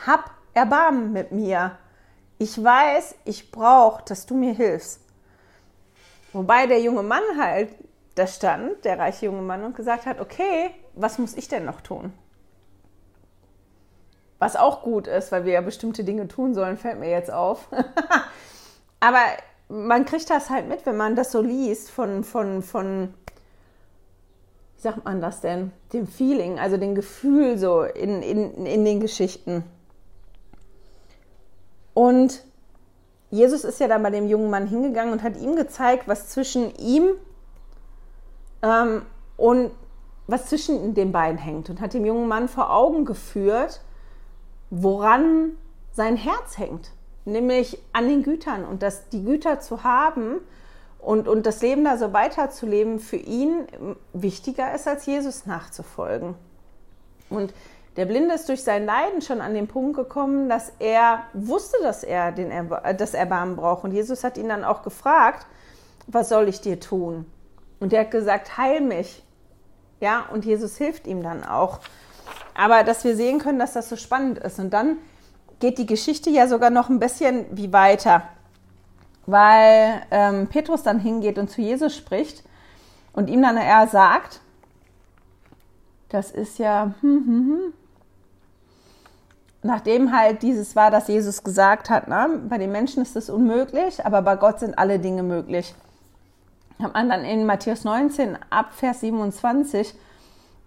Hab 0.06 0.30
Erbarmen 0.52 1.12
mit 1.12 1.32
mir. 1.32 1.78
Ich 2.38 2.62
weiß, 2.62 3.14
ich 3.24 3.50
brauche, 3.50 4.02
dass 4.04 4.26
du 4.26 4.34
mir 4.34 4.52
hilfst. 4.52 5.00
Wobei 6.32 6.66
der 6.66 6.80
junge 6.80 7.02
Mann 7.02 7.22
halt 7.38 7.70
da 8.14 8.26
stand, 8.26 8.84
der 8.84 8.98
reiche 8.98 9.26
junge 9.26 9.42
Mann, 9.42 9.64
und 9.64 9.76
gesagt 9.76 10.06
hat, 10.06 10.20
okay, 10.20 10.70
was 10.94 11.18
muss 11.18 11.34
ich 11.34 11.48
denn 11.48 11.64
noch 11.64 11.82
tun? 11.82 12.12
Was 14.38 14.56
auch 14.56 14.82
gut 14.82 15.06
ist, 15.06 15.32
weil 15.32 15.44
wir 15.44 15.52
ja 15.52 15.60
bestimmte 15.60 16.04
Dinge 16.04 16.28
tun 16.28 16.54
sollen, 16.54 16.76
fällt 16.76 17.00
mir 17.00 17.10
jetzt 17.10 17.30
auf. 17.30 17.68
Aber 19.00 19.20
man 19.68 20.04
kriegt 20.04 20.28
das 20.30 20.50
halt 20.50 20.68
mit, 20.68 20.84
wenn 20.86 20.96
man 20.96 21.16
das 21.16 21.32
so 21.32 21.40
liest 21.40 21.90
von, 21.90 22.22
von, 22.22 22.62
von, 22.62 23.14
wie 24.76 24.82
sagt 24.82 25.04
man 25.04 25.20
das 25.20 25.40
denn, 25.40 25.72
dem 25.92 26.06
Feeling, 26.06 26.58
also 26.58 26.76
dem 26.76 26.94
Gefühl 26.94 27.58
so 27.58 27.82
in, 27.82 28.22
in, 28.22 28.66
in 28.66 28.84
den 28.84 29.00
Geschichten. 29.00 29.64
Und 31.94 32.44
Jesus 33.30 33.64
ist 33.64 33.80
ja 33.80 33.88
dann 33.88 34.02
bei 34.02 34.10
dem 34.10 34.28
jungen 34.28 34.50
Mann 34.50 34.66
hingegangen 34.66 35.12
und 35.12 35.22
hat 35.22 35.36
ihm 35.36 35.56
gezeigt, 35.56 36.06
was 36.06 36.28
zwischen 36.28 36.74
ihm 36.76 37.08
ähm, 38.62 39.02
und 39.36 39.70
was 40.26 40.46
zwischen 40.46 40.94
den 40.94 41.12
beiden 41.12 41.38
hängt 41.38 41.70
und 41.70 41.80
hat 41.80 41.94
dem 41.94 42.04
jungen 42.04 42.28
Mann 42.28 42.48
vor 42.48 42.70
Augen 42.70 43.04
geführt, 43.04 43.80
woran 44.70 45.52
sein 45.92 46.16
Herz 46.16 46.58
hängt, 46.58 46.90
nämlich 47.24 47.78
an 47.92 48.08
den 48.08 48.22
Gütern 48.22 48.64
und 48.64 48.82
dass 48.82 49.08
die 49.08 49.24
Güter 49.24 49.60
zu 49.60 49.84
haben 49.84 50.40
und, 50.98 51.28
und 51.28 51.46
das 51.46 51.62
Leben 51.62 51.84
da 51.84 51.96
so 51.96 52.12
weiterzuleben 52.12 52.98
für 52.98 53.16
ihn 53.16 53.66
wichtiger 54.12 54.74
ist, 54.74 54.88
als 54.88 55.06
Jesus 55.06 55.46
nachzufolgen. 55.46 56.34
Und 57.30 57.52
der 57.96 58.04
Blinde 58.04 58.34
ist 58.34 58.48
durch 58.48 58.62
sein 58.62 58.84
Leiden 58.84 59.22
schon 59.22 59.40
an 59.40 59.54
den 59.54 59.68
Punkt 59.68 59.96
gekommen, 59.96 60.48
dass 60.48 60.72
er 60.78 61.22
wusste, 61.32 61.78
dass 61.82 62.04
er 62.04 62.30
den 62.30 62.50
Erba 62.50 62.92
das 62.92 63.14
Erbarmen 63.14 63.56
braucht. 63.56 63.84
Und 63.84 63.92
Jesus 63.92 64.22
hat 64.22 64.36
ihn 64.36 64.48
dann 64.48 64.64
auch 64.64 64.82
gefragt, 64.82 65.46
was 66.06 66.28
soll 66.28 66.48
ich 66.48 66.60
dir 66.60 66.78
tun? 66.78 67.24
Und 67.80 67.92
er 67.92 68.00
hat 68.00 68.10
gesagt, 68.10 68.58
heil 68.58 68.80
mich. 68.80 69.22
Ja, 70.00 70.26
und 70.30 70.44
Jesus 70.44 70.76
hilft 70.76 71.06
ihm 71.06 71.22
dann 71.22 71.42
auch. 71.42 71.80
Aber 72.56 72.84
dass 72.84 73.04
wir 73.04 73.16
sehen 73.16 73.38
können, 73.38 73.58
dass 73.58 73.74
das 73.74 73.88
so 73.88 73.96
spannend 73.96 74.38
ist. 74.38 74.58
Und 74.58 74.70
dann 74.70 74.96
geht 75.60 75.78
die 75.78 75.86
Geschichte 75.86 76.30
ja 76.30 76.48
sogar 76.48 76.70
noch 76.70 76.88
ein 76.88 76.98
bisschen 76.98 77.44
wie 77.50 77.72
weiter, 77.72 78.22
weil 79.26 80.02
ähm, 80.10 80.46
Petrus 80.48 80.82
dann 80.82 80.98
hingeht 80.98 81.38
und 81.38 81.50
zu 81.50 81.60
Jesus 81.60 81.94
spricht 81.94 82.44
und 83.12 83.28
ihm 83.28 83.42
dann 83.42 83.56
er 83.56 83.86
sagt, 83.88 84.40
das 86.08 86.30
ist 86.30 86.58
ja, 86.58 86.94
hm, 87.00 87.24
hm, 87.26 87.26
hm, 87.26 87.72
nachdem 89.62 90.16
halt 90.16 90.42
dieses 90.42 90.76
war, 90.76 90.90
dass 90.90 91.08
Jesus 91.08 91.42
gesagt 91.42 91.90
hat, 91.90 92.08
ne, 92.08 92.40
bei 92.48 92.58
den 92.58 92.70
Menschen 92.70 93.02
ist 93.02 93.16
es 93.16 93.28
unmöglich, 93.28 94.04
aber 94.04 94.22
bei 94.22 94.36
Gott 94.36 94.60
sind 94.60 94.78
alle 94.78 94.98
Dinge 94.98 95.22
möglich. 95.22 95.74
Haben 96.80 97.08
dann 97.08 97.24
in 97.24 97.46
Matthäus 97.46 97.84
19 97.84 98.38
ab 98.50 98.72
Vers 98.72 99.00
27, 99.00 99.94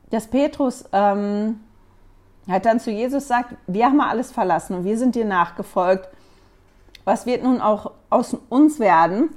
dass 0.09 0.27
Petrus 0.27 0.85
ähm, 0.91 1.59
halt 2.47 2.65
dann 2.65 2.79
zu 2.79 2.91
Jesus 2.91 3.27
sagt, 3.27 3.55
wir 3.67 3.85
haben 3.85 4.01
alles 4.01 4.31
verlassen 4.31 4.75
und 4.75 4.83
wir 4.85 4.97
sind 4.97 5.15
dir 5.15 5.25
nachgefolgt. 5.25 6.09
Was 7.05 7.25
wird 7.25 7.43
nun 7.43 7.61
auch 7.61 7.91
aus 8.09 8.35
uns 8.49 8.79
werden? 8.79 9.29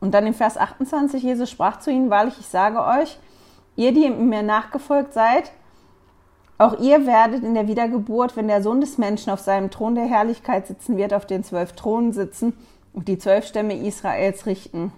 Und 0.00 0.12
dann 0.12 0.26
in 0.26 0.34
Vers 0.34 0.56
28, 0.56 1.22
Jesus 1.22 1.50
sprach 1.50 1.80
zu 1.80 1.90
ihnen, 1.90 2.10
wahrlich, 2.10 2.38
ich 2.38 2.46
sage 2.46 2.84
euch, 2.84 3.18
ihr, 3.76 3.92
die 3.92 4.10
mir 4.10 4.42
nachgefolgt 4.42 5.14
seid, 5.14 5.50
Auch 6.56 6.78
ihr 6.78 7.06
werdet 7.06 7.42
in 7.42 7.54
der 7.54 7.66
Wiedergeburt, 7.66 8.36
wenn 8.36 8.46
der 8.46 8.62
Sohn 8.62 8.80
des 8.80 8.96
Menschen 8.96 9.30
auf 9.30 9.40
seinem 9.40 9.70
Thron 9.70 9.96
der 9.96 10.06
Herrlichkeit 10.06 10.66
sitzen 10.66 10.96
wird, 10.96 11.12
auf 11.12 11.26
den 11.26 11.42
zwölf 11.42 11.72
Thronen 11.72 12.12
sitzen 12.12 12.56
und 12.92 13.08
die 13.08 13.18
zwölf 13.18 13.46
Stämme 13.46 13.76
Israels 13.76 14.46
richten. 14.46 14.92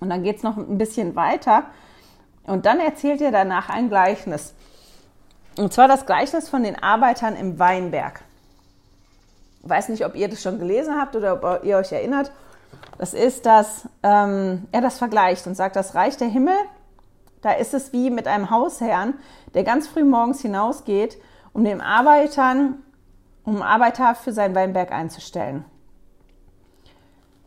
Und 0.00 0.10
dann 0.10 0.22
geht 0.22 0.36
es 0.36 0.42
noch 0.42 0.58
ein 0.58 0.78
bisschen 0.78 1.16
weiter. 1.16 1.64
Und 2.44 2.66
dann 2.66 2.78
erzählt 2.78 3.22
er 3.22 3.30
danach 3.30 3.70
ein 3.70 3.88
Gleichnis. 3.88 4.54
Und 5.56 5.72
zwar 5.72 5.88
das 5.88 6.06
Gleichnis 6.06 6.48
von 6.48 6.62
den 6.62 6.82
Arbeitern 6.82 7.36
im 7.36 7.58
Weinberg. 7.58 8.22
Ich 9.62 9.68
weiß 9.68 9.90
nicht, 9.90 10.04
ob 10.04 10.16
ihr 10.16 10.28
das 10.28 10.42
schon 10.42 10.58
gelesen 10.58 10.94
habt 10.98 11.14
oder 11.14 11.34
ob 11.34 11.64
ihr 11.64 11.76
euch 11.76 11.92
erinnert. 11.92 12.32
Das 12.98 13.14
ist, 13.14 13.46
dass 13.46 13.88
ähm, 14.02 14.66
er 14.72 14.80
das 14.80 14.98
vergleicht 14.98 15.46
und 15.46 15.54
sagt, 15.54 15.76
das 15.76 15.94
Reich 15.94 16.16
der 16.16 16.28
Himmel, 16.28 16.54
da 17.42 17.52
ist 17.52 17.74
es 17.74 17.92
wie 17.92 18.10
mit 18.10 18.26
einem 18.26 18.50
Hausherrn, 18.50 19.14
der 19.54 19.64
ganz 19.64 19.88
früh 19.88 20.04
morgens 20.04 20.40
hinausgeht, 20.40 21.18
um 21.52 21.64
den 21.64 21.80
Arbeitern, 21.80 22.82
um 23.44 23.62
Arbeiter 23.62 24.14
für 24.14 24.32
seinen 24.32 24.54
Weinberg 24.54 24.92
einzustellen. 24.92 25.64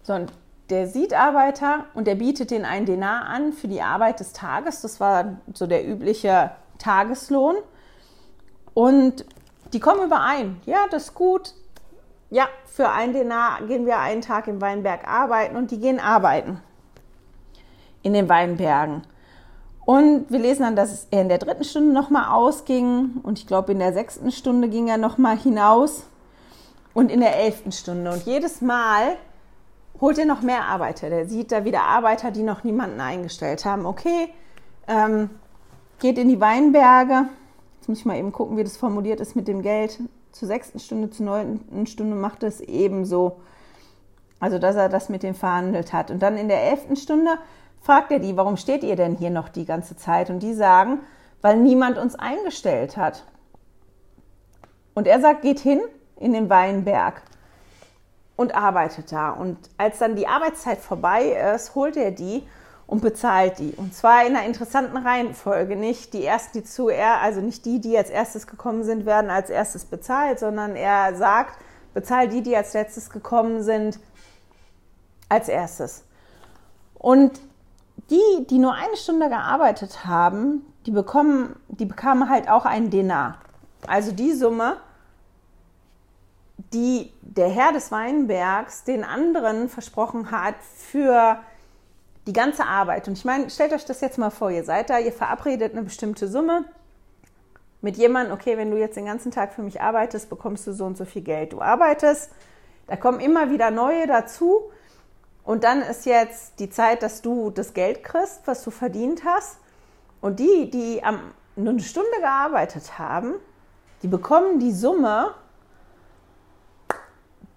So, 0.04 0.13
und 0.13 0.32
der 0.70 0.88
sieht 0.88 1.13
Arbeiter 1.13 1.86
und 1.94 2.06
der 2.06 2.15
bietet 2.15 2.52
denen 2.52 2.65
einen 2.65 2.86
Denar 2.86 3.26
an 3.26 3.54
für 3.54 3.68
die 3.68 3.82
Arbeit 3.82 4.20
des 4.20 4.34
Tages. 4.34 4.82
Das 4.82 5.00
war 5.00 5.38
so 5.54 5.68
der 5.68 5.88
übliche 5.88 6.52
Tageslohn. 6.78 7.56
Und 8.76 9.26
die 9.74 9.80
kommen 9.80 10.06
überein. 10.06 10.62
Ja, 10.66 10.86
das 10.92 11.06
ist 11.06 11.16
gut. 11.16 11.56
Ja, 12.30 12.48
für 12.66 12.90
einen 12.90 13.14
Denar 13.14 13.64
gehen 13.64 13.88
wir 13.88 13.98
einen 13.98 14.22
Tag 14.22 14.48
im 14.48 14.62
Weinberg 14.62 15.08
arbeiten 15.08 15.56
und 15.56 15.72
die 15.72 15.80
gehen 15.80 16.00
arbeiten 16.00 16.62
in 18.04 18.14
den 18.14 18.30
Weinbergen. 18.30 19.02
Und 19.86 20.30
wir 20.30 20.40
lesen 20.40 20.64
dann, 20.64 20.76
dass 20.76 21.08
er 21.12 21.22
in 21.22 21.30
der 21.30 21.38
dritten 21.38 21.64
Stunde 21.64 21.94
nochmal 21.94 22.32
ausging 22.32 23.22
und 23.24 23.40
ich 23.40 23.48
glaube 23.48 23.72
in 23.72 23.80
der 23.80 23.94
sechsten 23.94 24.32
Stunde 24.32 24.68
ging 24.68 24.88
er 24.88 24.98
nochmal 24.98 25.38
hinaus 25.38 26.04
und 26.94 27.12
in 27.12 27.20
der 27.20 27.38
elften 27.38 27.72
Stunde. 27.72 28.12
Und 28.12 28.26
jedes 28.26 28.62
Mal 28.62 29.18
holt 30.02 30.18
er 30.18 30.26
noch 30.26 30.42
mehr 30.42 30.66
Arbeiter. 30.66 31.10
Der 31.10 31.28
sieht 31.28 31.52
da 31.52 31.66
wieder 31.66 31.84
Arbeiter, 31.84 32.32
die 32.32 32.44
noch 32.44 32.64
niemanden 32.64 33.00
eingestellt 33.00 33.64
haben. 33.66 33.86
Okay, 33.86 34.30
ähm, 34.88 35.30
geht 36.00 36.18
in 36.18 36.30
die 36.30 36.42
Weinberge. 36.42 37.30
Jetzt 37.86 37.89
muss 37.89 38.00
ich 38.00 38.06
mal 38.06 38.17
eben 38.17 38.32
gucken, 38.32 38.58
wie 38.58 38.63
das 38.63 38.78
formuliert 38.78 39.19
ist 39.19 39.36
mit 39.36 39.48
dem 39.48 39.62
Geld. 39.62 40.00
Zur 40.32 40.48
sechsten 40.48 40.80
Stunde, 40.80 41.12
zur 41.12 41.28
neunten 41.28 41.86
Stunde 41.86 42.15
macht 42.15 42.41
es 42.41 42.60
ebenso. 42.60 43.41
Also, 44.39 44.58
dass 44.58 44.76
er 44.76 44.89
das 44.89 45.08
mit 45.08 45.21
dem 45.21 45.36
verhandelt 45.36 45.93
hat. 45.93 46.10
Und 46.10 46.24
dann 46.24 46.36
in 46.36 46.48
der 46.48 46.63
elften 46.63 46.95
Stunde 46.95 47.38
fragt 47.84 48.12
er 48.12 48.17
die, 48.17 48.36
warum 48.38 48.58
steht 48.58 48.84
ihr 48.84 48.95
denn 48.95 49.13
hier 49.13 49.30
noch 49.30 49.50
die 49.50 49.65
ganze 49.65 49.95
Zeit? 49.95 50.32
Und 50.32 50.39
die 50.39 50.56
sagen, 50.56 51.02
weil 51.43 51.58
niemand 51.58 52.00
uns 52.00 52.15
eingestellt 52.15 52.98
hat. 52.98 53.24
Und 54.95 55.06
er 55.06 55.21
sagt, 55.21 55.43
geht 55.43 55.60
hin 55.60 55.80
in 56.15 56.34
den 56.34 56.50
Weinberg 56.50 57.21
und 58.36 58.56
arbeitet 58.56 59.12
da. 59.12 59.30
Und 59.30 59.60
als 59.78 60.00
dann 60.00 60.15
die 60.15 60.26
Arbeitszeit 60.26 60.80
vorbei 60.80 61.54
ist, 61.54 61.76
holt 61.76 61.98
er 61.98 62.10
die 62.10 62.48
und 62.88 63.02
bezahlt 63.02 63.60
die. 63.60 63.74
Und 63.78 63.93
zwar 63.93 64.26
in 64.26 64.36
einer 64.36 64.45
interessanten 64.45 64.98
Reihenfolge. 64.98 65.76
Nicht 65.76 66.13
die 66.13 66.24
ersten, 66.24 66.60
die 66.60 66.63
zuerst, 66.63 67.24
also 67.24 67.41
nicht 67.41 67.65
die, 67.65 67.80
die 67.82 67.98
als 67.98 68.10
erstes 68.10 68.48
gekommen 68.48 68.84
sind, 68.84 69.06
werden 69.06 69.32
als 69.32 69.50
erstes 69.50 69.86
bezahlt, 69.86 70.39
sondern 70.39 70.76
er 70.76 71.15
sagt, 71.15 71.60
bezahlt 71.93 72.32
die, 72.32 72.43
die 72.43 72.56
als 72.56 72.74
letztes 72.74 73.10
gekommen 73.10 73.63
sind, 73.63 74.00
als 75.30 75.50
erstes. 75.50 76.04
Und 76.93 77.39
die, 78.10 78.45
die 78.50 78.60
nur 78.60 78.74
eine 78.74 78.95
Stunde 78.98 79.30
gearbeitet 79.30 80.06
haben, 80.06 80.62
die 80.86 80.91
bekommen, 80.91 81.56
die 81.69 81.86
bekamen 81.86 82.30
halt 82.30 82.50
auch 82.50 82.65
einen 82.65 82.91
Denar. 82.91 83.39
Also 83.88 84.12
die 84.12 84.34
Summe, 84.34 84.78
die 86.74 87.12
der 87.21 87.50
Herr 87.50 87.71
des 87.74 87.91
Weinbergs 87.91 88.84
den 88.84 89.04
anderen 89.04 89.69
versprochen 89.69 90.32
hat 90.32 90.56
für 90.62 91.39
die 92.28 92.34
ganze 92.34 92.66
Arbeit. 92.66 93.08
Und 93.08 93.18
ich 93.18 93.26
meine, 93.26 93.50
stellt 93.50 93.74
euch 93.74 93.86
das 93.86 94.02
jetzt 94.02 94.18
mal 94.18 94.30
vor, 94.30 94.50
ihr 94.52 94.64
seid 94.64 94.90
da, 94.90 95.00
ihr 95.00 95.14
verabredet 95.14 95.74
eine 95.74 95.84
bestimmte 95.84 96.28
Summe 96.28 96.66
mit 97.82 97.98
jemandem, 97.98 98.34
okay, 98.34 98.58
wenn 98.58 98.72
du 98.72 98.78
jetzt 98.78 98.98
den 98.98 99.06
ganzen 99.06 99.32
Tag 99.32 99.54
für 99.54 99.62
mich 99.62 99.80
arbeitest, 99.80 100.30
bekommst 100.30 100.66
du 100.66 100.74
so 100.74 100.86
und 100.86 100.98
so 100.98 101.06
viel 101.06 101.22
Geld. 101.22 101.54
Du 101.54 101.62
arbeitest, 101.62 102.32
da 102.88 102.96
kommen 102.96 103.20
immer 103.20 103.52
wieder 103.52 103.70
neue 103.70 104.08
dazu 104.08 104.72
und 105.44 105.64
dann 105.64 105.84
ist 105.84 106.08
jetzt 106.08 106.60
die 106.60 106.72
Zeit, 106.72 107.04
dass 107.04 107.22
du 107.22 107.52
das 107.52 107.76
Geld 107.76 108.04
kriegst, 108.04 108.42
was 108.46 108.64
du 108.64 108.72
verdient 108.72 109.24
hast. 109.24 109.60
Und 110.20 110.40
die, 110.40 110.72
die 110.72 111.04
am, 111.04 111.20
nur 111.56 111.74
eine 111.74 111.82
Stunde 111.82 112.10
gearbeitet 112.20 112.98
haben, 112.98 113.36
die 114.02 114.08
bekommen 114.08 114.60
die 114.60 114.72
Summe, 114.72 115.36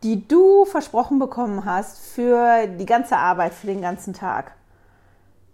die 0.02 0.28
du 0.28 0.66
versprochen 0.66 1.18
bekommen 1.18 1.64
hast 1.64 1.98
für 1.98 2.66
die 2.66 2.86
ganze 2.86 3.16
Arbeit, 3.16 3.54
für 3.54 3.66
den 3.66 3.80
ganzen 3.80 4.12
Tag. 4.12 4.52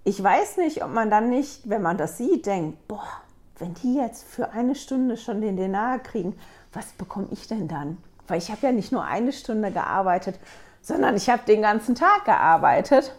Ich 0.04 0.22
weiß 0.22 0.58
nicht, 0.58 0.84
ob 0.84 0.90
man 0.90 1.10
dann 1.10 1.30
nicht, 1.30 1.68
wenn 1.68 1.80
man 1.80 1.96
das 1.96 2.18
sieht, 2.18 2.46
denkt, 2.46 2.86
boah, 2.88 3.08
wenn 3.58 3.72
die 3.74 3.94
jetzt 3.94 4.24
für 4.24 4.50
eine 4.50 4.74
Stunde 4.74 5.16
schon 5.16 5.40
den 5.40 5.56
Denar 5.56 5.98
kriegen, 5.98 6.36
was 6.72 6.92
bekomme 6.92 7.28
ich 7.30 7.48
denn 7.48 7.68
dann? 7.68 7.96
Weil 8.28 8.38
ich 8.38 8.50
habe 8.50 8.66
ja 8.66 8.72
nicht 8.72 8.92
nur 8.92 9.04
eine 9.04 9.32
Stunde 9.32 9.70
gearbeitet, 9.70 10.38
sondern 10.82 11.16
ich 11.16 11.30
habe 11.30 11.42
den 11.46 11.62
ganzen 11.62 11.94
Tag 11.94 12.26
gearbeitet. 12.26 13.14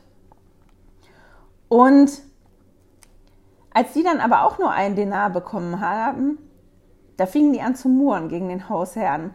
Und 1.69 2.21
als 3.73 3.93
die 3.93 4.03
dann 4.03 4.19
aber 4.19 4.43
auch 4.43 4.59
nur 4.59 4.71
einen 4.71 4.95
Denar 4.95 5.31
bekommen 5.31 5.79
haben, 5.79 6.37
da 7.17 7.25
fingen 7.25 7.53
die 7.53 7.61
an 7.61 7.75
zu 7.75 7.89
murren 7.89 8.29
gegen 8.29 8.49
den 8.49 8.69
Hausherrn 8.69 9.33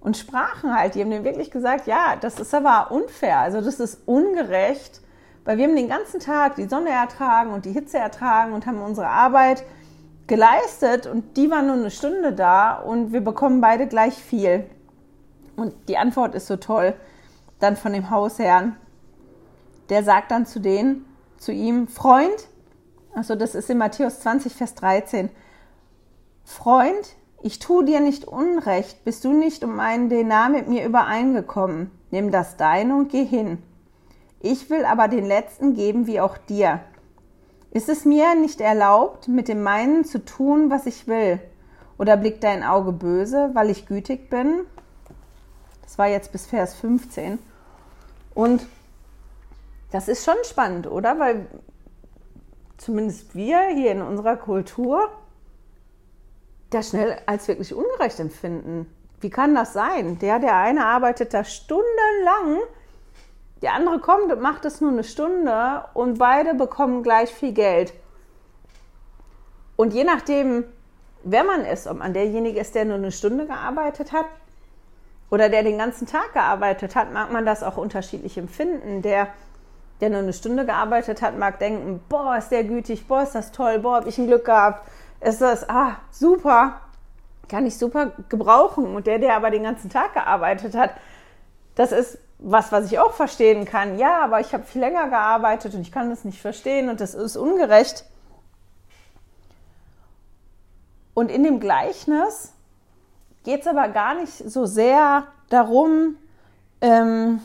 und 0.00 0.16
sprachen 0.16 0.74
halt. 0.74 0.94
Die 0.94 1.00
haben 1.00 1.10
denen 1.10 1.24
wirklich 1.24 1.50
gesagt, 1.50 1.86
ja, 1.86 2.16
das 2.16 2.38
ist 2.38 2.54
aber 2.54 2.92
unfair, 2.92 3.38
also 3.38 3.60
das 3.60 3.80
ist 3.80 4.06
ungerecht, 4.06 5.00
weil 5.44 5.58
wir 5.58 5.66
haben 5.66 5.76
den 5.76 5.88
ganzen 5.88 6.20
Tag 6.20 6.56
die 6.56 6.68
Sonne 6.68 6.90
ertragen 6.90 7.52
und 7.52 7.64
die 7.64 7.72
Hitze 7.72 7.98
ertragen 7.98 8.52
und 8.52 8.66
haben 8.66 8.80
unsere 8.80 9.08
Arbeit 9.08 9.64
geleistet 10.26 11.06
und 11.06 11.36
die 11.36 11.50
waren 11.50 11.66
nur 11.66 11.76
eine 11.76 11.90
Stunde 11.90 12.32
da 12.32 12.74
und 12.74 13.12
wir 13.12 13.20
bekommen 13.20 13.60
beide 13.60 13.86
gleich 13.86 14.14
viel. 14.14 14.64
Und 15.56 15.74
die 15.88 15.98
Antwort 15.98 16.34
ist 16.34 16.46
so 16.46 16.56
toll 16.56 16.94
dann 17.58 17.76
von 17.76 17.92
dem 17.92 18.10
Hausherrn. 18.10 18.76
Der 19.88 20.04
sagt 20.04 20.30
dann 20.30 20.46
zu 20.46 20.60
denen, 20.60 21.04
zu 21.36 21.52
ihm, 21.52 21.88
Freund, 21.88 22.48
also 23.14 23.34
das 23.34 23.54
ist 23.54 23.70
in 23.70 23.78
Matthäus 23.78 24.20
20, 24.20 24.54
Vers 24.54 24.74
13, 24.76 25.30
Freund, 26.44 27.16
ich 27.42 27.58
tue 27.58 27.84
dir 27.84 28.00
nicht 28.00 28.26
Unrecht, 28.26 29.04
bist 29.04 29.24
du 29.24 29.32
nicht 29.32 29.64
um 29.64 29.80
einen 29.80 30.08
Denar 30.10 30.48
mit 30.48 30.68
mir 30.68 30.84
übereingekommen. 30.84 31.90
Nimm 32.10 32.30
das 32.30 32.56
deine 32.56 32.96
und 32.96 33.10
geh 33.10 33.24
hin. 33.24 33.62
Ich 34.40 34.70
will 34.70 34.84
aber 34.84 35.08
den 35.08 35.26
letzten 35.26 35.74
geben 35.74 36.06
wie 36.06 36.20
auch 36.20 36.38
dir. 36.38 36.80
Ist 37.70 37.88
es 37.88 38.04
mir 38.04 38.34
nicht 38.34 38.60
erlaubt, 38.60 39.28
mit 39.28 39.48
dem 39.48 39.62
meinen 39.62 40.04
zu 40.04 40.24
tun, 40.24 40.70
was 40.70 40.86
ich 40.86 41.06
will? 41.06 41.38
Oder 41.98 42.16
blickt 42.16 42.42
dein 42.42 42.64
Auge 42.64 42.92
böse, 42.92 43.50
weil 43.52 43.70
ich 43.70 43.86
gütig 43.86 44.30
bin? 44.30 44.60
Das 45.82 45.98
war 45.98 46.08
jetzt 46.08 46.32
bis 46.32 46.46
Vers 46.46 46.74
15. 46.74 47.38
Und 48.34 48.66
das 49.90 50.08
ist 50.08 50.24
schon 50.24 50.36
spannend, 50.44 50.86
oder? 50.86 51.18
Weil 51.18 51.46
zumindest 52.78 53.34
wir 53.34 53.68
hier 53.68 53.92
in 53.92 54.02
unserer 54.02 54.36
Kultur 54.36 55.10
das 56.70 56.90
schnell 56.90 57.18
als 57.26 57.46
wirklich 57.48 57.74
ungerecht 57.74 58.18
empfinden. 58.20 58.86
Wie 59.20 59.30
kann 59.30 59.54
das 59.54 59.72
sein? 59.72 60.18
Der, 60.20 60.38
der 60.38 60.56
eine 60.56 60.86
arbeitet 60.86 61.34
da 61.34 61.44
stundenlang, 61.44 62.60
der 63.62 63.74
andere 63.74 63.98
kommt 63.98 64.32
und 64.32 64.40
macht 64.40 64.64
es 64.64 64.80
nur 64.80 64.90
eine 64.90 65.04
Stunde 65.04 65.84
und 65.94 66.18
beide 66.18 66.54
bekommen 66.54 67.02
gleich 67.02 67.30
viel 67.30 67.52
Geld. 67.52 67.92
Und 69.76 69.92
je 69.92 70.04
nachdem, 70.04 70.64
wer 71.22 71.44
man 71.44 71.64
ist, 71.64 71.86
ob 71.86 71.98
man 71.98 72.12
derjenige 72.14 72.60
ist, 72.60 72.74
der 72.74 72.84
nur 72.84 72.96
eine 72.96 73.12
Stunde 73.12 73.46
gearbeitet 73.46 74.12
hat 74.12 74.26
oder 75.30 75.48
der 75.48 75.62
den 75.62 75.78
ganzen 75.78 76.06
Tag 76.06 76.32
gearbeitet 76.32 76.96
hat, 76.96 77.12
mag 77.12 77.32
man 77.32 77.46
das 77.46 77.62
auch 77.62 77.76
unterschiedlich 77.76 78.36
empfinden. 78.36 79.02
Der, 79.02 79.28
der 80.00 80.10
nur 80.10 80.20
eine 80.20 80.32
Stunde 80.32 80.64
gearbeitet 80.64 81.22
hat, 81.22 81.38
mag 81.38 81.58
denken, 81.58 82.00
boah, 82.08 82.36
ist 82.36 82.50
der 82.50 82.64
gütig, 82.64 83.06
boah, 83.06 83.22
ist 83.22 83.34
das 83.34 83.52
toll, 83.52 83.78
boah, 83.78 83.96
habe 83.96 84.08
ich 84.08 84.18
ein 84.18 84.26
Glück 84.26 84.46
gehabt, 84.46 84.86
ist 85.20 85.40
das, 85.40 85.68
ah, 85.68 85.96
super, 86.10 86.80
kann 87.48 87.66
ich 87.66 87.76
super 87.76 88.12
gebrauchen. 88.28 88.94
Und 88.94 89.06
der, 89.06 89.18
der 89.18 89.36
aber 89.36 89.50
den 89.50 89.64
ganzen 89.64 89.90
Tag 89.90 90.14
gearbeitet 90.14 90.74
hat, 90.74 90.90
das 91.74 91.92
ist 91.92 92.18
was, 92.42 92.72
was 92.72 92.86
ich 92.86 92.98
auch 92.98 93.12
verstehen 93.12 93.64
kann. 93.64 93.98
Ja, 93.98 94.22
aber 94.22 94.40
ich 94.40 94.52
habe 94.52 94.64
viel 94.64 94.80
länger 94.80 95.08
gearbeitet 95.08 95.74
und 95.74 95.82
ich 95.82 95.92
kann 95.92 96.10
das 96.10 96.24
nicht 96.24 96.40
verstehen 96.40 96.88
und 96.88 97.00
das 97.00 97.14
ist 97.14 97.36
ungerecht. 97.36 98.04
Und 101.12 101.30
in 101.30 101.44
dem 101.44 101.60
Gleichnis 101.60 102.52
geht 103.44 103.60
es 103.60 103.66
aber 103.66 103.88
gar 103.88 104.14
nicht 104.14 104.32
so 104.32 104.64
sehr 104.64 105.26
darum, 105.50 106.16
ähm, 106.80 107.40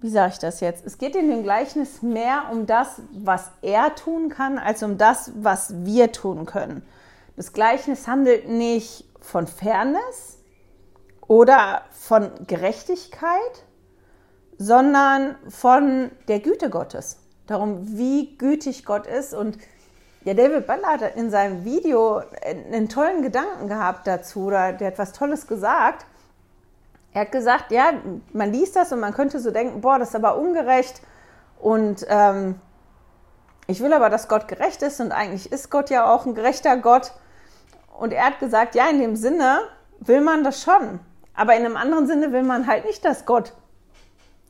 wie 0.00 0.08
sage 0.08 0.32
ich 0.32 0.38
das 0.38 0.60
jetzt? 0.60 0.84
Es 0.84 0.98
geht 0.98 1.14
in 1.14 1.30
dem 1.30 1.42
Gleichnis 1.42 2.02
mehr 2.02 2.44
um 2.50 2.66
das, 2.66 3.00
was 3.12 3.50
er 3.62 3.94
tun 3.94 4.28
kann, 4.28 4.58
als 4.58 4.82
um 4.82 4.98
das, 4.98 5.30
was 5.36 5.84
wir 5.84 6.10
tun 6.10 6.46
können. 6.46 6.82
Das 7.36 7.52
Gleichnis 7.52 8.08
handelt 8.08 8.48
nicht 8.48 9.04
von 9.20 9.46
Fairness 9.46 10.39
oder 11.30 11.82
von 11.92 12.28
Gerechtigkeit, 12.48 13.64
sondern 14.58 15.36
von 15.48 16.10
der 16.26 16.40
Güte 16.40 16.70
Gottes. 16.70 17.20
Darum, 17.46 17.96
wie 17.96 18.36
gütig 18.36 18.84
Gott 18.84 19.06
ist. 19.06 19.32
Und 19.32 19.56
ja, 20.24 20.34
David 20.34 20.66
Butler 20.66 20.88
hat 20.88 21.14
in 21.14 21.30
seinem 21.30 21.64
Video 21.64 22.20
einen 22.44 22.88
tollen 22.88 23.22
Gedanken 23.22 23.68
gehabt 23.68 24.08
dazu, 24.08 24.46
oder 24.46 24.72
der 24.72 24.88
hat 24.88 24.98
was 24.98 25.12
Tolles 25.12 25.46
gesagt. 25.46 26.04
Er 27.12 27.20
hat 27.20 27.30
gesagt, 27.30 27.70
ja, 27.70 27.92
man 28.32 28.50
liest 28.52 28.74
das 28.74 28.90
und 28.90 28.98
man 28.98 29.14
könnte 29.14 29.38
so 29.38 29.52
denken, 29.52 29.82
boah, 29.82 30.00
das 30.00 30.08
ist 30.08 30.16
aber 30.16 30.36
ungerecht 30.36 31.00
und 31.60 32.04
ähm, 32.08 32.60
ich 33.68 33.80
will 33.80 33.92
aber, 33.92 34.10
dass 34.10 34.26
Gott 34.26 34.48
gerecht 34.48 34.82
ist 34.82 35.00
und 35.00 35.12
eigentlich 35.12 35.52
ist 35.52 35.70
Gott 35.70 35.90
ja 35.90 36.12
auch 36.12 36.26
ein 36.26 36.34
gerechter 36.34 36.76
Gott. 36.76 37.12
Und 37.96 38.12
er 38.12 38.26
hat 38.26 38.40
gesagt, 38.40 38.74
ja, 38.74 38.88
in 38.88 38.98
dem 38.98 39.14
Sinne 39.14 39.60
will 40.00 40.22
man 40.22 40.42
das 40.42 40.62
schon, 40.62 40.98
aber 41.40 41.56
in 41.56 41.64
einem 41.64 41.78
anderen 41.78 42.06
Sinne 42.06 42.32
will 42.32 42.42
man 42.42 42.66
halt 42.66 42.84
nicht, 42.84 43.02
dass 43.02 43.24
Gott 43.24 43.54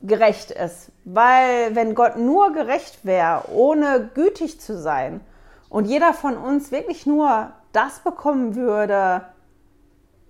gerecht 0.01 0.51
ist, 0.51 0.91
weil 1.05 1.73
wenn 1.73 1.95
Gott 1.95 2.17
nur 2.17 2.51
gerecht 2.51 3.05
wäre, 3.05 3.45
ohne 3.49 4.09
gütig 4.13 4.59
zu 4.59 4.77
sein 4.77 5.21
und 5.69 5.85
jeder 5.85 6.13
von 6.13 6.35
uns 6.35 6.69
wirklich 6.69 7.05
nur 7.05 7.53
das 7.71 7.99
bekommen 7.99 8.57
würde, 8.57 9.23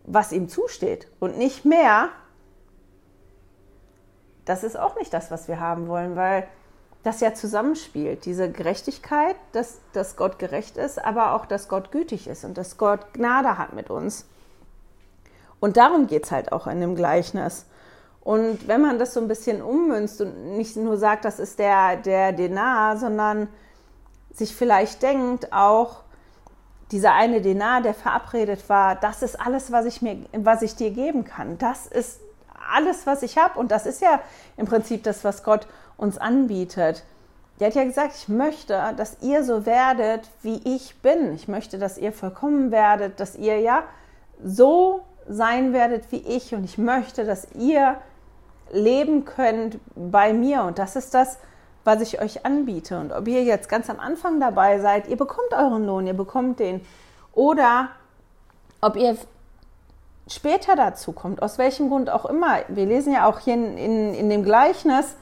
was 0.05 0.31
ihm 0.31 0.49
zusteht 0.49 1.07
und 1.19 1.35
nicht 1.35 1.65
mehr, 1.65 2.09
das 4.45 4.63
ist 4.63 4.77
auch 4.77 4.95
nicht 4.97 5.11
das, 5.15 5.31
was 5.31 5.47
wir 5.47 5.59
haben 5.59 5.87
wollen, 5.87 6.15
weil 6.15 6.47
das 7.01 7.21
ja 7.21 7.33
zusammenspielt. 7.33 8.25
Diese 8.25 8.51
Gerechtigkeit, 8.51 9.35
dass, 9.51 9.79
dass 9.93 10.15
Gott 10.15 10.37
gerecht 10.37 10.77
ist, 10.77 11.03
aber 11.03 11.33
auch, 11.33 11.47
dass 11.47 11.69
Gott 11.69 11.91
gütig 11.91 12.27
ist 12.27 12.45
und 12.45 12.55
dass 12.55 12.77
Gott 12.77 13.15
Gnade 13.15 13.57
hat 13.57 13.73
mit 13.73 13.89
uns. 13.89 14.27
Und 15.61 15.77
darum 15.77 16.07
geht 16.07 16.25
es 16.25 16.31
halt 16.31 16.51
auch 16.51 16.67
in 16.67 16.81
dem 16.81 16.95
Gleichnis. 16.95 17.65
Und 18.19 18.67
wenn 18.67 18.81
man 18.81 18.99
das 18.99 19.13
so 19.13 19.21
ein 19.21 19.27
bisschen 19.27 19.61
ummünzt 19.61 20.19
und 20.19 20.57
nicht 20.57 20.75
nur 20.75 20.97
sagt, 20.97 21.23
das 21.23 21.39
ist 21.39 21.59
der, 21.59 21.95
der 21.95 22.33
Denar, 22.33 22.97
sondern 22.97 23.47
sich 24.33 24.55
vielleicht 24.55 25.01
denkt, 25.01 25.53
auch 25.53 26.01
dieser 26.91 27.13
eine 27.13 27.41
Denar, 27.41 27.81
der 27.81 27.93
verabredet 27.93 28.67
war, 28.69 28.95
das 28.95 29.23
ist 29.23 29.39
alles, 29.39 29.71
was 29.71 29.85
ich, 29.85 30.01
mir, 30.01 30.17
was 30.33 30.61
ich 30.61 30.75
dir 30.75 30.91
geben 30.91 31.23
kann. 31.23 31.57
Das 31.57 31.87
ist 31.87 32.19
alles, 32.73 33.05
was 33.07 33.23
ich 33.23 33.37
habe. 33.37 33.57
Und 33.57 33.71
das 33.71 33.85
ist 33.85 34.01
ja 34.01 34.19
im 34.57 34.65
Prinzip 34.65 35.03
das, 35.03 35.23
was 35.23 35.43
Gott 35.43 35.67
uns 35.95 36.17
anbietet. 36.17 37.03
Der 37.59 37.67
hat 37.67 37.75
ja 37.75 37.83
gesagt, 37.83 38.15
ich 38.15 38.27
möchte, 38.27 38.93
dass 38.97 39.17
ihr 39.21 39.43
so 39.43 39.65
werdet, 39.65 40.29
wie 40.41 40.61
ich 40.63 40.99
bin. 41.01 41.33
Ich 41.35 41.47
möchte, 41.47 41.77
dass 41.77 41.97
ihr 41.97 42.11
vollkommen 42.11 42.71
werdet, 42.71 43.19
dass 43.19 43.35
ihr 43.35 43.59
ja 43.59 43.83
so 44.43 45.03
sein 45.27 45.73
werdet 45.73 46.11
wie 46.11 46.17
ich. 46.17 46.53
Und 46.53 46.63
ich 46.63 46.77
möchte, 46.77 47.25
dass 47.25 47.47
ihr 47.53 47.97
leben 48.71 49.25
könnt 49.25 49.79
bei 49.95 50.33
mir. 50.33 50.63
Und 50.63 50.79
das 50.79 50.95
ist 50.95 51.13
das, 51.13 51.37
was 51.83 52.01
ich 52.01 52.21
euch 52.21 52.45
anbiete. 52.45 52.99
Und 52.99 53.11
ob 53.11 53.27
ihr 53.27 53.43
jetzt 53.43 53.69
ganz 53.69 53.89
am 53.89 53.99
Anfang 53.99 54.39
dabei 54.39 54.79
seid, 54.79 55.07
ihr 55.07 55.17
bekommt 55.17 55.53
euren 55.53 55.85
Lohn, 55.85 56.07
ihr 56.07 56.13
bekommt 56.13 56.59
den. 56.59 56.81
Oder 57.33 57.89
ob 58.81 58.95
ihr 58.95 59.17
später 60.27 60.75
dazu 60.75 61.11
kommt, 61.11 61.41
aus 61.41 61.57
welchem 61.57 61.89
Grund 61.89 62.09
auch 62.09 62.25
immer. 62.25 62.59
Wir 62.67 62.85
lesen 62.85 63.13
ja 63.13 63.27
auch 63.27 63.39
hier 63.39 63.55
in, 63.55 63.77
in, 63.77 64.13
in 64.13 64.29
dem 64.29 64.43
Gleichnis, 64.43 65.15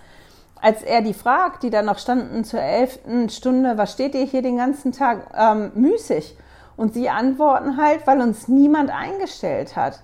als 0.61 0.83
er 0.83 1.01
die 1.01 1.13
fragt, 1.13 1.63
die 1.63 1.69
da 1.69 1.81
noch 1.81 1.99
standen 1.99 2.43
zur 2.43 2.61
elften 2.61 3.29
Stunde, 3.29 3.77
was 3.77 3.93
steht 3.93 4.13
ihr 4.13 4.25
hier 4.25 4.41
den 4.41 4.57
ganzen 4.57 4.91
Tag 4.91 5.31
ähm, 5.35 5.71
müßig? 5.73 6.35
Und 6.79 6.93
sie 6.93 7.09
antworten 7.09 7.75
halt, 7.75 8.07
weil 8.07 8.21
uns 8.21 8.47
niemand 8.47 8.89
eingestellt 8.89 9.75
hat. 9.75 10.01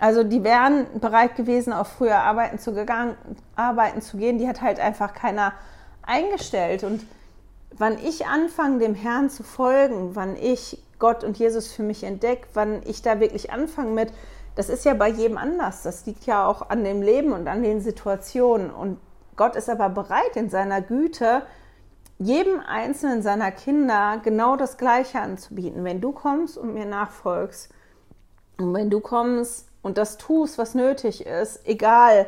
Also 0.00 0.24
die 0.24 0.42
wären 0.42 0.86
bereit 0.98 1.36
gewesen, 1.36 1.72
auch 1.72 1.86
früher 1.86 2.16
arbeiten 2.16 2.58
zu, 2.58 2.74
gegangen, 2.74 3.14
arbeiten 3.54 4.02
zu 4.02 4.16
gehen. 4.16 4.36
Die 4.36 4.48
hat 4.48 4.60
halt 4.60 4.80
einfach 4.80 5.14
keiner 5.14 5.52
eingestellt. 6.02 6.82
Und 6.82 7.06
wann 7.70 7.98
ich 8.04 8.26
anfange, 8.26 8.80
dem 8.80 8.96
Herrn 8.96 9.30
zu 9.30 9.44
folgen, 9.44 10.16
wann 10.16 10.34
ich 10.34 10.82
Gott 10.98 11.22
und 11.22 11.38
Jesus 11.38 11.70
für 11.72 11.84
mich 11.84 12.02
entdecke, 12.02 12.48
wann 12.52 12.82
ich 12.84 13.00
da 13.00 13.20
wirklich 13.20 13.52
anfange 13.52 13.92
mit, 13.92 14.12
das 14.56 14.70
ist 14.70 14.84
ja 14.84 14.94
bei 14.94 15.10
jedem 15.10 15.38
anders. 15.38 15.84
Das 15.84 16.04
liegt 16.04 16.26
ja 16.26 16.48
auch 16.48 16.68
an 16.68 16.82
dem 16.82 17.00
Leben 17.00 17.30
und 17.30 17.46
an 17.46 17.62
den 17.62 17.80
Situationen. 17.80 18.72
Und 18.72 18.98
Gott 19.36 19.54
ist 19.54 19.70
aber 19.70 19.88
bereit, 19.88 20.34
in 20.34 20.50
seiner 20.50 20.82
Güte 20.82 21.42
jedem 22.18 22.60
einzelnen 22.60 23.22
seiner 23.22 23.52
Kinder 23.52 24.20
genau 24.22 24.56
das 24.56 24.76
Gleiche 24.76 25.20
anzubieten. 25.20 25.84
Wenn 25.84 26.00
du 26.00 26.12
kommst 26.12 26.58
und 26.58 26.74
mir 26.74 26.86
nachfolgst 26.86 27.72
und 28.58 28.74
wenn 28.74 28.90
du 28.90 29.00
kommst 29.00 29.68
und 29.82 29.98
das 29.98 30.18
tust, 30.18 30.58
was 30.58 30.74
nötig 30.74 31.24
ist, 31.26 31.66
egal 31.66 32.26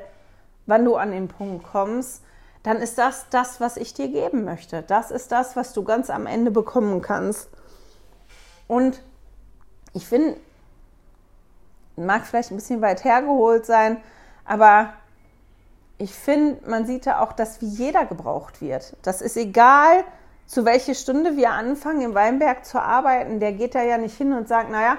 wann 0.66 0.84
du 0.84 0.96
an 0.96 1.10
den 1.10 1.28
Punkt 1.28 1.66
kommst, 1.66 2.22
dann 2.62 2.76
ist 2.76 2.98
das 2.98 3.28
das, 3.30 3.60
was 3.60 3.76
ich 3.76 3.94
dir 3.94 4.08
geben 4.08 4.44
möchte. 4.44 4.82
Das 4.82 5.10
ist 5.10 5.32
das, 5.32 5.56
was 5.56 5.72
du 5.72 5.82
ganz 5.82 6.10
am 6.10 6.26
Ende 6.26 6.50
bekommen 6.50 7.02
kannst. 7.02 7.48
Und 8.68 9.02
ich 9.92 10.06
finde, 10.06 10.36
mag 11.96 12.26
vielleicht 12.26 12.52
ein 12.52 12.56
bisschen 12.56 12.82
weit 12.82 13.02
hergeholt 13.02 13.66
sein, 13.66 13.96
aber 14.44 14.92
ich 16.00 16.14
finde, 16.14 16.68
man 16.68 16.86
sieht 16.86 17.06
da 17.06 17.20
auch, 17.20 17.32
dass 17.32 17.60
wie 17.60 17.66
jeder 17.66 18.06
gebraucht 18.06 18.62
wird. 18.62 18.96
Das 19.02 19.20
ist 19.20 19.36
egal, 19.36 20.02
zu 20.46 20.64
welcher 20.64 20.94
Stunde 20.94 21.36
wir 21.36 21.50
anfangen, 21.50 22.00
im 22.00 22.14
Weinberg 22.14 22.64
zu 22.64 22.80
arbeiten. 22.80 23.38
Der 23.38 23.52
geht 23.52 23.74
da 23.74 23.82
ja 23.82 23.98
nicht 23.98 24.16
hin 24.16 24.32
und 24.32 24.48
sagt, 24.48 24.70
naja, 24.70 24.96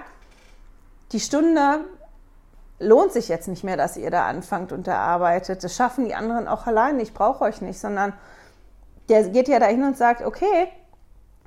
die 1.12 1.20
Stunde 1.20 1.86
lohnt 2.78 3.14
sich 3.14 3.30
jetzt 3.30 3.48
nicht 3.48 3.64
mehr, 3.64 3.78
dass 3.78 3.98
ihr 3.98 4.12
da 4.12 4.28
anfangt 4.28 4.72
und 4.72 4.86
da 4.86 4.98
arbeitet. 4.98 5.64
Das 5.64 5.76
schaffen 5.76 6.06
die 6.06 6.14
anderen 6.14 6.48
auch 6.48 6.68
allein. 6.68 7.00
Ich 7.00 7.16
brauche 7.16 7.46
euch 7.46 7.62
nicht, 7.62 7.80
sondern 7.80 8.14
der 9.10 9.28
geht 9.30 9.48
ja 9.48 9.58
dahin 9.58 9.84
und 9.84 9.98
sagt, 9.98 10.22
okay, 10.22 10.68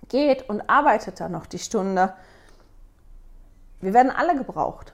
geht 0.08 0.48
und 0.48 0.68
arbeitet 0.68 1.20
da 1.20 1.28
noch 1.28 1.46
die 1.46 1.60
Stunde. 1.60 2.12
Wir 3.80 3.94
werden 3.94 4.10
alle 4.10 4.36
gebraucht 4.36 4.93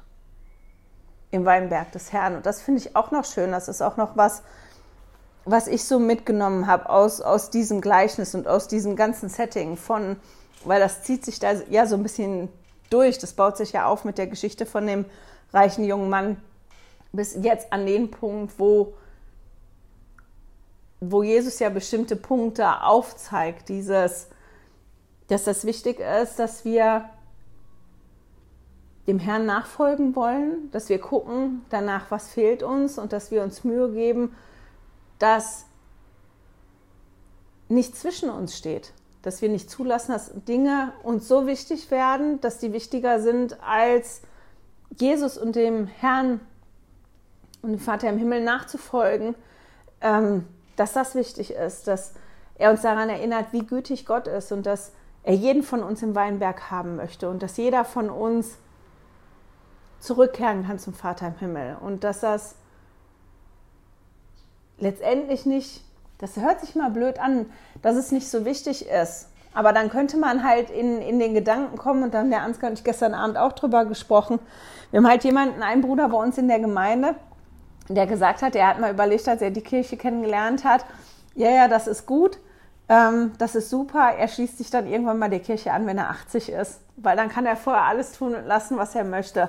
im 1.31 1.45
Weinberg 1.45 1.93
des 1.93 2.13
Herrn. 2.13 2.37
Und 2.37 2.47
das 2.47 2.61
finde 2.61 2.81
ich 2.81 2.97
auch 2.97 3.11
noch 3.11 3.25
schön. 3.25 3.53
Das 3.53 3.69
ist 3.69 3.83
auch 3.83 3.97
noch 3.97 4.17
was, 4.17 4.43
was 5.45 5.69
ich 5.69 5.85
so 5.85 5.99
mitgenommen 5.99 6.67
habe 6.67 6.89
aus, 6.91 7.21
aus 7.21 7.51
diesem 7.51 7.81
Gleichnis 7.81 8.35
und 8.35 8.49
aus 8.49 8.69
diesem 8.69 8.97
ganzen 8.97 9.29
Setting 9.29 9.77
von, 9.77 10.17
weil 10.65 10.81
das 10.81 11.03
zieht 11.03 11.25
sich 11.25 11.39
da 11.39 11.53
ja 11.71 11.87
so 11.87 11.97
ein 11.97 12.03
bisschen 12.03 12.49
durch. 12.91 13.19
Das 13.19 13.33
baut 13.33 13.57
sich 13.57 13.73
ja 13.73 13.87
auf 13.87 14.05
mit 14.05 14.19
der 14.19 14.27
Geschichte 14.27 14.67
von 14.67 14.87
dem 14.87 15.05
reichen 15.53 15.85
jungen 15.85 16.09
Mann 16.09 16.37
bis 17.13 17.35
jetzt 17.35 17.73
an 17.73 17.87
den 17.87 18.11
Punkt, 18.11 18.59
wo, 18.59 18.95
wo 21.01 21.23
Jesus 21.23 21.59
ja 21.59 21.69
bestimmte 21.69 22.17
Punkte 22.17 22.83
aufzeigt. 22.83 23.69
Dieses, 23.69 24.29
dass 25.29 25.45
das 25.45 25.65
wichtig 25.65 26.01
ist, 26.01 26.39
dass 26.39 26.65
wir 26.65 27.09
dem 29.11 29.19
Herrn 29.19 29.45
nachfolgen 29.45 30.15
wollen, 30.15 30.71
dass 30.71 30.89
wir 30.89 31.01
gucken 31.01 31.65
danach, 31.69 32.11
was 32.11 32.31
fehlt 32.31 32.63
uns 32.63 32.97
und 32.97 33.13
dass 33.13 33.33
wir 33.33 33.43
uns 33.43 33.65
Mühe 33.65 33.91
geben, 33.91 34.37
dass 35.19 35.67
nichts 37.69 38.01
zwischen 38.01 38.31
uns 38.31 38.57
steht, 38.57 38.93
dass 39.23 39.43
wir 39.43 39.49
nicht 39.49 39.69
zulassen, 39.69 40.13
dass 40.13 40.33
Dinge 40.47 40.93
uns 41.03 41.27
so 41.27 41.47
wichtig 41.47 41.91
werden, 41.91 42.41
dass 42.41 42.59
die 42.59 42.73
wichtiger 42.73 43.21
sind 43.21 43.61
als 43.63 44.23
Jesus 44.97 45.37
und 45.37 45.57
dem 45.57 45.89
Herrn 45.89 46.41
und 47.63 47.73
dem 47.73 47.81
Vater 47.81 48.09
im 48.09 48.19
Himmel 48.19 48.43
nachzufolgen, 48.43 49.35
ähm, 50.01 50.47
dass 50.77 50.93
das 50.93 51.17
wichtig 51.17 51.53
ist, 51.53 51.89
dass 51.89 52.15
er 52.55 52.71
uns 52.71 52.83
daran 52.83 53.09
erinnert, 53.09 53.53
wie 53.53 53.67
gütig 53.67 54.07
Gott 54.07 54.29
ist 54.29 54.53
und 54.53 54.67
dass 54.67 54.93
er 55.25 55.35
jeden 55.35 55.65
von 55.65 55.83
uns 55.83 56.01
im 56.03 56.15
Weinberg 56.15 56.71
haben 56.71 56.95
möchte 56.95 57.29
und 57.29 57.43
dass 57.43 57.57
jeder 57.57 57.85
von 57.85 58.09
uns 58.09 58.57
zurückkehren 60.01 60.67
kann 60.67 60.79
zum 60.79 60.95
Vater 60.95 61.29
im 61.29 61.39
Himmel. 61.39 61.77
Und 61.81 62.05
dass 62.05 62.21
das 62.21 62.57
letztendlich 64.79 65.47
nicht, 65.47 65.85
das 66.19 66.37
hört 66.37 66.61
sich 66.61 66.75
mal 66.75 66.91
blöd 66.91 67.19
an, 67.19 67.47
dass 67.83 67.97
es 67.97 68.11
nicht 68.11 68.29
so 68.29 68.45
wichtig 68.45 68.89
ist. 68.89 69.29
Aber 69.53 69.73
dann 69.73 69.91
könnte 69.91 70.17
man 70.17 70.45
halt 70.45 70.71
in, 70.71 71.03
in 71.03 71.19
den 71.19 71.35
Gedanken 71.35 71.77
kommen, 71.77 72.05
und 72.05 72.15
dann 72.15 72.31
der 72.31 72.43
Ansgar 72.43 72.71
und 72.71 72.79
ich 72.79 72.85
gestern 72.85 73.15
Abend 73.15 73.37
auch 73.37 73.53
drüber 73.53 73.85
gesprochen. 73.85 74.39
Wir 74.91 74.99
haben 74.99 75.09
halt 75.09 75.25
jemanden, 75.25 75.63
einen 75.63 75.83
Bruder 75.83 76.09
bei 76.09 76.19
uns 76.19 76.39
in 76.39 76.49
der 76.49 76.61
Gemeinde, 76.61 77.17
der 77.89 78.07
gesagt 78.07 78.43
hat, 78.43 78.55
er 78.55 78.69
hat 78.69 78.81
mal 78.81 78.93
überlegt, 78.93 79.29
als 79.29 79.43
er 79.43 79.51
die 79.51 79.63
Kirche 79.63 79.97
kennengelernt 79.97 80.65
hat, 80.65 80.85
ja, 81.35 81.51
ja, 81.51 81.69
das 81.69 81.87
ist 81.87 82.07
gut, 82.07 82.39
ähm, 82.89 83.33
das 83.39 83.55
ist 83.55 83.71
super. 83.71 84.15
Er 84.17 84.29
schließt 84.29 84.59
sich 84.59 84.71
dann 84.71 84.87
irgendwann 84.87 85.19
mal 85.19 85.31
der 85.31 85.41
Kirche 85.41 85.73
an, 85.73 85.87
wenn 85.87 85.99
er 85.99 86.11
80 86.11 86.51
ist, 86.51 86.81
weil 86.97 87.17
dann 87.17 87.29
kann 87.29 87.47
er 87.47 87.57
vorher 87.57 87.85
alles 87.85 88.13
tun 88.13 88.35
und 88.35 88.47
lassen, 88.47 88.77
was 88.77 88.95
er 88.95 89.05
möchte. 89.05 89.49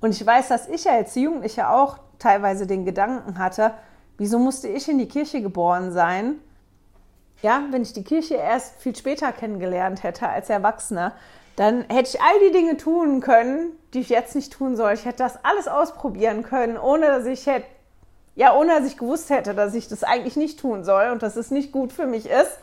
Und 0.00 0.10
ich 0.10 0.24
weiß, 0.24 0.48
dass 0.48 0.68
ich 0.68 0.84
ja 0.84 0.92
als 0.92 1.14
Jugendliche 1.14 1.68
auch 1.68 1.98
teilweise 2.18 2.66
den 2.66 2.84
Gedanken 2.84 3.38
hatte, 3.38 3.72
Wieso 4.18 4.38
musste 4.38 4.68
ich 4.68 4.88
in 4.88 4.98
die 4.98 5.08
Kirche 5.08 5.42
geboren 5.42 5.92
sein? 5.92 6.40
Ja, 7.42 7.64
wenn 7.70 7.82
ich 7.82 7.92
die 7.92 8.04
Kirche 8.04 8.34
erst 8.34 8.80
viel 8.80 8.96
später 8.96 9.30
kennengelernt 9.30 10.02
hätte 10.02 10.28
als 10.28 10.48
Erwachsener, 10.48 11.12
dann 11.56 11.84
hätte 11.88 12.10
ich 12.14 12.20
all 12.20 12.40
die 12.46 12.52
Dinge 12.52 12.76
tun 12.76 13.20
können, 13.20 13.72
die 13.92 14.00
ich 14.00 14.08
jetzt 14.08 14.34
nicht 14.34 14.52
tun 14.52 14.76
soll. 14.76 14.94
Ich 14.94 15.04
hätte 15.04 15.22
das 15.22 15.44
alles 15.44 15.68
ausprobieren 15.68 16.42
können, 16.42 16.78
ohne 16.78 17.06
dass 17.06 17.26
ich 17.26 17.46
hätte, 17.46 17.66
ja, 18.34 18.54
ohne 18.54 18.78
dass 18.78 18.86
ich 18.86 18.96
gewusst 18.96 19.28
hätte, 19.28 19.54
dass 19.54 19.74
ich 19.74 19.88
das 19.88 20.02
eigentlich 20.02 20.36
nicht 20.36 20.60
tun 20.60 20.84
soll 20.84 21.10
und 21.10 21.22
dass 21.22 21.36
es 21.36 21.50
nicht 21.50 21.72
gut 21.72 21.92
für 21.92 22.06
mich 22.06 22.26
ist. 22.26 22.58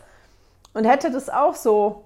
Und 0.74 0.86
hätte 0.86 1.12
das 1.12 1.30
auch 1.30 1.54
so 1.54 2.06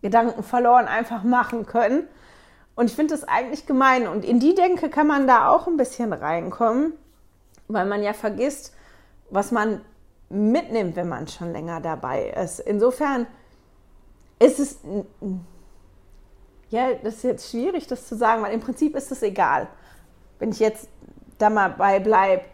Gedanken 0.00 0.42
verloren 0.42 0.88
einfach 0.88 1.22
machen 1.24 1.66
können. 1.66 2.08
Und 2.76 2.86
ich 2.86 2.94
finde 2.94 3.14
das 3.14 3.24
eigentlich 3.24 3.66
gemein. 3.66 4.06
Und 4.06 4.24
in 4.24 4.38
die 4.38 4.54
Denke 4.54 4.88
kann 4.90 5.08
man 5.08 5.26
da 5.26 5.48
auch 5.48 5.66
ein 5.66 5.76
bisschen 5.76 6.12
reinkommen, 6.12 6.92
weil 7.66 7.86
man 7.86 8.02
ja 8.02 8.12
vergisst, 8.12 8.74
was 9.30 9.50
man 9.50 9.80
mitnimmt, 10.28 10.94
wenn 10.94 11.08
man 11.08 11.26
schon 11.26 11.52
länger 11.52 11.80
dabei 11.80 12.28
ist. 12.30 12.60
Insofern 12.60 13.26
ist 14.38 14.60
es, 14.60 14.78
ja, 16.68 16.94
das 17.02 17.16
ist 17.16 17.24
jetzt 17.24 17.50
schwierig, 17.50 17.86
das 17.86 18.06
zu 18.06 18.14
sagen, 18.14 18.42
weil 18.42 18.52
im 18.52 18.60
Prinzip 18.60 18.94
ist 18.94 19.10
es 19.10 19.22
egal. 19.22 19.68
Wenn 20.38 20.50
ich 20.50 20.58
jetzt 20.58 20.88
da 21.38 21.48
mal 21.48 21.70
bei 21.70 21.98
bleibe, 21.98 22.44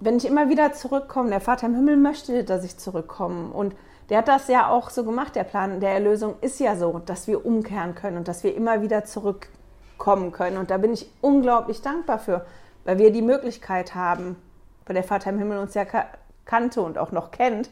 wenn 0.00 0.16
ich 0.16 0.24
immer 0.24 0.48
wieder 0.48 0.72
zurückkomme, 0.72 1.30
der 1.30 1.40
Vater 1.40 1.66
im 1.66 1.74
Himmel 1.74 1.96
möchte, 1.96 2.42
dass 2.42 2.64
ich 2.64 2.78
zurückkomme 2.78 3.52
und 3.52 3.76
der 4.08 4.18
hat 4.18 4.28
das 4.28 4.48
ja 4.48 4.68
auch 4.68 4.90
so 4.90 5.04
gemacht. 5.04 5.34
Der 5.34 5.44
Plan 5.44 5.80
der 5.80 5.90
Erlösung 5.90 6.36
ist 6.40 6.60
ja 6.60 6.76
so, 6.76 7.00
dass 7.04 7.26
wir 7.26 7.44
umkehren 7.44 7.94
können 7.94 8.18
und 8.18 8.28
dass 8.28 8.44
wir 8.44 8.54
immer 8.54 8.82
wieder 8.82 9.04
zurückkommen 9.04 10.32
können. 10.32 10.58
Und 10.58 10.70
da 10.70 10.78
bin 10.78 10.92
ich 10.92 11.10
unglaublich 11.20 11.80
dankbar 11.82 12.18
für, 12.18 12.44
weil 12.84 12.98
wir 12.98 13.10
die 13.12 13.22
Möglichkeit 13.22 13.94
haben, 13.94 14.36
weil 14.86 14.94
der 14.94 15.04
Vater 15.04 15.30
im 15.30 15.38
Himmel 15.38 15.58
uns 15.58 15.74
ja 15.74 15.84
kannte 16.44 16.82
und 16.82 16.98
auch 16.98 17.12
noch 17.12 17.30
kennt 17.30 17.70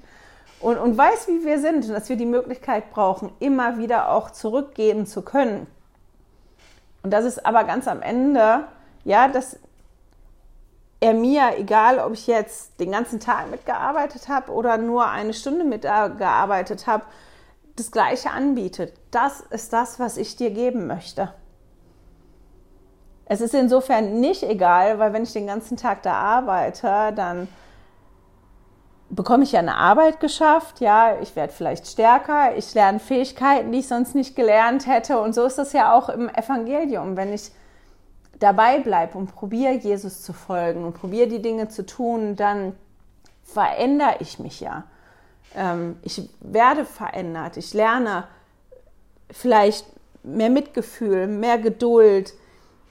und, 0.61 0.79
und 0.79 0.97
weiß, 0.97 1.29
wie 1.29 1.45
wir 1.45 1.59
sind 1.59 1.85
und 1.85 1.93
dass 1.93 2.09
wir 2.09 2.17
die 2.17 2.27
Möglichkeit 2.27 2.91
brauchen, 2.91 3.33
immer 3.41 3.79
wieder 3.79 4.11
auch 4.11 4.31
zurückgehen 4.31 5.07
zu 5.07 5.23
können. 5.23 5.67
Und 7.03 7.13
das 7.13 7.25
ist 7.25 7.45
aber 7.45 7.65
ganz 7.65 7.89
am 7.89 8.01
Ende, 8.01 8.65
ja, 9.05 9.29
dass 9.29 9.59
er 11.03 11.15
mir, 11.15 11.59
egal 11.59 11.99
ob 11.99 12.13
ich 12.13 12.29
jetzt 12.29 12.79
den 12.79 12.93
ganzen 12.93 13.19
Tag 13.19 13.51
mitgearbeitet 13.51 14.29
habe 14.29 14.53
oder 14.53 14.79
nur 14.79 15.09
eine 15.09 15.35
Stunde 15.35 15.65
mitgearbeitet 15.65 16.87
habe, 16.87 17.05
das 17.75 17.91
Gleiche 17.91 18.31
anbietet. 18.31 18.95
Das 19.11 19.41
ist 19.41 19.73
das, 19.73 19.99
was 19.99 20.17
ich 20.17 20.37
dir 20.37 20.51
geben 20.51 20.87
möchte. 20.87 21.35
Es 23.25 23.41
ist 23.41 23.53
insofern 23.53 24.21
nicht 24.21 24.45
egal, 24.45 25.01
weil 25.01 25.13
wenn 25.13 25.25
ich 25.25 25.33
den 25.33 25.49
ganzen 25.49 25.77
Tag 25.77 26.03
da 26.03 26.13
arbeite, 26.13 27.13
dann 27.17 27.49
bekomme 29.11 29.43
ich 29.43 29.53
ja 29.53 29.59
eine 29.59 29.77
Arbeit 29.77 30.21
geschafft, 30.21 30.81
ja, 30.81 31.19
ich 31.21 31.35
werde 31.35 31.53
vielleicht 31.53 31.89
stärker, 31.89 32.57
ich 32.57 32.75
lerne 32.75 33.01
Fähigkeiten, 33.01 33.73
die 33.73 33.81
ich 33.81 33.89
sonst 33.89 34.15
nicht 34.15 34.37
gelernt 34.37 34.87
hätte. 34.87 35.21
Und 35.21 35.35
so 35.35 35.45
ist 35.45 35.59
es 35.59 35.73
ja 35.73 35.95
auch 35.95 36.09
im 36.09 36.29
Evangelium. 36.29 37.17
Wenn 37.17 37.33
ich 37.33 37.51
dabei 38.43 38.81
bleibe 38.81 39.17
und 39.17 39.35
probiere, 39.35 39.75
Jesus 39.75 40.23
zu 40.23 40.33
folgen 40.33 40.85
und 40.85 40.95
probiere 40.95 41.29
die 41.29 41.43
Dinge 41.43 41.69
zu 41.69 41.87
tun, 41.87 42.37
dann 42.37 42.75
verändere 43.43 44.17
ich 44.21 44.39
mich 44.39 44.61
ja. 44.61 44.85
Ähm, 45.55 45.97
ich 46.03 46.29
werde 46.41 46.85
verändert. 46.85 47.57
Ich 47.57 47.75
lerne 47.75 48.27
vielleicht 49.31 49.87
mehr 50.23 50.51
Mitgefühl, 50.51 51.27
mehr 51.27 51.59
Geduld. 51.59 52.35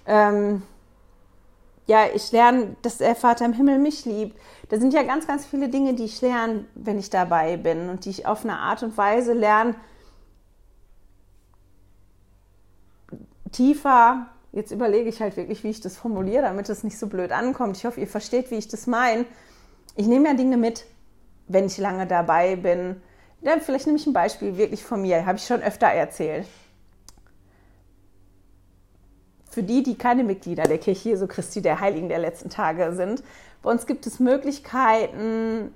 Ähm, 0.06 0.64
ja, 1.88 2.06
ich 2.14 2.32
lerne, 2.32 2.76
dass 2.82 2.97
der 2.97 3.16
Vater 3.16 3.45
im 3.45 3.54
Himmel 3.54 3.80
mich 3.80 4.06
liebt. 4.06 4.39
Da 4.70 4.78
sind 4.78 4.93
ja 4.93 5.04
ganz, 5.04 5.28
ganz 5.28 5.45
viele 5.45 5.68
Dinge, 5.68 5.93
die 5.95 6.06
ich 6.06 6.22
lerne, 6.22 6.66
wenn 6.76 6.97
ich 6.97 7.10
dabei 7.10 7.58
bin 7.58 7.89
und 7.89 8.06
die 8.06 8.10
ich 8.12 8.26
auf 8.26 8.43
eine 8.45 8.58
Art 8.58 8.84
und 8.84 8.97
Weise 8.97 9.34
lerne, 9.34 9.76
tiefer 13.52 14.28
Jetzt 14.52 14.72
überlege 14.72 15.08
ich 15.08 15.22
halt 15.22 15.38
wirklich, 15.38 15.64
wie 15.64 15.70
ich 15.70 15.80
das 15.80 15.95
formuliere, 15.95 16.43
damit 16.43 16.68
es 16.70 16.84
nicht 16.84 16.97
so 16.99 17.08
blöd 17.08 17.32
ankommt. 17.32 17.78
Ich 17.78 17.86
hoffe, 17.86 18.02
ihr 18.02 18.08
versteht, 18.08 18.52
wie 18.52 18.56
ich 18.56 18.68
das 18.68 18.86
meine. 18.86 19.26
Ich 19.95 20.08
nehme 20.08 20.28
ja 20.28 20.34
Dinge 20.34 20.58
mit, 20.58 20.86
wenn 21.47 21.66
ich 21.66 21.78
lange 21.78 22.06
dabei 22.06 22.58
bin. 22.58 23.02
Ja, 23.41 23.58
vielleicht 23.60 23.86
nehme 23.86 23.97
ich 23.97 24.06
ein 24.08 24.14
Beispiel 24.14 24.58
wirklich 24.58 24.84
von 24.84 25.02
mir, 25.02 25.26
habe 25.26 25.38
ich 25.38 25.45
schon 25.45 25.62
öfter 25.62 25.88
erzählt. 25.88 26.47
Für 29.49 29.64
die, 29.64 29.84
die 29.84 29.97
keine 29.97 30.24
Mitglieder 30.24 30.64
der 30.64 30.78
Kirche 30.78 31.10
Jesu 31.10 31.28
Christi 31.28 31.62
der 31.62 31.80
Heiligen 31.80 32.10
der 32.10 32.20
letzten 32.20 32.49
Tage 32.49 32.93
sind, 32.93 33.24
bei 33.62 33.72
uns 33.72 33.86
gibt 33.86 34.06
es 34.06 34.20
Möglichkeiten, 34.20 35.74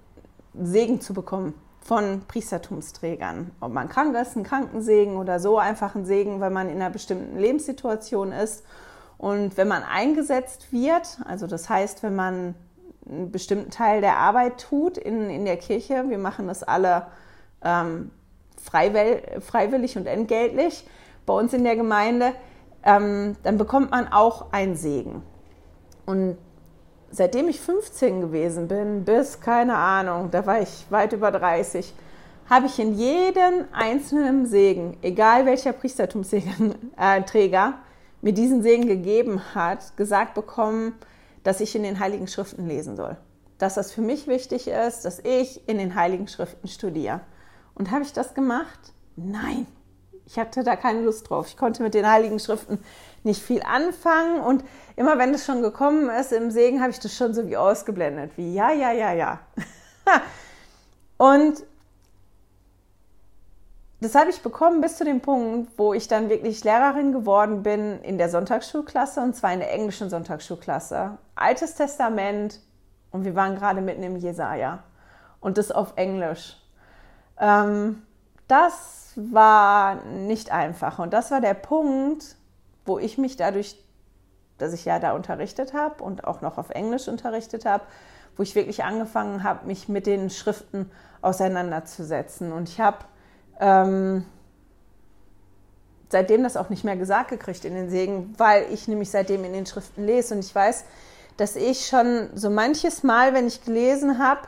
Segen 0.54 1.02
zu 1.02 1.14
bekommen 1.14 1.54
von 1.86 2.24
Priestertumsträgern. 2.28 3.52
Ob 3.60 3.72
man 3.72 3.88
krank 3.90 4.16
ist, 4.18 4.36
ein 4.36 4.44
Krankensegen 4.44 5.18
oder 5.18 5.40
so, 5.40 5.60
einfach 5.60 5.94
ein 5.94 6.04
Segen, 6.04 6.42
weil 6.42 6.50
man 6.50 6.68
in 6.68 6.78
einer 6.78 6.90
bestimmten 6.90 7.38
Lebenssituation 7.38 8.32
ist. 8.32 8.66
Und 9.20 9.56
wenn 9.56 9.68
man 9.68 9.84
eingesetzt 9.84 10.74
wird, 10.74 11.20
also 11.26 11.46
das 11.46 11.70
heißt, 11.70 12.02
wenn 12.02 12.16
man 12.16 12.56
einen 13.08 13.32
bestimmten 13.32 13.70
Teil 13.70 14.02
der 14.02 14.18
Arbeit 14.18 14.60
tut 14.62 14.98
in, 14.98 15.30
in 15.30 15.46
der 15.46 15.58
Kirche, 15.58 16.06
wir 16.10 16.18
machen 16.18 16.48
das 16.48 16.64
alle 16.64 17.06
ähm, 17.64 18.10
freiwillig 18.60 19.96
und 19.96 20.08
entgeltlich 20.08 20.88
bei 21.28 21.34
uns 21.34 21.54
in 21.54 21.64
der 21.64 21.76
Gemeinde, 21.76 22.34
ähm, 22.84 23.36
dann 23.44 23.60
bekommt 23.60 23.92
man 23.92 24.08
auch 24.08 24.52
einen 24.52 24.76
Segen. 24.76 25.22
Und 26.08 26.38
seitdem 27.16 27.48
ich 27.48 27.60
15 27.62 28.22
gewesen 28.22 28.68
bin, 28.68 29.06
bis, 29.06 29.40
keine 29.40 29.76
Ahnung, 29.76 30.30
da 30.32 30.46
war 30.46 30.62
ich 30.62 30.86
weit 30.90 31.14
über 31.14 31.32
30, 31.32 31.94
habe 32.50 32.68
ich 32.68 32.78
in 32.78 32.94
jedem 32.94 33.66
einzelnen 33.72 34.46
Segen, 34.46 34.98
egal 35.02 35.46
welcher 35.46 35.74
Priestertumsträger 35.74 36.54
äh, 36.98 37.72
mir 38.22 38.34
diesen 38.34 38.62
Segen 38.62 38.88
gegeben 38.88 39.42
hat, 39.56 39.98
gesagt 39.98 40.34
bekommen, 40.34 40.94
dass 41.44 41.62
ich 41.62 41.76
in 41.76 41.84
den 41.84 42.00
Heiligen 42.00 42.28
Schriften 42.28 42.68
lesen 42.68 42.96
soll. 42.96 43.18
Dass 43.58 43.76
das 43.76 43.92
für 43.92 44.02
mich 44.02 44.28
wichtig 44.28 44.68
ist, 44.68 45.06
dass 45.06 45.20
ich 45.20 45.68
in 45.68 45.78
den 45.78 45.96
Heiligen 45.96 46.28
Schriften 46.28 46.68
studiere. 46.68 47.22
Und 47.76 47.92
habe 47.92 48.04
ich 48.04 48.14
das 48.14 48.34
gemacht? 48.34 48.80
Nein. 49.16 49.66
Ich 50.26 50.40
hatte 50.40 50.64
da 50.64 50.76
keine 50.76 51.02
Lust 51.02 51.30
drauf. 51.30 51.48
Ich 51.48 51.56
konnte 51.56 51.84
mit 51.84 51.94
den 51.94 52.10
Heiligen 52.10 52.40
Schriften 52.40 52.80
nicht 53.26 53.42
viel 53.42 53.64
anfangen 53.64 54.40
und 54.40 54.64
immer 54.96 55.18
wenn 55.18 55.34
es 55.34 55.46
schon 55.46 55.62
gekommen 55.62 56.10
ist 56.10 56.32
im 56.32 56.52
Segen, 56.52 56.82
habe 56.82 56.92
ich 56.92 57.00
das 57.00 57.16
schon 57.16 57.34
so 57.34 57.48
wie 57.48 57.58
ausgeblendet, 57.58 58.32
wie 58.38 58.54
ja, 58.54 58.72
ja, 58.72 58.92
ja, 58.92 59.12
ja. 59.14 59.40
und 61.18 61.64
das 64.02 64.14
habe 64.14 64.30
ich 64.30 64.42
bekommen 64.42 64.82
bis 64.82 64.98
zu 64.98 65.04
dem 65.04 65.22
Punkt, 65.22 65.72
wo 65.78 65.94
ich 65.94 66.08
dann 66.08 66.30
wirklich 66.30 66.64
Lehrerin 66.64 67.12
geworden 67.12 67.64
bin 67.64 68.02
in 68.04 68.18
der 68.18 68.30
Sonntagsschulklasse 68.30 69.22
und 69.22 69.36
zwar 69.36 69.54
in 69.54 69.60
der 69.60 69.74
englischen 69.74 70.10
Sonntagsschulklasse. 70.10 71.18
Altes 71.36 71.76
Testament 71.76 72.60
und 73.12 73.26
wir 73.26 73.36
waren 73.36 73.56
gerade 73.56 73.82
mitten 73.82 74.04
im 74.04 74.18
Jesaja 74.18 74.84
und 75.40 75.58
das 75.58 75.72
auf 75.72 75.94
Englisch. 75.96 76.58
Ähm, 77.40 78.04
das 78.48 79.14
war 79.16 79.96
nicht 80.04 80.52
einfach 80.52 81.00
und 81.00 81.12
das 81.12 81.32
war 81.32 81.42
der 81.42 81.54
Punkt, 81.56 82.36
wo 82.86 83.00
ich 83.00 83.18
mich 83.18 83.36
dadurch, 83.36 83.76
dass 84.58 84.74
ich 84.74 84.86
ja 84.86 85.00
da 85.00 85.14
unterrichtet 85.14 85.74
habe 85.74 86.04
und 86.04 86.26
auch 86.26 86.42
noch 86.42 86.58
auf 86.58 86.70
Englisch 86.70 87.08
unterrichtet 87.08 87.66
habe, 87.66 87.84
wo 88.38 88.44
ich 88.44 88.56
wirklich 88.56 88.84
angefangen 88.84 89.44
habe, 89.44 89.66
mich 89.66 89.90
mit 89.90 90.06
den 90.08 90.30
Schriften 90.30 90.92
auseinanderzusetzen. 91.22 92.52
Und 92.52 92.70
ich 92.70 92.80
habe 92.80 93.00
ähm, 93.60 94.26
seitdem 96.10 96.44
das 96.44 96.58
auch 96.58 96.70
nicht 96.70 96.84
mehr 96.84 96.98
gesagt 96.98 97.30
gekriegt 97.30 97.66
in 97.66 97.74
den 97.74 97.90
Segen, 97.90 98.34
weil 98.38 98.66
ich 98.72 98.88
nämlich 98.88 99.10
seitdem 99.10 99.44
in 99.44 99.54
den 99.54 99.66
Schriften 99.66 100.06
lese. 100.06 100.36
Und 100.36 100.42
ich 100.42 100.54
weiß, 100.54 100.86
dass 101.38 101.56
ich 101.56 101.88
schon 101.88 102.30
so 102.34 102.50
manches 102.50 103.04
Mal, 103.04 103.34
wenn 103.34 103.48
ich 103.48 103.64
gelesen 103.64 104.20
habe, 104.20 104.42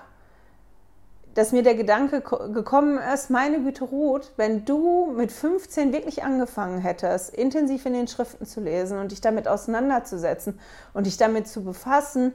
dass 1.37 1.51
mir 1.51 1.61
der 1.61 1.75
Gedanke 1.75 2.21
gekommen 2.21 2.97
ist, 3.13 3.29
meine 3.29 3.59
Güte 3.61 3.83
Ruth, 3.83 4.31
wenn 4.37 4.65
du 4.65 5.13
mit 5.15 5.31
15 5.31 5.93
wirklich 5.93 6.23
angefangen 6.23 6.79
hättest, 6.79 7.31
intensiv 7.31 7.85
in 7.85 7.93
den 7.93 8.07
Schriften 8.07 8.47
zu 8.47 8.59
lesen 8.59 8.97
und 8.97 9.11
dich 9.11 9.21
damit 9.21 9.47
auseinanderzusetzen 9.47 10.59
und 10.95 11.05
dich 11.05 11.17
damit 11.17 11.47
zu 11.47 11.63
befassen, 11.63 12.33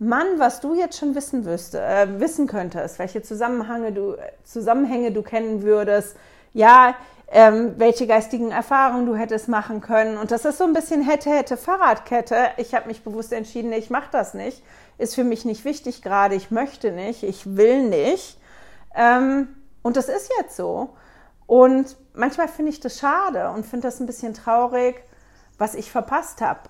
Mann, 0.00 0.26
was 0.38 0.60
du 0.60 0.74
jetzt 0.74 0.98
schon 0.98 1.14
wissen 1.14 1.44
wüsste, 1.44 1.80
äh, 1.80 2.18
wissen 2.18 2.48
könntest, 2.48 2.98
welche 2.98 3.22
Zusammenhänge 3.22 3.92
du, 3.92 4.16
Zusammenhänge 4.42 5.12
du 5.12 5.22
kennen 5.22 5.62
würdest, 5.62 6.16
ja, 6.52 6.96
ähm, 7.30 7.74
welche 7.76 8.08
geistigen 8.08 8.50
Erfahrungen 8.50 9.06
du 9.06 9.14
hättest 9.14 9.48
machen 9.48 9.80
können. 9.80 10.16
Und 10.16 10.32
das 10.32 10.44
ist 10.44 10.58
so 10.58 10.64
ein 10.64 10.72
bisschen 10.72 11.02
hätte, 11.02 11.30
hätte, 11.30 11.56
Fahrradkette. 11.56 12.48
Ich 12.56 12.74
habe 12.74 12.88
mich 12.88 13.04
bewusst 13.04 13.32
entschieden, 13.32 13.72
ich 13.72 13.90
mache 13.90 14.08
das 14.10 14.34
nicht. 14.34 14.60
Ist 14.98 15.14
für 15.14 15.22
mich 15.22 15.44
nicht 15.44 15.64
wichtig 15.64 16.02
gerade. 16.02 16.34
Ich 16.34 16.50
möchte 16.50 16.90
nicht, 16.90 17.22
ich 17.22 17.56
will 17.56 17.84
nicht. 17.84 18.39
Ähm, 18.94 19.48
und 19.82 19.96
das 19.96 20.08
ist 20.08 20.30
jetzt 20.38 20.56
so. 20.56 20.90
Und 21.46 21.96
manchmal 22.14 22.48
finde 22.48 22.70
ich 22.70 22.80
das 22.80 22.98
schade 22.98 23.50
und 23.50 23.66
finde 23.66 23.88
das 23.88 24.00
ein 24.00 24.06
bisschen 24.06 24.34
traurig, 24.34 25.02
was 25.58 25.74
ich 25.74 25.90
verpasst 25.90 26.40
habe. 26.40 26.60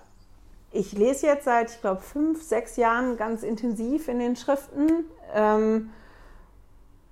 ich 0.71 0.93
lese 0.93 1.27
jetzt 1.27 1.45
seit, 1.45 1.71
ich 1.71 1.81
glaube, 1.81 2.01
fünf, 2.01 2.41
sechs 2.41 2.77
Jahren 2.77 3.17
ganz 3.17 3.43
intensiv 3.43 4.07
in 4.07 4.19
den 4.19 4.35
Schriften 4.35 5.05
ähm, 5.33 5.91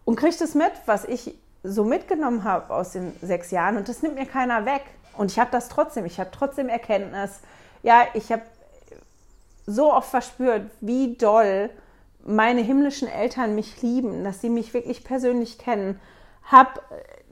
und 0.06 0.16
kriege 0.16 0.36
das 0.40 0.56
mit, 0.56 0.72
was 0.86 1.06
ich 1.06 1.38
so 1.64 1.84
mitgenommen 1.84 2.46
habe 2.46 2.74
aus 2.74 2.94
den 2.94 3.14
sechs 3.22 3.52
Jahren. 3.52 3.76
Und 3.78 3.90
das 3.90 4.02
nimmt 4.02 4.16
mir 4.16 4.26
keiner 4.26 4.66
weg. 4.66 4.84
Und 5.18 5.32
ich 5.32 5.40
habe 5.40 5.52
das 5.52 5.68
trotzdem. 5.68 6.06
Ich 6.06 6.20
habe 6.20 6.30
trotzdem 6.32 6.70
Erkenntnis. 6.70 7.42
Ja, 7.84 8.06
ich 8.14 8.32
habe 8.32 8.44
so 9.66 9.94
oft 9.94 10.10
verspürt, 10.10 10.72
wie 10.80 11.16
doll 11.16 11.70
meine 12.30 12.62
himmlischen 12.62 13.08
Eltern 13.08 13.56
mich 13.56 13.82
lieben, 13.82 14.24
dass 14.24 14.42
sie 14.42 14.50
mich 14.50 14.74
wirklich 14.74 15.04
persönlich 15.04 15.58
kennen. 15.58 16.00
Habe 16.44 16.80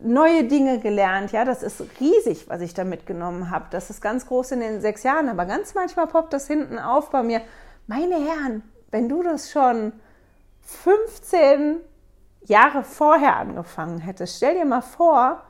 neue 0.01 0.43
Dinge 0.43 0.79
gelernt. 0.79 1.31
Ja, 1.31 1.45
das 1.45 1.63
ist 1.63 1.81
riesig, 1.99 2.49
was 2.49 2.61
ich 2.61 2.73
da 2.73 2.83
mitgenommen 2.83 3.49
habe. 3.51 3.65
Das 3.71 3.89
ist 3.89 4.01
ganz 4.01 4.27
groß 4.27 4.51
in 4.51 4.59
den 4.59 4.81
sechs 4.81 5.03
Jahren, 5.03 5.29
aber 5.29 5.45
ganz 5.45 5.75
manchmal 5.75 6.07
poppt 6.07 6.33
das 6.33 6.47
hinten 6.47 6.79
auf 6.79 7.11
bei 7.11 7.23
mir. 7.23 7.41
Meine 7.87 8.15
Herren, 8.15 8.63
wenn 8.91 9.07
du 9.07 9.23
das 9.23 9.51
schon 9.51 9.93
15 10.61 11.77
Jahre 12.45 12.83
vorher 12.83 13.37
angefangen 13.37 13.99
hättest, 13.99 14.37
stell 14.37 14.55
dir 14.55 14.65
mal 14.65 14.81
vor, 14.81 15.43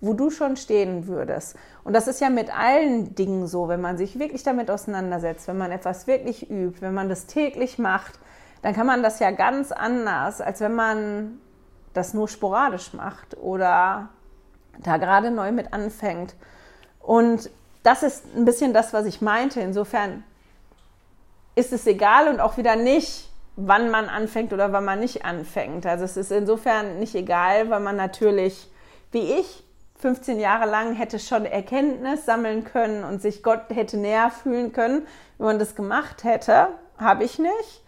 wo 0.00 0.12
du 0.12 0.30
schon 0.30 0.56
stehen 0.56 1.06
würdest. 1.06 1.56
Und 1.84 1.94
das 1.94 2.06
ist 2.06 2.20
ja 2.20 2.30
mit 2.30 2.56
allen 2.56 3.14
Dingen 3.14 3.46
so, 3.46 3.68
wenn 3.68 3.80
man 3.80 3.96
sich 3.96 4.18
wirklich 4.18 4.42
damit 4.42 4.70
auseinandersetzt, 4.70 5.48
wenn 5.48 5.58
man 5.58 5.72
etwas 5.72 6.06
wirklich 6.06 6.50
übt, 6.50 6.82
wenn 6.82 6.94
man 6.94 7.08
das 7.08 7.26
täglich 7.26 7.78
macht, 7.78 8.18
dann 8.62 8.74
kann 8.74 8.86
man 8.86 9.02
das 9.02 9.18
ja 9.18 9.30
ganz 9.30 9.72
anders, 9.72 10.40
als 10.40 10.60
wenn 10.60 10.74
man 10.74 11.40
das 11.92 12.14
nur 12.14 12.28
sporadisch 12.28 12.92
macht 12.92 13.36
oder 13.38 14.08
da 14.78 14.96
gerade 14.98 15.30
neu 15.30 15.52
mit 15.52 15.72
anfängt. 15.72 16.34
Und 17.00 17.50
das 17.82 18.02
ist 18.02 18.24
ein 18.34 18.44
bisschen 18.44 18.72
das, 18.72 18.92
was 18.92 19.06
ich 19.06 19.20
meinte. 19.22 19.60
Insofern 19.60 20.24
ist 21.54 21.72
es 21.72 21.86
egal 21.86 22.28
und 22.28 22.40
auch 22.40 22.56
wieder 22.56 22.76
nicht, 22.76 23.30
wann 23.56 23.90
man 23.90 24.08
anfängt 24.08 24.52
oder 24.52 24.72
wann 24.72 24.84
man 24.84 25.00
nicht 25.00 25.24
anfängt. 25.24 25.86
Also 25.86 26.04
es 26.04 26.16
ist 26.16 26.30
insofern 26.30 26.98
nicht 26.98 27.14
egal, 27.14 27.70
weil 27.70 27.80
man 27.80 27.96
natürlich, 27.96 28.70
wie 29.12 29.32
ich, 29.32 29.64
15 29.98 30.38
Jahre 30.38 30.68
lang 30.68 30.94
hätte 30.94 31.18
schon 31.18 31.46
Erkenntnis 31.46 32.26
sammeln 32.26 32.64
können 32.64 33.02
und 33.02 33.22
sich 33.22 33.42
Gott 33.42 33.62
hätte 33.70 33.96
näher 33.96 34.30
fühlen 34.30 34.72
können, 34.72 35.06
wenn 35.38 35.46
man 35.46 35.58
das 35.58 35.74
gemacht 35.74 36.24
hätte. 36.24 36.68
Habe 36.98 37.24
ich 37.24 37.38
nicht. 37.38 37.82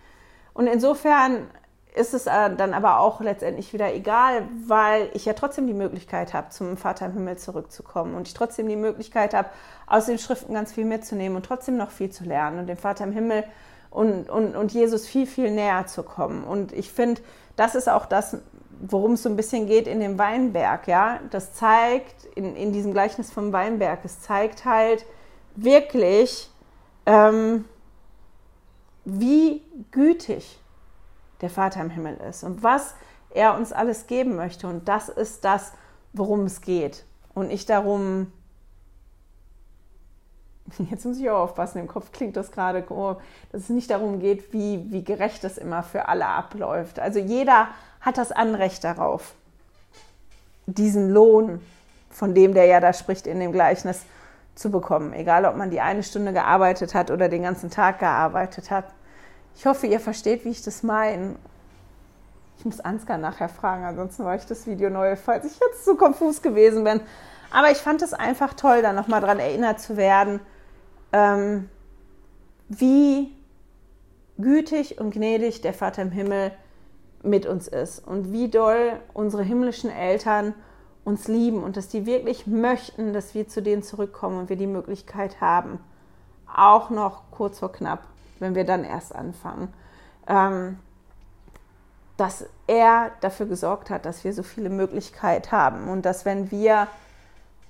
Und 0.58 0.66
insofern 0.66 1.46
ist 1.94 2.14
es 2.14 2.26
äh, 2.26 2.50
dann 2.56 2.74
aber 2.74 2.98
auch 2.98 3.20
letztendlich 3.20 3.72
wieder 3.72 3.94
egal, 3.94 4.48
weil 4.66 5.08
ich 5.14 5.24
ja 5.24 5.32
trotzdem 5.34 5.68
die 5.68 5.72
Möglichkeit 5.72 6.34
habe, 6.34 6.48
zum 6.48 6.76
Vater 6.76 7.06
im 7.06 7.12
Himmel 7.12 7.38
zurückzukommen 7.38 8.16
und 8.16 8.26
ich 8.26 8.34
trotzdem 8.34 8.66
die 8.66 8.74
Möglichkeit 8.74 9.34
habe, 9.34 9.50
aus 9.86 10.06
den 10.06 10.18
Schriften 10.18 10.54
ganz 10.54 10.72
viel 10.72 10.84
mitzunehmen 10.84 11.36
und 11.36 11.46
trotzdem 11.46 11.76
noch 11.76 11.92
viel 11.92 12.10
zu 12.10 12.24
lernen 12.24 12.58
und 12.58 12.66
den 12.66 12.76
Vater 12.76 13.04
im 13.04 13.12
Himmel 13.12 13.44
und, 13.90 14.28
und, 14.28 14.56
und 14.56 14.72
Jesus 14.72 15.06
viel, 15.06 15.28
viel 15.28 15.52
näher 15.52 15.86
zu 15.86 16.02
kommen. 16.02 16.42
Und 16.42 16.72
ich 16.72 16.90
finde, 16.90 17.20
das 17.54 17.76
ist 17.76 17.88
auch 17.88 18.06
das, 18.06 18.38
worum 18.80 19.12
es 19.12 19.22
so 19.22 19.28
ein 19.28 19.36
bisschen 19.36 19.68
geht 19.68 19.86
in 19.86 20.00
dem 20.00 20.18
Weinberg. 20.18 20.88
Ja? 20.88 21.20
Das 21.30 21.52
zeigt 21.52 22.24
in, 22.34 22.56
in 22.56 22.72
diesem 22.72 22.92
Gleichnis 22.92 23.30
vom 23.30 23.52
Weinberg, 23.52 24.00
es 24.02 24.22
zeigt 24.22 24.64
halt 24.64 25.06
wirklich, 25.54 26.50
ähm, 27.06 27.64
wie 29.08 29.62
gütig 29.90 30.60
der 31.40 31.50
Vater 31.50 31.80
im 31.80 31.90
Himmel 31.90 32.16
ist 32.28 32.44
und 32.44 32.62
was 32.62 32.94
er 33.30 33.56
uns 33.56 33.72
alles 33.72 34.06
geben 34.06 34.36
möchte. 34.36 34.66
Und 34.66 34.88
das 34.88 35.08
ist 35.08 35.44
das, 35.44 35.72
worum 36.12 36.44
es 36.44 36.60
geht. 36.60 37.04
Und 37.34 37.48
nicht 37.48 37.70
darum, 37.70 38.32
jetzt 40.90 41.06
muss 41.06 41.18
ich 41.18 41.30
auch 41.30 41.38
aufpassen, 41.38 41.78
im 41.78 41.88
Kopf 41.88 42.12
klingt 42.12 42.36
das 42.36 42.52
gerade, 42.52 42.84
oh, 42.90 43.16
dass 43.52 43.62
es 43.62 43.68
nicht 43.70 43.90
darum 43.90 44.20
geht, 44.20 44.52
wie, 44.52 44.90
wie 44.90 45.04
gerecht 45.04 45.42
das 45.44 45.58
immer 45.58 45.82
für 45.82 46.08
alle 46.08 46.26
abläuft. 46.26 46.98
Also 46.98 47.18
jeder 47.18 47.68
hat 48.00 48.18
das 48.18 48.32
Anrecht 48.32 48.84
darauf, 48.84 49.34
diesen 50.66 51.10
Lohn, 51.10 51.60
von 52.10 52.34
dem 52.34 52.52
der 52.52 52.66
ja 52.66 52.80
da 52.80 52.92
spricht 52.92 53.26
in 53.26 53.40
dem 53.40 53.52
Gleichnis, 53.52 54.04
zu 54.54 54.70
bekommen. 54.70 55.12
Egal, 55.12 55.44
ob 55.44 55.56
man 55.56 55.70
die 55.70 55.80
eine 55.80 56.02
Stunde 56.02 56.32
gearbeitet 56.32 56.92
hat 56.94 57.10
oder 57.10 57.28
den 57.28 57.44
ganzen 57.44 57.70
Tag 57.70 58.00
gearbeitet 58.00 58.70
hat. 58.70 58.86
Ich 59.58 59.66
hoffe, 59.66 59.88
ihr 59.88 59.98
versteht, 59.98 60.44
wie 60.44 60.50
ich 60.50 60.62
das 60.62 60.84
meine. 60.84 61.34
Ich 62.58 62.64
muss 62.64 62.78
Ansgar 62.78 63.18
nachher 63.18 63.48
fragen, 63.48 63.84
ansonsten 63.84 64.24
war 64.24 64.36
ich 64.36 64.46
das 64.46 64.68
Video 64.68 64.88
neu, 64.88 65.16
falls 65.16 65.46
ich 65.46 65.58
jetzt 65.58 65.84
zu 65.84 65.96
konfus 65.96 66.42
gewesen 66.42 66.84
bin. 66.84 67.00
Aber 67.50 67.68
ich 67.72 67.78
fand 67.78 68.00
es 68.02 68.14
einfach 68.14 68.54
toll, 68.54 68.82
da 68.82 68.92
nochmal 68.92 69.20
dran 69.20 69.40
erinnert 69.40 69.80
zu 69.80 69.96
werden, 69.96 70.38
ähm, 71.12 71.68
wie 72.68 73.34
gütig 74.38 75.00
und 75.00 75.10
gnädig 75.10 75.60
der 75.60 75.74
Vater 75.74 76.02
im 76.02 76.12
Himmel 76.12 76.52
mit 77.24 77.44
uns 77.44 77.66
ist 77.66 77.98
und 78.06 78.30
wie 78.30 78.48
doll 78.48 78.92
unsere 79.12 79.42
himmlischen 79.42 79.90
Eltern 79.90 80.54
uns 81.04 81.26
lieben 81.26 81.64
und 81.64 81.76
dass 81.76 81.88
die 81.88 82.06
wirklich 82.06 82.46
möchten, 82.46 83.12
dass 83.12 83.34
wir 83.34 83.48
zu 83.48 83.60
denen 83.60 83.82
zurückkommen 83.82 84.38
und 84.38 84.50
wir 84.50 84.56
die 84.56 84.68
Möglichkeit 84.68 85.40
haben, 85.40 85.80
auch 86.46 86.90
noch 86.90 87.32
kurz 87.32 87.58
vor 87.58 87.72
knapp 87.72 88.04
wenn 88.40 88.54
wir 88.54 88.64
dann 88.64 88.84
erst 88.84 89.14
anfangen. 89.14 89.72
Ähm, 90.26 90.78
dass 92.16 92.44
er 92.66 93.12
dafür 93.20 93.46
gesorgt 93.46 93.90
hat, 93.90 94.04
dass 94.04 94.24
wir 94.24 94.32
so 94.32 94.42
viele 94.42 94.70
Möglichkeiten 94.70 95.52
haben 95.52 95.88
und 95.88 96.04
dass 96.04 96.24
wenn 96.24 96.50
wir 96.50 96.88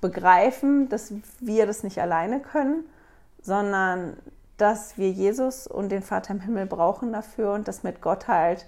begreifen, 0.01 0.89
dass 0.89 1.12
wir 1.41 1.66
das 1.66 1.83
nicht 1.83 2.01
alleine 2.01 2.41
können, 2.41 2.85
sondern 3.43 4.16
dass 4.57 4.97
wir 4.97 5.11
Jesus 5.11 5.66
und 5.66 5.91
den 5.91 6.03
Vater 6.03 6.33
im 6.33 6.41
Himmel 6.41 6.66
brauchen 6.66 7.12
dafür 7.12 7.53
und 7.53 7.69
dass 7.69 7.83
mit 7.83 8.01
Gott 8.01 8.27
halt 8.27 8.64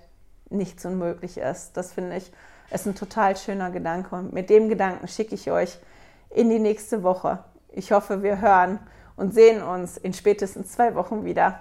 nichts 0.50 0.84
unmöglich 0.84 1.38
ist. 1.38 1.76
Das 1.76 1.92
finde 1.92 2.16
ich 2.16 2.30
ist 2.70 2.86
ein 2.86 2.94
total 2.94 3.36
schöner 3.36 3.70
Gedanke 3.70 4.14
und 4.14 4.32
mit 4.32 4.48
dem 4.50 4.68
Gedanken 4.68 5.08
schicke 5.08 5.34
ich 5.34 5.50
euch 5.50 5.78
in 6.30 6.50
die 6.50 6.58
nächste 6.58 7.02
Woche. 7.02 7.44
Ich 7.72 7.92
hoffe, 7.92 8.22
wir 8.22 8.40
hören 8.40 8.78
und 9.16 9.34
sehen 9.34 9.62
uns 9.62 9.96
in 9.96 10.12
spätestens 10.14 10.72
zwei 10.72 10.94
Wochen 10.94 11.24
wieder. 11.24 11.60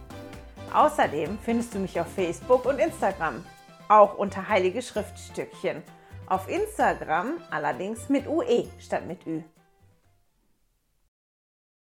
Außerdem 0.73 1.37
findest 1.43 1.75
du 1.75 1.79
mich 1.79 1.99
auf 1.99 2.07
Facebook 2.07 2.65
und 2.65 2.79
Instagram, 2.79 3.43
auch 3.89 4.17
unter 4.17 4.47
Heilige 4.47 4.81
Schriftstückchen. 4.81 5.83
Auf 6.27 6.47
Instagram 6.47 7.33
allerdings 7.49 8.07
mit 8.07 8.25
UE 8.25 8.67
statt 8.79 9.05
mit 9.05 9.27
Ü. 9.27 9.41